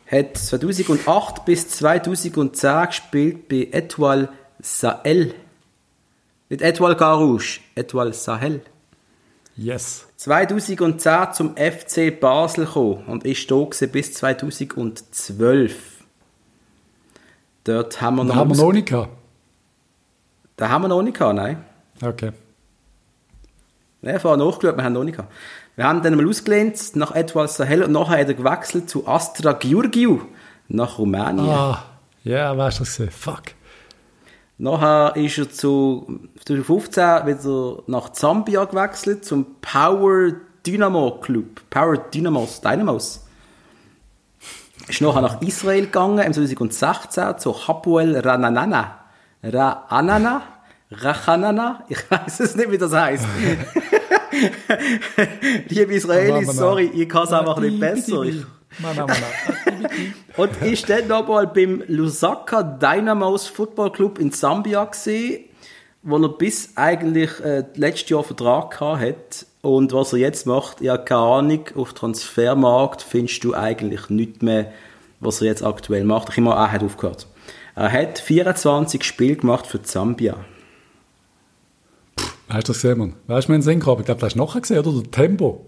[0.10, 4.30] Hat 2008 bis 2010 gespielt bei Etoile
[4.60, 5.34] Sahel.
[6.50, 8.62] Nicht Etoile Carouge, Etoile Sahel.
[9.58, 10.08] Yes.
[10.18, 15.97] 2010 zum FC Basel gekommen und ist da bis 2012.
[17.68, 19.10] Dort haben wir Da noch, haben wir noch nicht gehabt.
[20.56, 21.66] Da haben wir noch nicht gehabt, nein.
[22.02, 22.32] Okay.
[24.02, 25.34] Ja, ich habe nachgeschaut, wir haben noch nicht gehabt.
[25.76, 29.52] Wir haben dann mal ausgelehnt nach Etoile Sahel und nachher hat er gewechselt zu Astra
[29.52, 30.22] Giurgiu
[30.70, 31.50] nach Rumänien.
[31.50, 31.84] Ah,
[32.24, 33.12] ja, weißt du gesehen?
[33.12, 33.44] Fuck.
[34.58, 40.32] Nachher ist er zu 2015 wieder nach Zambia gewechselt zum Power
[40.66, 41.62] Dynamo Club.
[41.70, 43.27] Power Dynamos, Dynamos.
[44.88, 49.00] Ist nachher nach Israel gegangen im 2016 zu Hapoel Rananana.
[49.44, 50.44] Ranana?
[50.92, 51.84] Rachanana?
[51.90, 53.26] Ich weiß es nicht, wie das heißt.
[55.68, 58.24] Liebe Israelis, sorry, ich kann es einfach nicht besser.
[58.24, 58.46] Ich
[60.38, 65.46] und ist dann nochmal beim Lusaka Dynamos Football Club in Zambia gesehen,
[66.04, 69.46] wo er bis eigentlich äh, letztes Jahr Vertrag gehabt hat.
[69.68, 74.72] Und was er jetzt macht, ja, keine Ahnung, auf Transfermarkt findest du eigentlich nichts mehr,
[75.20, 76.30] was er jetzt aktuell macht.
[76.30, 77.28] Ich immer, er hat aufgehört.
[77.76, 80.38] Er hat 24 Spiele gemacht für Zambia.
[82.48, 83.14] Hast du das gesehen, Mann?
[83.28, 84.00] Weißt du, haben es gehabt.
[84.00, 85.02] Ich glaube, das hast du nachher gesehen, oder?
[85.02, 85.66] Der Tempo.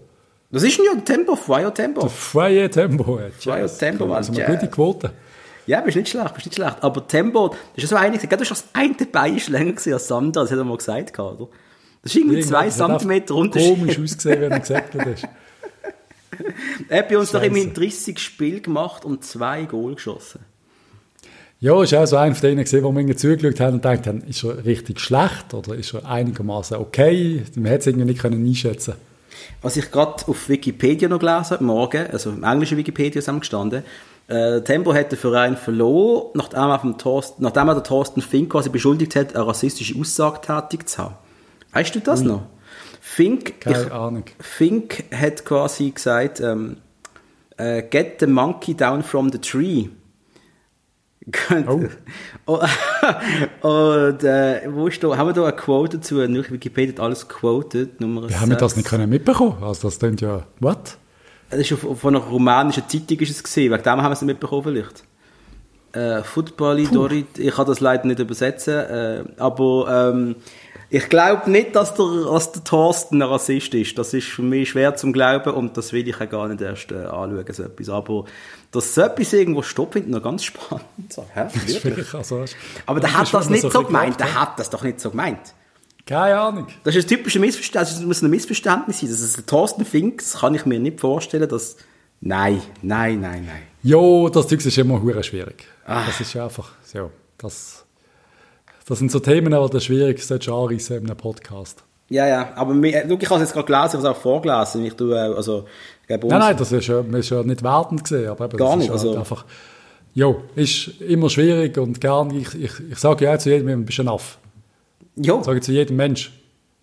[0.50, 2.00] Das ist ja Tempo, Fire Tempo.
[2.00, 3.18] Der freie Tempo.
[3.18, 3.30] ey.
[3.32, 3.76] Freie Jazz.
[3.76, 4.50] Tempo, Mann, Also eine Jazz.
[4.60, 5.10] gute Quote.
[5.66, 6.76] Ja, bist nicht schlecht, bist nicht schlecht.
[6.80, 8.22] Aber Tempo, das ist ja so einig.
[8.26, 11.18] Du hast das eine Bein ist länger als das andere, das hat er mal gesagt,
[11.18, 11.48] oder?
[12.02, 13.78] Das ist irgendwie zwei Zentimeter Unterschied.
[13.78, 15.06] Komisch ausgesehen, wenn er gesagt hat.
[16.88, 17.50] Er hat bei uns doch Scheiße.
[17.50, 20.40] immerhin 30 Spiele gemacht und zwei Goal geschossen.
[21.58, 24.22] Ja, ist auch so einer von denen gesehen, wo wir zugeschaut haben und gedacht haben,
[24.22, 27.42] ist er richtig schlecht oder ist er einigermaßen okay?
[27.54, 28.94] Man hätte es irgendwie nicht können einschätzen
[29.60, 33.40] Was ich gerade auf Wikipedia noch gelesen habe, morgen, also im englischen Wikipedia ist es
[33.40, 33.82] gestanden,
[34.28, 38.52] äh, Tempo hat den Verein verloren, nachdem er, vom Thorsten, nachdem er den Thorsten Fink
[38.52, 41.14] quasi beschuldigt hat, eine rassistische Aussage tätig zu haben.
[41.72, 42.42] Weißt du das noch?
[43.00, 44.24] Fink, Keine ich, Ahnung.
[44.38, 46.76] Fink hat quasi gesagt, ähm,
[47.56, 49.88] äh, get the monkey down from the tree.
[52.46, 52.60] Oh.
[53.68, 56.16] Und äh, wo ist da, haben wir da eine Quote dazu?
[56.26, 58.00] Nur Wikipedia hat alles quoted.
[58.00, 59.62] Nummer Wir haben wir das nicht können mitbekommen.
[59.62, 60.96] Also das klingt ja, what?
[61.50, 63.72] Das ist von einer rumänischen Zeitung ist es gesehen.
[63.72, 65.04] Wegen dem haben wir es nicht mitbekommen vielleicht.
[65.92, 70.36] Äh, Football Dorit, ich kann das leider nicht übersetzen, äh, aber ähm,
[70.92, 73.96] ich glaube nicht, dass der, dass der Thorsten ein Rassist ist.
[73.96, 76.90] Das ist für mich schwer zum Glauben und das will ich auch gar nicht erst
[76.90, 77.88] äh, anschauen, so etwas.
[77.88, 78.24] Aber
[78.72, 80.84] dass so etwas irgendwo stoppt, finde ich noch ganz spannend.
[81.08, 81.46] So, hä?
[81.66, 82.12] Wirklich?
[82.12, 82.44] also,
[82.86, 84.18] Aber der hat das nicht so gemeint.
[84.18, 85.54] gelacht Der hat das doch nicht so gemeint.
[86.06, 86.66] Keine Ahnung.
[86.82, 89.10] Das ist ein typisches Missverständnis, das muss ein Missverständnis sein.
[89.10, 91.76] Das ist ein Thorsten Fink, das kann ich mir nicht vorstellen, dass...
[92.22, 93.62] Nein, nein, nein, nein.
[93.82, 95.64] Jo, das Zeug ist immer schwierig.
[95.86, 96.04] Ah.
[96.04, 97.86] Das ist einfach, ja, das,
[98.90, 101.82] das sind so Themen, die das schwierig du anreissen in einem Podcast.
[102.08, 104.16] Ja, ja, aber mir, schau, ich habe es jetzt gerade gelesen, ich habe es auch
[104.16, 104.84] vorgelesen.
[104.84, 105.64] Ich tue, äh, also,
[106.08, 108.86] Nein, nein, das ist ja, ist ja nicht wertend gesehen, aber eben, Gar das nicht,
[108.86, 109.44] ist halt also- einfach,
[110.12, 113.76] jo, ist immer schwierig und gern, ich, ich, ich sage ja auch zu jedem, du
[113.84, 114.38] bist ein Aff.
[115.14, 116.32] Ja, Sage ich zu jedem Mensch.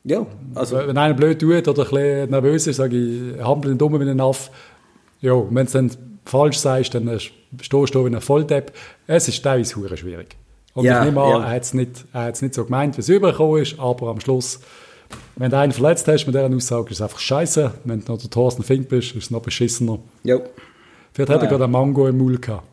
[0.06, 3.78] ja, also, Wenn einer blöd tut oder ein bisschen nervös ist, sage ich, hampel den
[3.78, 4.50] dumm wie ein Aff.
[5.20, 5.92] Ja, wenn du es dann
[6.24, 8.72] falsch sagst, dann äh, stehst du wie ein Volldepp.
[9.08, 10.38] Es ist teilweise schwierig.
[10.78, 11.44] Und Ja, ich nehme an, ja.
[11.44, 14.60] er hat es nicht, er nicht so gemeint, wie es übergekommen ist, aber am Schluss
[15.36, 17.72] Wenn du einen verletzt hast mit dieser Aussage, ist es einfach scheiße.
[17.84, 19.98] Wenn du noch der Thorsten Fink bist, ist es noch beschissener.
[20.24, 20.44] Jo.
[21.14, 22.68] Vielleicht hätte er gerade einen Mango im Mund gehabt.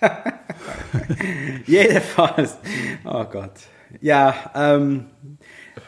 [1.66, 2.56] Jedenfalls.
[3.04, 3.52] Oh Gott.
[4.00, 5.04] Ja, ähm,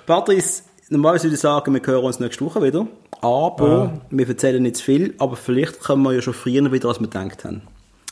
[0.04, 2.86] Patrice, normalerweise würde ich sagen, wir hören uns nächste Woche wieder.
[3.22, 7.00] Aber wir erzählen nicht zu viel, aber vielleicht kommen wir ja schon früher wieder, als
[7.00, 7.62] wir gedacht haben.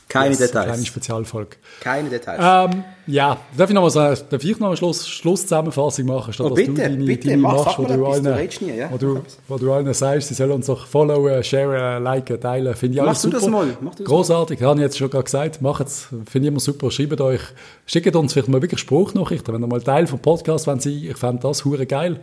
[0.09, 0.67] Keine Yes, Details.
[0.67, 1.57] Kleine Spezialfolge.
[1.81, 2.39] Keine Details.
[2.73, 6.47] Ähm, ja, darf ich noch mal sagen, darf ich noch eine Schluss, Schlusszusammenfassung machen, statt
[6.47, 8.77] Oh, dass bitte, du deine, bitte, deine mach, machst, wo mal du, du allen, nie,
[8.77, 8.89] ja?
[8.91, 12.95] wo, du, wo du allen sagst, sie sollen uns doch followen, sharen, liken, teilen, finde
[12.97, 13.41] ich alles du super.
[13.41, 16.39] das mal, mach du das Großartig, habe ich jetzt schon gerade gesagt, macht es, finde
[16.39, 17.41] ich immer super, schreibt euch,
[17.87, 21.17] schickt uns vielleicht mal wirklich Spruchnachrichten, wenn ihr mal Teil vom Podcast wollt sein, ich
[21.17, 22.21] fände das hure geil.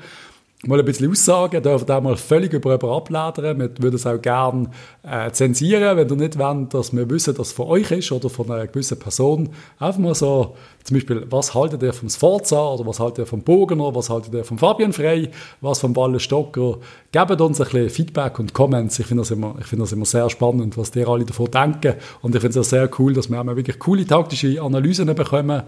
[0.66, 3.59] Mal ein bisschen Aussagen, dürft auch mal völlig über jemanden abladern.
[3.59, 4.70] Wir würden es auch gerne
[5.03, 8.30] äh, zensieren, wenn ihr nicht wollt, dass wir wissen, dass es von euch ist oder
[8.30, 9.49] von einer gewissen Person.
[9.78, 10.55] Einfach mal so,
[10.86, 14.34] zum Beispiel, was haltet ihr vom Sforza oder was haltet ihr vom Bogener, was haltet
[14.34, 16.78] ihr vom Fabian Frey, was vom Wallenstocker.
[17.11, 18.97] Gebt uns ein bisschen Feedback und Comments.
[18.97, 21.95] Ich finde das, immer, ich finde das immer sehr spannend, was ihr alle davon denken.
[22.22, 25.14] Und ich finde es auch sehr cool, dass wir auch mal wirklich coole taktische Analysen
[25.14, 25.64] bekommen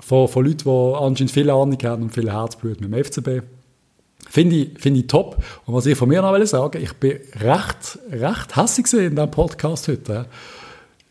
[0.00, 3.59] von, von Leuten, die anscheinend viel Ahnung haben und viel Herzblut mit dem FCB.
[4.30, 5.38] Finde ich, finde ich top.
[5.66, 9.28] Und was ich von mir noch will sagen, ich bin recht, recht hässig in diesem
[9.28, 10.26] Podcast heute.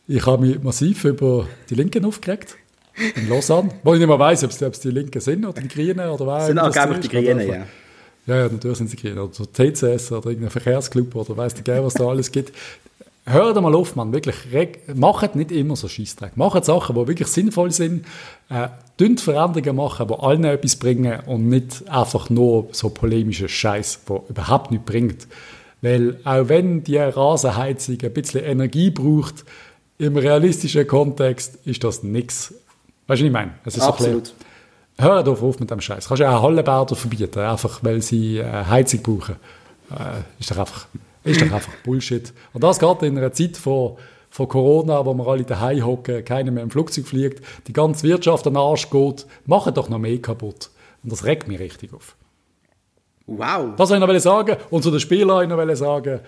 [0.08, 2.56] Ich habe mich massiv über die Linken aufgeregt.
[3.16, 3.72] In Lausanne.
[3.84, 6.46] Wo ich nicht mehr weiss, ob es, die Linken sind oder die Grünen oder wer.
[6.46, 7.12] sind immer auch das glaube ich ist.
[7.12, 7.66] die Grünen, ja.
[8.26, 9.22] ja, ja, natürlich sind sie Grüne.
[9.22, 12.54] Oder TCS oder irgendein Verkehrsclub oder weiss Geil, was da alles gibt.
[13.32, 14.12] Hört mal auf, Mann.
[14.12, 14.36] Wirklich.
[14.96, 16.36] Macht nicht immer so Scheissdreck.
[16.36, 18.06] Macht Sachen, die wirklich sinnvoll sind.
[18.50, 18.70] Äh,
[19.18, 24.72] Veränderungen machen, die allen etwas bringen und nicht einfach nur so polemische Scheiß, der überhaupt
[24.72, 25.28] nichts bringt.
[25.82, 29.46] Weil auch wenn die Rasenheizung ein bisschen Energie braucht,
[30.00, 32.54] im realistischen Kontext ist das nichts.
[33.08, 33.52] Weißt du, was ich meine?
[33.64, 34.34] Es ist so Absolut.
[34.98, 36.08] Hör doch auf mit dem Scheiß.
[36.08, 39.36] Kannst ja auch Hallenbäder verbieten, einfach weil sie äh, Heizung brauchen.
[39.92, 40.88] Äh, ist, doch einfach,
[41.24, 42.34] ist doch einfach Bullshit.
[42.54, 43.98] Und das geht in einer Zeit von,
[44.30, 48.48] von Corona, wo wir alle daheim hocken, keiner mehr im Flugzeug fliegt, die ganze Wirtschaft
[48.48, 49.26] an den Arsch geht.
[49.46, 50.70] Machen doch noch mehr kaputt.
[51.04, 52.16] Und das regt mich richtig auf.
[53.26, 53.76] Wow.
[53.78, 54.58] Das wollte ich noch sagen.
[54.70, 56.20] Und zu den Spielern wollte ich noch sagen,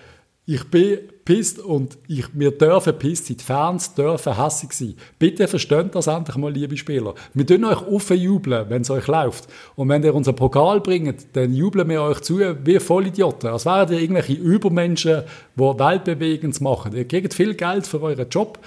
[0.44, 3.36] ich bin pisst und ich, wir dürfen pisst sein.
[3.36, 4.96] Die Fans dürfen hässig sein.
[5.18, 7.14] Bitte versteht das endlich mal, liebe Spieler.
[7.32, 9.46] Wir tun euch aufjubeln, wenn es euch läuft.
[9.76, 13.50] Und wenn ihr unseren Pokal bringt, dann jubeln wir euch zu wie Vollidioten.
[13.50, 15.22] Als wären ihr irgendwelche Übermenschen,
[15.54, 16.96] die Weltbewegendes machen.
[16.96, 18.58] Ihr kriegt viel Geld für euren Job.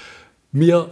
[0.53, 0.89] Wir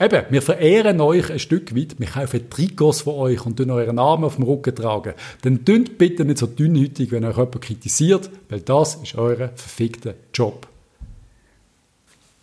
[0.00, 3.94] Eben, wir verehren euch ein Stück weit, wir kaufen Trikots von euch und tun euren
[3.96, 5.14] Namen auf dem Rücken tragen.
[5.42, 10.14] Dann tünt bitte nicht so dünnhütig, wenn euch jemand kritisiert, weil das ist euer verfickter
[10.32, 10.66] Job.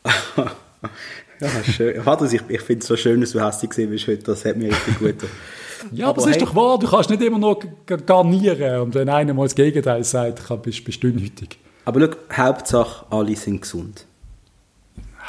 [1.40, 2.06] Ja, schön.
[2.06, 4.22] Warte, ich, ich finde es so schön, dass du hässlich gesehen bist heute.
[4.24, 5.30] Das hat mir richtig gut getan.
[5.92, 8.82] Ja, aber, Aber es ist hey- doch wahr, du kannst nicht immer noch g- garnieren
[8.82, 11.58] und wenn einer mal das Gegenteil sagt, bist du dünnhütig.
[11.86, 14.06] Aber schau, Hauptsache, alle sind gesund.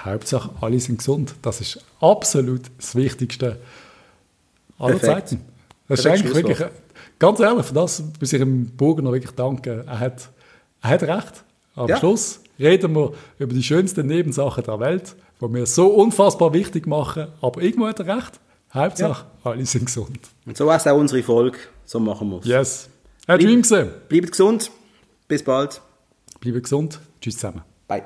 [0.05, 1.35] Hauptsache, alle sind gesund.
[1.43, 3.59] Das ist absolut das Wichtigste
[4.79, 5.29] aller Perfekt.
[5.29, 5.45] Zeiten.
[5.89, 6.69] Das ist Perfekt eigentlich wirklich,
[7.19, 9.87] ganz ehrlich, für das muss ich dem Burger noch wirklich danken.
[9.87, 10.29] Er hat,
[10.83, 11.45] er hat recht.
[11.75, 11.97] Am Ja.
[11.99, 17.29] Schluss reden wir über die schönsten Nebensachen der Welt, die wir so unfassbar wichtig machen,
[17.41, 18.39] aber irgendwo hat er recht.
[18.75, 20.19] Hauptsache, alle sind gesund.
[20.47, 21.59] Und so ist auch unsere Folge.
[21.85, 22.47] So machen wir es.
[22.47, 22.89] Yes.
[23.29, 23.91] Hat Dream gesehen.
[24.09, 24.71] Bleibt gesund.
[25.29, 25.81] Bis bald.
[26.41, 26.99] Bleibt gesund.
[27.21, 27.63] Tschüss zusammen.
[27.87, 28.03] Bye.